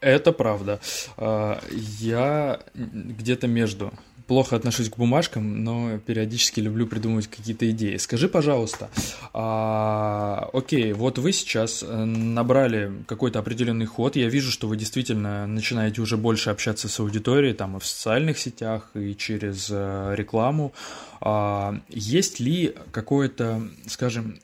Это 0.01 0.33
правда. 0.33 0.81
А, 1.17 1.61
я 1.99 2.61
где-то 2.75 3.49
между 3.49 3.95
плохо 4.27 4.57
отношусь 4.57 4.91
к 4.91 4.97
бумажкам, 4.97 5.65
но 5.65 5.99
периодически 5.99 6.61
люблю 6.61 6.87
придумывать 6.87 7.29
какие-то 7.29 7.71
идеи. 7.71 7.97
Скажи, 7.97 8.29
пожалуйста, 8.29 8.91
а, 9.33 10.49
окей, 10.53 10.93
вот 10.93 11.19
вы 11.19 11.33
сейчас 11.33 11.83
э, 11.83 12.05
набрали 12.05 12.93
какой-то 13.07 13.39
определенный 13.39 13.87
ход, 13.87 14.17
я 14.17 14.29
вижу, 14.29 14.51
что 14.51 14.69
вы 14.69 14.77
действительно 14.77 15.47
начинаете 15.47 16.01
уже 16.01 16.17
больше 16.17 16.51
общаться 16.51 16.89
с 16.89 17.01
аудиторией, 17.01 17.55
там 17.55 17.77
и 17.77 17.81
в 17.81 17.87
социальных 17.87 18.39
сетях, 18.39 18.91
и 18.95 19.15
через 19.15 19.69
э, 19.71 20.15
рекламу. 20.17 20.73
А, 21.21 21.81
есть 21.89 22.41
ли 22.41 22.75
какое-то, 22.93 23.63
скажем, 23.87 24.39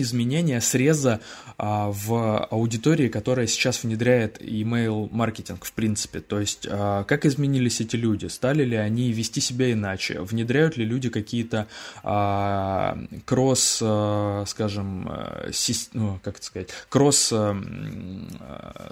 изменения 0.00 0.60
среза 0.60 1.20
а, 1.56 1.90
в 1.90 2.46
аудитории, 2.46 3.08
которая 3.08 3.46
сейчас 3.46 3.82
внедряет 3.82 4.40
email 4.40 5.08
маркетинг 5.12 5.64
в 5.64 5.72
принципе. 5.72 6.20
То 6.20 6.40
есть, 6.40 6.66
а, 6.70 7.04
как 7.04 7.26
изменились 7.26 7.80
эти 7.80 7.96
люди? 7.96 8.26
Стали 8.26 8.64
ли 8.64 8.76
они 8.76 9.12
вести 9.12 9.40
себя 9.40 9.72
иначе? 9.72 10.20
Внедряют 10.20 10.76
ли 10.76 10.84
люди 10.84 11.08
какие-то 11.08 11.66
а, 12.02 12.98
кросс, 13.24 13.80
а, 13.82 14.44
скажем, 14.46 15.08
а, 15.08 15.50
си, 15.52 15.74
ну, 15.92 16.20
как 16.22 16.36
это 16.36 16.46
сказать, 16.46 16.68
кросс 16.88 17.30
а, 17.32 17.56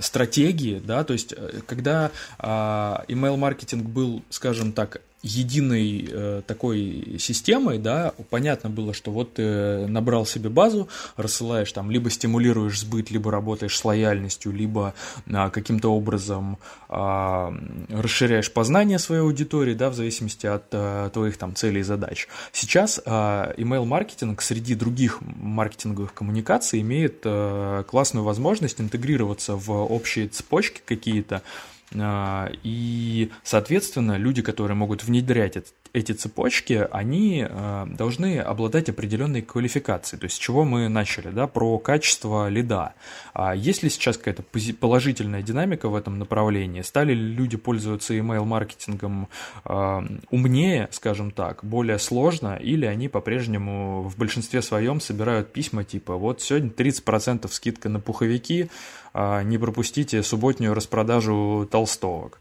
стратегии, 0.00 0.80
да? 0.84 1.04
То 1.04 1.12
есть, 1.12 1.34
э, 1.36 1.60
когда 1.66 2.10
а, 2.38 3.04
email 3.08 3.36
маркетинг 3.36 3.84
был, 3.84 4.22
скажем 4.30 4.72
так, 4.72 5.00
единой 5.26 6.08
э, 6.10 6.42
такой 6.46 7.16
системой, 7.18 7.78
да, 7.78 8.12
понятно 8.30 8.70
было, 8.70 8.94
что 8.94 9.10
вот 9.10 9.34
ты 9.34 9.86
набрал 9.86 10.26
себе 10.26 10.48
базу, 10.48 10.88
рассылаешь 11.16 11.72
там, 11.72 11.90
либо 11.90 12.10
стимулируешь 12.10 12.80
сбыт, 12.80 13.10
либо 13.10 13.30
работаешь 13.30 13.76
с 13.76 13.84
лояльностью, 13.84 14.52
либо 14.52 14.94
э, 15.26 15.50
каким-то 15.50 15.92
образом 15.92 16.58
э, 16.88 17.52
расширяешь 17.90 18.52
познание 18.52 18.98
своей 18.98 19.22
аудитории, 19.22 19.74
да, 19.74 19.90
в 19.90 19.94
зависимости 19.94 20.46
от 20.46 20.64
э, 20.72 21.10
твоих 21.12 21.36
там 21.36 21.54
целей 21.54 21.80
и 21.80 21.84
задач. 21.84 22.28
Сейчас 22.52 23.00
э, 23.04 23.10
email-маркетинг 23.10 24.40
среди 24.40 24.74
других 24.74 25.20
маркетинговых 25.20 26.14
коммуникаций 26.14 26.80
имеет 26.80 27.22
э, 27.24 27.84
классную 27.88 28.24
возможность 28.24 28.80
интегрироваться 28.80 29.56
в 29.56 29.70
общие 29.70 30.28
цепочки 30.28 30.80
какие-то, 30.84 31.36
а, 31.36 31.75
и, 31.94 33.30
соответственно, 33.44 34.16
люди, 34.16 34.42
которые 34.42 34.76
могут 34.76 35.04
внедрять 35.04 35.56
эти 35.92 36.12
цепочки, 36.12 36.86
они 36.90 37.46
а, 37.48 37.86
должны 37.86 38.38
обладать 38.38 38.88
определенной 38.88 39.40
квалификацией. 39.40 40.20
То 40.20 40.24
есть, 40.24 40.36
с 40.36 40.38
чего 40.38 40.64
мы 40.64 40.88
начали, 40.88 41.28
да, 41.28 41.46
про 41.46 41.78
качество 41.78 42.48
лида. 42.48 42.94
А 43.32 43.54
есть 43.54 43.82
ли 43.82 43.88
сейчас 43.88 44.18
какая-то 44.18 44.42
положительная 44.74 45.42
динамика 45.42 45.88
в 45.88 45.94
этом 45.94 46.18
направлении? 46.18 46.82
Стали 46.82 47.14
ли 47.14 47.34
люди 47.34 47.56
пользоваться 47.56 48.14
email-маркетингом 48.14 49.28
умнее, 50.30 50.88
скажем 50.90 51.30
так, 51.30 51.64
более 51.64 51.98
сложно, 51.98 52.56
или 52.56 52.84
они 52.84 53.08
по-прежнему 53.08 54.02
в 54.02 54.18
большинстве 54.18 54.60
своем 54.62 55.00
собирают 55.00 55.52
письма 55.52 55.84
типа 55.84 56.16
«Вот 56.16 56.42
сегодня 56.42 56.70
30% 56.70 57.48
скидка 57.48 57.88
на 57.88 58.00
пуховики, 58.00 58.68
а, 59.05 59.05
не 59.44 59.58
пропустите 59.58 60.22
субботнюю 60.22 60.74
распродажу 60.74 61.66
толстовок. 61.70 62.40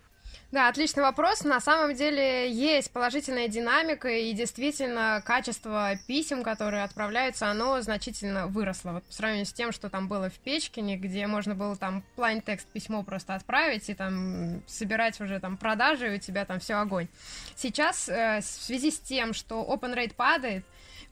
Да, 0.55 0.69
отличный 0.69 1.03
вопрос. 1.03 1.43
На 1.43 1.59
самом 1.59 1.95
деле 1.95 2.49
есть 2.49 2.89
положительная 2.91 3.49
динамика, 3.49 4.07
и 4.07 4.31
действительно 4.31 5.21
качество 5.25 5.97
писем, 6.07 6.43
которые 6.43 6.85
отправляются, 6.85 7.47
оно 7.51 7.81
значительно 7.81 8.47
выросло. 8.47 8.91
Вот 8.91 9.03
по 9.03 9.11
сравнению 9.11 9.47
с 9.47 9.51
тем, 9.51 9.73
что 9.73 9.89
там 9.89 10.07
было 10.07 10.29
в 10.29 10.39
Печкине, 10.39 10.95
где 10.95 11.27
можно 11.27 11.55
было 11.55 11.75
там 11.75 12.03
плайн 12.15 12.39
текст 12.39 12.69
письмо 12.69 13.03
просто 13.03 13.35
отправить 13.35 13.89
и 13.89 13.93
там 13.95 14.61
собирать 14.65 15.19
уже 15.19 15.41
там 15.41 15.57
продажи, 15.57 16.13
и 16.13 16.15
у 16.15 16.19
тебя 16.19 16.45
там 16.45 16.61
все 16.61 16.75
огонь. 16.75 17.09
Сейчас 17.57 18.07
э, 18.07 18.39
в 18.39 18.45
связи 18.45 18.91
с 18.91 18.99
тем, 18.99 19.33
что 19.33 19.61
open 19.61 19.93
rate 19.93 20.13
падает, 20.13 20.63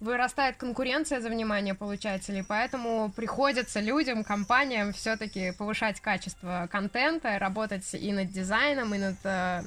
вырастает 0.03 0.57
конкуренция 0.57 1.21
за 1.21 1.29
внимание 1.29 1.73
получателей, 1.73 2.43
поэтому 2.43 3.11
приходится 3.15 3.79
людям, 3.79 4.23
компаниям 4.23 4.93
все-таки 4.93 5.53
повышать 5.53 5.99
качество 6.01 6.67
контента, 6.71 7.39
работать 7.39 7.93
и 7.93 8.11
над 8.11 8.29
дизайном, 8.29 8.93
и 8.93 8.97
над 8.97 9.15
э, 9.33 9.63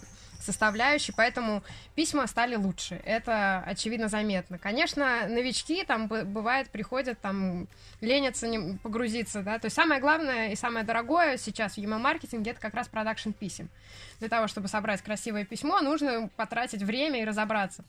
составляющей, 0.47 1.13
поэтому 1.13 1.63
письма 1.95 2.27
стали 2.27 2.55
лучше. 2.57 3.01
Это 3.05 3.63
очевидно 3.67 4.09
заметно. 4.09 4.59
Конечно, 4.59 5.27
новички 5.29 5.85
там 5.85 6.07
бывает 6.07 6.71
приходят 6.71 7.21
там 7.21 7.67
ленятся 8.01 8.47
не 8.47 8.77
погрузиться, 8.79 9.43
да. 9.43 9.59
То 9.59 9.67
есть 9.67 9.77
самое 9.77 10.01
главное 10.01 10.53
и 10.53 10.57
самое 10.57 10.85
дорогое 10.85 11.37
сейчас 11.37 11.75
в 11.75 11.79
email-маркетинге 11.79 12.53
это 12.53 12.61
как 12.61 12.75
раз 12.75 12.89
продакшн 12.89 13.31
писем. 13.31 13.69
Для 14.21 14.29
того, 14.29 14.47
чтобы 14.47 14.69
собрать 14.69 15.03
красивое 15.03 15.45
письмо, 15.45 15.81
нужно 15.81 16.29
потратить 16.37 16.83
время 16.83 17.23
и 17.23 17.25
разобраться. 17.25 17.85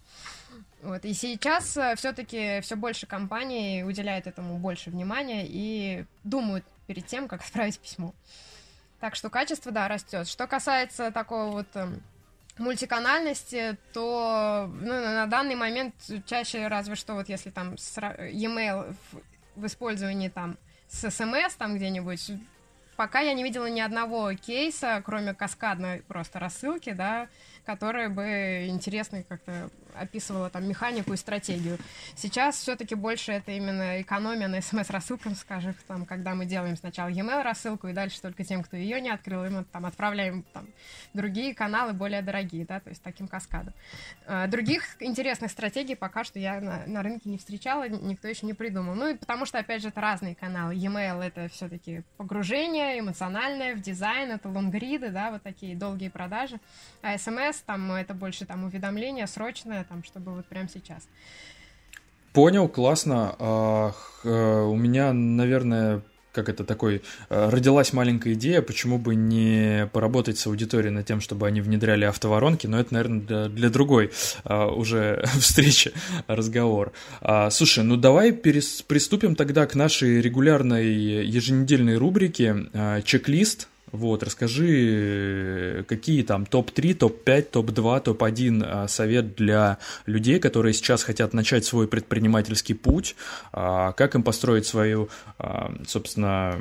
Вот. 0.82 1.05
И 1.05 1.13
сейчас 1.13 1.75
э, 1.78 1.95
все-таки 1.95 2.61
все 2.61 2.75
больше 2.75 3.07
компаний 3.07 3.84
уделяют 3.84 4.28
этому 4.28 4.57
больше 4.57 4.89
внимания 4.89 5.45
и 5.47 6.05
думают 6.23 6.65
перед 6.86 7.05
тем, 7.05 7.28
как 7.28 7.41
отправить 7.41 7.80
письмо. 7.80 8.13
Так 8.99 9.15
что 9.15 9.29
качество, 9.29 9.71
да, 9.71 9.87
растет. 9.87 10.27
Что 10.27 10.47
касается 10.47 11.11
такого 11.11 11.51
вот 11.51 11.67
эм, 11.75 12.01
мультиканальности, 12.57 13.77
то 13.93 14.69
ну, 14.81 14.87
на 14.87 15.27
данный 15.27 15.55
момент 15.55 15.93
чаще 16.25 16.67
разве 16.67 16.95
что 16.95 17.13
вот 17.13 17.29
если 17.29 17.51
там 17.51 17.75
e-mail 18.31 18.95
в, 19.11 19.61
в 19.61 19.65
использовании 19.65 20.29
там 20.29 20.57
с 20.87 21.09
смс 21.11 21.53
там 21.57 21.75
где-нибудь, 21.75 22.31
пока 22.95 23.19
я 23.19 23.33
не 23.33 23.43
видела 23.43 23.67
ни 23.67 23.81
одного 23.81 24.33
кейса, 24.33 25.01
кроме 25.05 25.33
каскадной 25.33 26.01
просто 26.01 26.39
рассылки, 26.39 26.91
да, 26.91 27.27
которые 27.65 28.09
бы 28.09 28.65
интересно 28.67 29.23
как-то 29.23 29.69
описывала 29.99 30.49
там 30.49 30.67
механику 30.67 31.13
и 31.13 31.17
стратегию. 31.17 31.77
Сейчас 32.15 32.57
все-таки 32.57 32.95
больше 32.95 33.31
это 33.31 33.51
именно 33.51 34.01
экономия 34.01 34.47
на 34.47 34.61
смс-рассылкам, 34.61 35.35
скажем, 35.35 35.75
там, 35.87 36.05
когда 36.05 36.35
мы 36.35 36.45
делаем 36.45 36.77
сначала 36.77 37.09
e-mail 37.09 37.43
рассылку, 37.43 37.87
и 37.87 37.93
дальше 37.93 38.21
только 38.21 38.43
тем, 38.43 38.63
кто 38.63 38.77
ее 38.77 39.01
не 39.01 39.09
открыл, 39.09 39.49
мы 39.49 39.63
там 39.65 39.85
отправляем 39.85 40.43
там, 40.53 40.67
другие 41.13 41.53
каналы 41.53 41.93
более 41.93 42.21
дорогие, 42.21 42.65
да, 42.65 42.79
то 42.79 42.89
есть 42.89 43.01
таким 43.01 43.27
каскадом. 43.27 43.73
А, 44.25 44.47
других 44.47 44.95
интересных 44.99 45.51
стратегий 45.51 45.95
пока 45.95 46.23
что 46.23 46.39
я 46.39 46.59
на, 46.61 46.85
на 46.85 47.03
рынке 47.03 47.29
не 47.29 47.37
встречала, 47.37 47.87
никто 47.87 48.27
еще 48.27 48.45
не 48.45 48.53
придумал. 48.53 48.95
Ну 48.95 49.09
и 49.09 49.15
потому 49.15 49.45
что, 49.45 49.59
опять 49.59 49.81
же, 49.81 49.89
это 49.89 50.01
разные 50.01 50.35
каналы. 50.35 50.75
E-mail— 50.75 51.21
это 51.23 51.47
все-таки 51.49 52.03
погружение 52.17 52.99
эмоциональное 52.99 53.75
в 53.75 53.81
дизайн, 53.81 54.31
это 54.31 54.49
лонгриды, 54.49 55.09
да, 55.09 55.31
вот 55.31 55.43
такие 55.43 55.75
долгие 55.75 56.09
продажи. 56.09 56.59
А 57.01 57.17
смс, 57.17 57.61
там, 57.65 57.91
это 57.91 58.13
больше 58.13 58.45
там 58.45 58.65
уведомления 58.65 59.25
срочное, 59.27 59.83
там, 59.89 60.03
чтобы 60.03 60.33
вот 60.33 60.45
прямо 60.45 60.69
сейчас. 60.69 61.07
Понял, 62.33 62.67
классно. 62.67 63.35
А, 63.39 63.93
э, 64.23 64.61
у 64.61 64.75
меня, 64.75 65.13
наверное, 65.13 66.03
как 66.38 66.49
это 66.49 66.63
такой, 66.63 67.01
э, 67.29 67.49
родилась 67.49 67.93
маленькая 67.93 68.33
идея, 68.33 68.61
почему 68.61 68.99
бы 68.99 69.15
не 69.15 69.89
поработать 69.91 70.38
с 70.38 70.45
аудиторией 70.45 70.93
над 70.93 71.07
тем, 71.07 71.19
чтобы 71.19 71.47
они 71.47 71.61
внедряли 71.61 72.05
автоворонки, 72.05 72.67
но 72.67 72.79
это, 72.79 72.93
наверное, 72.93 73.21
для, 73.21 73.47
для 73.47 73.69
другой 73.71 74.11
а, 74.43 74.67
уже 74.67 75.23
встречи, 75.39 75.93
разговор. 76.27 76.91
А, 77.21 77.49
слушай, 77.49 77.83
ну 77.83 77.97
давай 77.97 78.31
перес, 78.33 78.83
приступим 78.83 79.35
тогда 79.35 79.65
к 79.65 79.73
нашей 79.73 80.21
регулярной 80.21 80.85
еженедельной 81.25 81.97
рубрике 81.97 82.67
а, 82.71 83.01
«Чек-лист», 83.01 83.67
вот, 83.91 84.21
расскажи, 84.23 85.85
какие 85.88 86.23
там 86.23 86.45
топ-3, 86.45 86.93
топ-5, 86.95 87.41
топ-2, 87.51 88.01
топ-1 88.01 88.88
совет 88.88 89.35
для 89.35 89.77
людей, 90.05 90.39
которые 90.39 90.73
сейчас 90.73 91.03
хотят 91.03 91.33
начать 91.33 91.65
свой 91.65 91.88
предпринимательский 91.88 92.75
путь, 92.75 93.15
а, 93.53 93.93
как 93.93 94.15
им 94.15 94.23
построить 94.23 94.65
свою, 94.65 95.09
а, 95.39 95.73
собственно, 95.88 96.59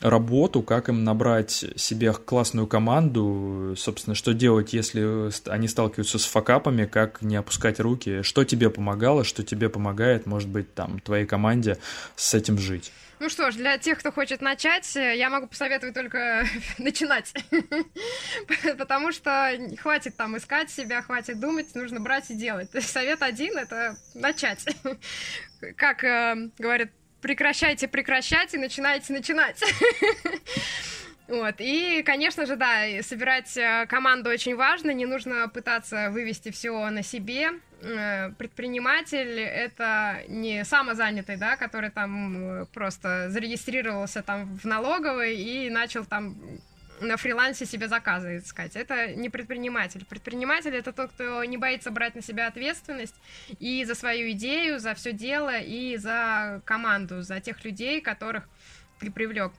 работу, 0.00 0.62
как 0.62 0.88
им 0.88 1.04
набрать 1.04 1.64
себе 1.76 2.12
классную 2.12 2.66
команду, 2.66 3.74
собственно, 3.76 4.16
что 4.16 4.34
делать, 4.34 4.72
если 4.72 5.30
они 5.48 5.68
сталкиваются 5.68 6.18
с 6.18 6.24
факапами, 6.24 6.86
как 6.86 7.22
не 7.22 7.36
опускать 7.36 7.78
руки, 7.78 8.22
что 8.22 8.44
тебе 8.44 8.68
помогало, 8.68 9.22
что 9.22 9.44
тебе 9.44 9.68
помогает, 9.68 10.26
может 10.26 10.48
быть, 10.48 10.74
там, 10.74 10.98
твоей 11.00 11.26
команде 11.26 11.78
с 12.16 12.34
этим 12.34 12.58
жить. 12.58 12.92
Ну 13.24 13.30
что 13.30 13.50
ж, 13.50 13.54
для 13.54 13.78
тех, 13.78 13.98
кто 13.98 14.12
хочет 14.12 14.42
начать, 14.42 14.94
э, 14.96 15.16
я 15.16 15.30
могу 15.30 15.46
посоветовать 15.46 15.94
только 15.94 16.46
начинать. 16.78 17.32
Потому 18.76 19.12
что 19.12 19.50
хватит 19.78 20.14
там 20.14 20.36
искать 20.36 20.70
себя, 20.70 21.00
хватит 21.00 21.40
думать, 21.40 21.74
нужно 21.74 22.00
брать 22.00 22.30
и 22.30 22.34
делать. 22.34 22.68
Совет 22.84 23.22
один— 23.22 23.56
это 23.58 23.96
начать. 24.12 24.66
Как 25.78 26.04
э, 26.04 26.50
говорят, 26.58 26.90
прекращайте 27.22 27.88
прекращать 27.88 28.52
и 28.52 28.58
начинайте 28.58 29.14
начинать. 29.14 29.58
Вот. 31.26 31.54
И, 31.60 32.02
конечно 32.02 32.44
же, 32.44 32.56
да, 32.56 32.82
собирать 33.00 33.56
э, 33.56 33.86
команду 33.88 34.28
очень 34.28 34.54
важно, 34.54 34.90
не 34.90 35.06
нужно 35.06 35.48
пытаться 35.48 36.10
вывести 36.10 36.50
все 36.50 36.90
на 36.90 37.02
себе. 37.02 37.52
Э, 37.84 38.30
предприниматель— 38.38 39.38
это 39.40 40.22
не 40.28 40.64
самозанятый, 40.64 41.36
да, 41.36 41.56
который 41.56 41.90
там 41.90 42.62
э, 42.62 42.66
просто 42.72 43.28
зарегистрировался 43.30 44.22
там 44.22 44.56
в 44.56 44.64
налоговой 44.64 45.36
и 45.36 45.68
начал 45.70 46.04
там 46.04 46.36
на 47.00 47.16
фрилансе 47.16 47.66
себе 47.66 47.88
заказы 47.88 48.38
искать. 48.38 48.76
Это 48.76 49.14
не 49.14 49.28
предприниматель. 49.28 50.04
Предприниматель— 50.06 50.74
это 50.76 50.92
тот, 50.92 51.10
кто 51.10 51.44
не 51.44 51.58
боится 51.58 51.90
брать 51.90 52.14
на 52.14 52.22
себя 52.22 52.46
ответственность 52.46 53.14
и 53.58 53.84
за 53.84 53.94
свою 53.94 54.30
идею, 54.30 54.78
за 54.78 54.94
все 54.94 55.12
дело, 55.12 55.58
и 55.58 55.96
за 55.96 56.62
команду, 56.64 57.22
за 57.22 57.40
тех 57.40 57.64
людей, 57.64 58.00
которых 58.00 58.48
ты 58.98 59.10
привлек 59.10 59.52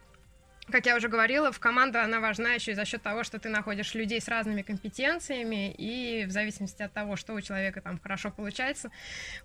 как 0.72 0.86
я 0.86 0.96
уже 0.96 1.08
говорила, 1.10 1.52
в 1.52 1.60
команду 1.60 2.00
она 2.00 2.20
важна 2.20 2.54
еще 2.54 2.72
и 2.72 2.76
за 2.76 2.86
счет 2.86 3.02
того, 3.02 3.24
что 3.24 3.40
ты 3.40 3.50
находишь 3.50 3.94
людей 3.94 4.20
с 4.20 4.28
разными 4.28 4.62
компетенциями, 4.62 5.72
и 5.72 6.26
в 6.26 6.32
зависимости 6.32 6.82
от 6.82 6.92
того, 6.92 7.16
что 7.16 7.34
у 7.34 7.42
человека 7.42 7.82
там 7.82 8.00
хорошо 8.00 8.32
получается, 8.32 8.90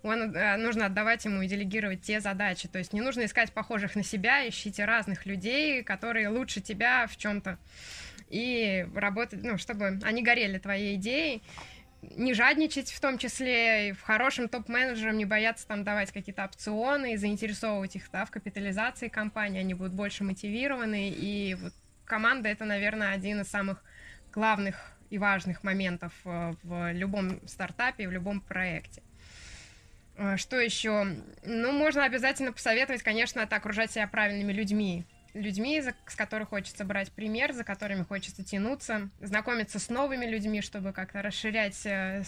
он, 0.01 0.35
э, 0.35 0.57
нужно 0.57 0.87
отдавать 0.87 1.25
ему 1.25 1.41
и 1.41 1.47
делегировать 1.47 2.01
те 2.01 2.19
задачи. 2.19 2.67
То 2.67 2.79
есть 2.79 2.93
не 2.93 3.01
нужно 3.01 3.25
искать 3.25 3.51
похожих 3.51 3.95
на 3.95 4.03
себя, 4.03 4.47
ищите 4.47 4.85
разных 4.85 5.25
людей, 5.25 5.83
которые 5.83 6.29
лучше 6.29 6.61
тебя 6.61 7.07
в 7.07 7.17
чем-то. 7.17 7.57
И 8.29 8.87
работать, 8.95 9.43
ну, 9.43 9.57
чтобы 9.57 9.99
они 10.03 10.23
горели 10.23 10.57
твоей 10.57 10.95
идеей 10.95 11.43
не 12.01 12.33
жадничать 12.33 12.91
в 12.91 12.99
том 12.99 13.17
числе, 13.17 13.89
и 13.89 13.91
в 13.91 14.01
хорошим 14.01 14.49
топ-менеджерам 14.49 15.17
не 15.17 15.25
бояться 15.25 15.67
там 15.67 15.83
давать 15.83 16.11
какие-то 16.11 16.43
опционы 16.45 17.13
и 17.13 17.17
заинтересовывать 17.17 17.95
их 17.95 18.09
да, 18.11 18.25
в 18.25 18.31
капитализации 18.31 19.07
компании, 19.07 19.59
они 19.59 19.73
будут 19.73 19.93
больше 19.93 20.23
мотивированы, 20.23 21.09
и 21.09 21.55
вот 21.55 21.73
команда 22.05 22.49
это, 22.49 22.65
наверное, 22.65 23.13
один 23.13 23.41
из 23.41 23.47
самых 23.47 23.83
главных 24.33 24.93
и 25.09 25.17
важных 25.17 25.63
моментов 25.63 26.13
э, 26.25 26.53
в 26.63 26.91
любом 26.93 27.45
стартапе, 27.47 28.07
в 28.07 28.11
любом 28.11 28.41
проекте. 28.41 29.03
Э, 30.15 30.37
что 30.37 30.59
еще? 30.59 31.05
Ну, 31.43 31.71
можно 31.71 32.05
обязательно 32.05 32.51
посоветовать, 32.53 33.03
конечно, 33.03 33.41
это 33.41 33.57
окружать 33.57 33.91
себя 33.91 34.07
правильными 34.07 34.53
людьми 34.53 35.05
людьми, 35.33 35.81
с 35.81 36.15
которых 36.15 36.49
хочется 36.49 36.85
брать 36.85 37.11
пример, 37.11 37.53
за 37.53 37.63
которыми 37.63 38.03
хочется 38.03 38.43
тянуться, 38.43 39.09
знакомиться 39.19 39.79
с 39.79 39.89
новыми 39.89 40.25
людьми, 40.25 40.61
чтобы 40.61 40.93
как-то 40.93 41.21
расширять 41.21 41.85
э, 41.85 42.23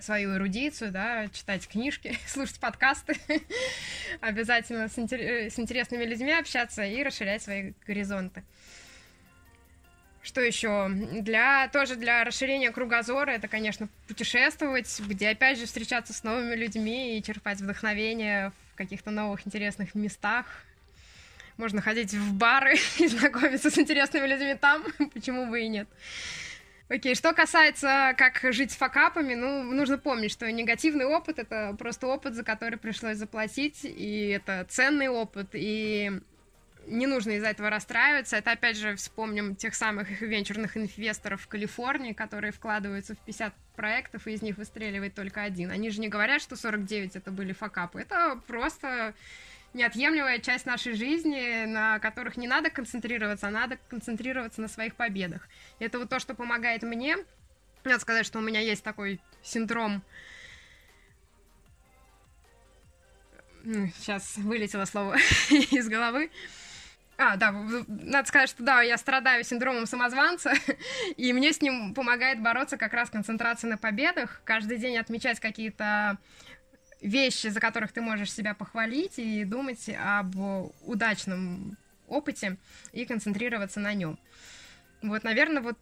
свою 0.00 0.36
эрудицию, 0.36 0.92
да, 0.92 1.28
читать 1.28 1.66
книжки, 1.68 2.16
слушать 2.26 2.58
подкасты, 2.60 3.16
обязательно 4.20 4.88
с, 4.88 4.98
интер... 4.98 5.20
Э, 5.20 5.50
с 5.50 5.58
интересными 5.58 6.04
людьми 6.04 6.32
общаться 6.32 6.84
и 6.84 7.02
расширять 7.02 7.42
свои 7.42 7.72
горизонты. 7.86 8.44
Что 10.22 10.40
еще? 10.40 10.88
Для, 10.88 11.68
тоже 11.68 11.96
для 11.96 12.24
расширения 12.24 12.70
кругозора 12.70 13.32
это, 13.32 13.46
конечно, 13.46 13.88
путешествовать, 14.08 15.00
где, 15.06 15.28
опять 15.28 15.58
же, 15.58 15.66
встречаться 15.66 16.14
с 16.14 16.24
новыми 16.24 16.54
людьми 16.54 17.18
и 17.18 17.22
черпать 17.22 17.60
вдохновение 17.60 18.52
в 18.72 18.74
каких-то 18.74 19.10
новых 19.10 19.46
интересных 19.46 19.94
местах, 19.94 20.46
можно 21.56 21.80
ходить 21.80 22.12
в 22.14 22.34
бары 22.34 22.76
и 22.98 23.06
знакомиться 23.06 23.70
с 23.70 23.78
интересными 23.78 24.26
людьми 24.26 24.54
там, 24.54 24.84
почему 25.14 25.46
бы 25.46 25.60
и 25.60 25.68
нет. 25.68 25.88
Окей, 26.88 27.14
что 27.14 27.32
касается, 27.32 28.14
как 28.18 28.52
жить 28.52 28.70
с 28.70 28.76
факапами, 28.76 29.34
ну, 29.34 29.62
нужно 29.62 29.96
помнить, 29.96 30.30
что 30.30 30.50
негативный 30.52 31.06
опыт— 31.06 31.38
это 31.40 31.74
просто 31.78 32.06
опыт, 32.06 32.34
за 32.34 32.44
который 32.44 32.78
пришлось 32.78 33.16
заплатить, 33.16 33.80
и 33.84 34.28
это 34.28 34.66
ценный 34.68 35.08
опыт, 35.08 35.48
и 35.54 36.12
не 36.86 37.06
нужно 37.06 37.32
из-за 37.32 37.48
этого 37.48 37.70
расстраиваться. 37.70 38.36
Это, 38.36 38.52
опять 38.52 38.76
же, 38.76 38.96
вспомним 38.96 39.56
тех 39.56 39.74
самых 39.74 40.20
венчурных 40.20 40.76
инвесторов 40.76 41.42
в 41.42 41.48
Калифорнии, 41.48 42.12
которые 42.12 42.52
вкладываются 42.52 43.14
в 43.14 43.18
50 43.18 43.54
проектов, 43.76 44.26
и 44.26 44.32
из 44.32 44.42
них 44.42 44.56
выстреливает 44.58 45.14
только 45.14 45.42
один. 45.42 45.70
Они 45.70 45.90
же 45.90 46.00
не 46.00 46.08
говорят, 46.08 46.42
что 46.42 46.56
49 46.56 47.16
это 47.16 47.30
были 47.30 47.52
факапы. 47.52 48.00
Это 48.00 48.40
просто 48.46 49.14
неотъемлемая 49.74 50.38
часть 50.38 50.66
нашей 50.66 50.94
жизни, 50.94 51.66
на 51.66 51.98
которых 51.98 52.36
не 52.36 52.46
надо 52.48 52.70
концентрироваться, 52.70 53.48
а 53.48 53.50
надо 53.50 53.78
концентрироваться 53.88 54.60
на 54.60 54.68
своих 54.68 54.94
победах. 54.94 55.48
Это 55.78 55.98
вот 55.98 56.08
то, 56.08 56.18
что 56.18 56.34
помогает 56.34 56.82
мне. 56.82 57.16
Надо 57.84 57.98
сказать, 57.98 58.24
что 58.24 58.38
у 58.38 58.42
меня 58.42 58.60
есть 58.60 58.82
такой 58.82 59.20
синдром 59.42 60.02
Сейчас 63.64 64.36
вылетело 64.36 64.84
слово 64.84 65.16
из 65.50 65.88
головы. 65.88 66.30
А, 67.16 67.36
да, 67.36 67.52
надо 67.52 68.28
сказать, 68.28 68.50
что 68.50 68.62
да, 68.64 68.82
я 68.82 68.98
страдаю 68.98 69.44
синдромом 69.44 69.86
самозванца, 69.86 70.52
и 71.16 71.32
мне 71.32 71.52
с 71.52 71.62
ним 71.62 71.94
помогает 71.94 72.42
бороться 72.42 72.76
как 72.76 72.92
раз 72.92 73.08
концентрация 73.08 73.70
на 73.70 73.78
победах, 73.78 74.42
каждый 74.44 74.78
день 74.78 74.98
отмечать 74.98 75.38
какие-то 75.38 76.18
вещи, 77.00 77.48
за 77.48 77.60
которых 77.60 77.92
ты 77.92 78.00
можешь 78.00 78.32
себя 78.32 78.54
похвалить 78.54 79.18
и 79.18 79.44
думать 79.44 79.90
об 79.98 80.34
удачном 80.82 81.76
опыте 82.08 82.56
и 82.92 83.04
концентрироваться 83.04 83.80
на 83.80 83.94
нем. 83.94 84.18
Вот, 85.02 85.24
наверное, 85.24 85.62
вот 85.62 85.78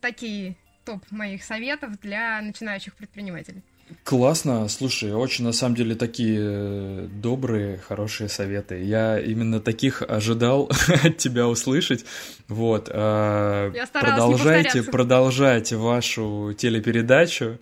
такие 0.00 0.56
топ 0.84 1.02
моих 1.10 1.44
советов 1.44 1.98
для 2.00 2.40
начинающих 2.42 2.94
предпринимателей. 2.94 3.62
Классно, 4.04 4.68
слушай, 4.68 5.12
очень 5.12 5.44
на 5.44 5.52
самом 5.52 5.74
деле 5.74 5.94
такие 5.94 6.38
э, 6.40 7.08
добрые, 7.12 7.78
хорошие 7.78 8.28
советы. 8.28 8.82
Я 8.82 9.18
именно 9.18 9.60
таких 9.60 10.02
ожидал 10.02 10.70
от 11.04 11.18
тебя 11.18 11.46
услышать. 11.46 12.04
Вот, 12.48 12.88
э, 12.90 13.72
Я 13.74 13.86
продолжайте, 13.86 14.82
продолжайте 14.82 15.76
вашу 15.76 16.54
телепередачу. 16.56 17.58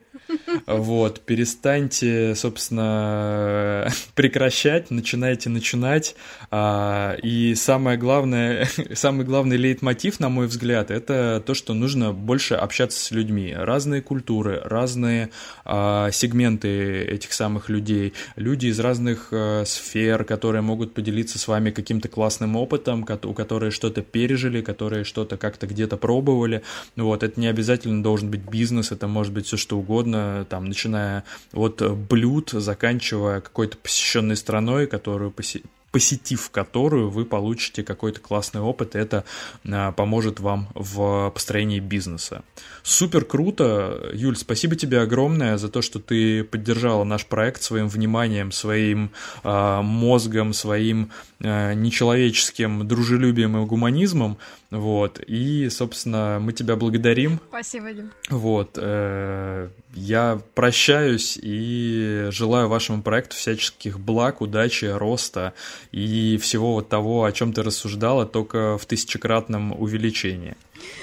Вот, 0.66 1.20
перестаньте, 1.20 2.34
собственно, 2.34 3.88
прекращать, 4.14 4.90
начинайте 4.90 5.48
начинать. 5.48 6.14
А, 6.50 7.16
и 7.22 7.54
самое 7.54 7.98
главное, 7.98 8.68
самый 8.94 9.24
главный 9.24 9.56
лейтмотив, 9.56 10.20
на 10.20 10.28
мой 10.28 10.46
взгляд, 10.46 10.90
это 10.90 11.42
то, 11.44 11.54
что 11.54 11.74
нужно 11.74 12.12
больше 12.12 12.54
общаться 12.54 13.00
с 13.00 13.10
людьми. 13.10 13.54
Разные 13.56 14.02
культуры, 14.02 14.60
разные 14.64 15.30
а, 15.64 16.10
сегменты 16.10 17.02
этих 17.04 17.32
самых 17.32 17.68
людей, 17.68 18.14
люди 18.36 18.66
из 18.66 18.80
разных 18.80 19.28
а, 19.32 19.64
сфер, 19.64 20.24
которые 20.24 20.62
могут 20.62 20.94
поделиться 20.94 21.38
с 21.38 21.48
вами 21.48 21.70
каким-то 21.70 22.08
классным 22.08 22.56
опытом, 22.56 23.06
у 23.24 23.34
которые 23.34 23.70
что-то 23.70 24.02
пережили, 24.02 24.60
которые 24.60 25.04
что-то 25.04 25.36
как-то 25.36 25.66
где-то 25.66 25.96
пробовали. 25.96 26.62
Вот, 26.96 27.22
это 27.22 27.40
не 27.40 27.46
обязательно 27.46 28.02
должен 28.02 28.30
быть 28.30 28.42
бизнес, 28.42 28.92
это 28.92 29.06
может 29.06 29.32
быть 29.32 29.46
все 29.46 29.56
что 29.56 29.78
угодно, 29.78 30.19
там, 30.48 30.66
начиная 30.66 31.24
от 31.52 31.82
блюд, 32.08 32.50
заканчивая 32.50 33.40
какой-то 33.40 33.76
посещенной 33.76 34.36
страной, 34.36 34.86
которую 34.86 35.30
посе 35.30 35.62
посетив 35.90 36.50
которую 36.50 37.10
вы 37.10 37.24
получите 37.24 37.82
какой-то 37.82 38.20
классный 38.20 38.60
опыт, 38.60 38.94
и 38.94 38.98
это 38.98 39.24
а, 39.68 39.92
поможет 39.92 40.40
вам 40.40 40.68
в 40.74 41.30
построении 41.30 41.80
бизнеса. 41.80 42.42
Супер 42.82 43.24
круто. 43.24 44.10
Юль, 44.12 44.36
спасибо 44.36 44.76
тебе 44.76 45.00
огромное 45.00 45.58
за 45.58 45.68
то, 45.68 45.82
что 45.82 45.98
ты 45.98 46.44
поддержала 46.44 47.04
наш 47.04 47.26
проект 47.26 47.62
своим 47.62 47.88
вниманием, 47.88 48.52
своим 48.52 49.10
а, 49.42 49.82
мозгом, 49.82 50.52
своим 50.52 51.10
а, 51.42 51.74
нечеловеческим 51.74 52.86
дружелюбием 52.86 53.56
и 53.56 53.66
гуманизмом. 53.66 54.38
Вот. 54.70 55.20
И, 55.26 55.68
собственно, 55.68 56.38
мы 56.40 56.52
тебя 56.52 56.76
благодарим. 56.76 57.40
Спасибо, 57.48 57.92
Дим. 57.92 58.12
Вот. 58.28 58.78
Э, 58.80 59.68
я 59.94 60.40
прощаюсь 60.54 61.38
и 61.42 62.28
желаю 62.30 62.68
вашему 62.68 63.02
проекту 63.02 63.34
всяческих 63.34 63.98
благ, 63.98 64.40
удачи, 64.40 64.84
роста 64.84 65.54
и 65.90 66.38
всего 66.38 66.74
вот 66.74 66.88
того, 66.88 67.24
о 67.24 67.32
чем 67.32 67.52
ты 67.52 67.62
рассуждала, 67.62 68.26
только 68.26 68.78
в 68.78 68.86
тысячекратном 68.86 69.72
увеличении. 69.72 70.56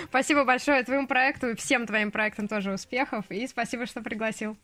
Спасибо 0.05 0.45
большое 0.45 0.83
твоему 0.83 1.07
проекту 1.07 1.49
и 1.49 1.55
всем 1.55 1.85
твоим 1.85 2.11
проектам 2.11 2.47
тоже 2.47 2.71
успехов. 2.71 3.25
И 3.29 3.45
спасибо, 3.47 3.85
что 3.85 4.01
пригласил. 4.01 4.57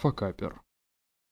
Факапер. 0.00 0.63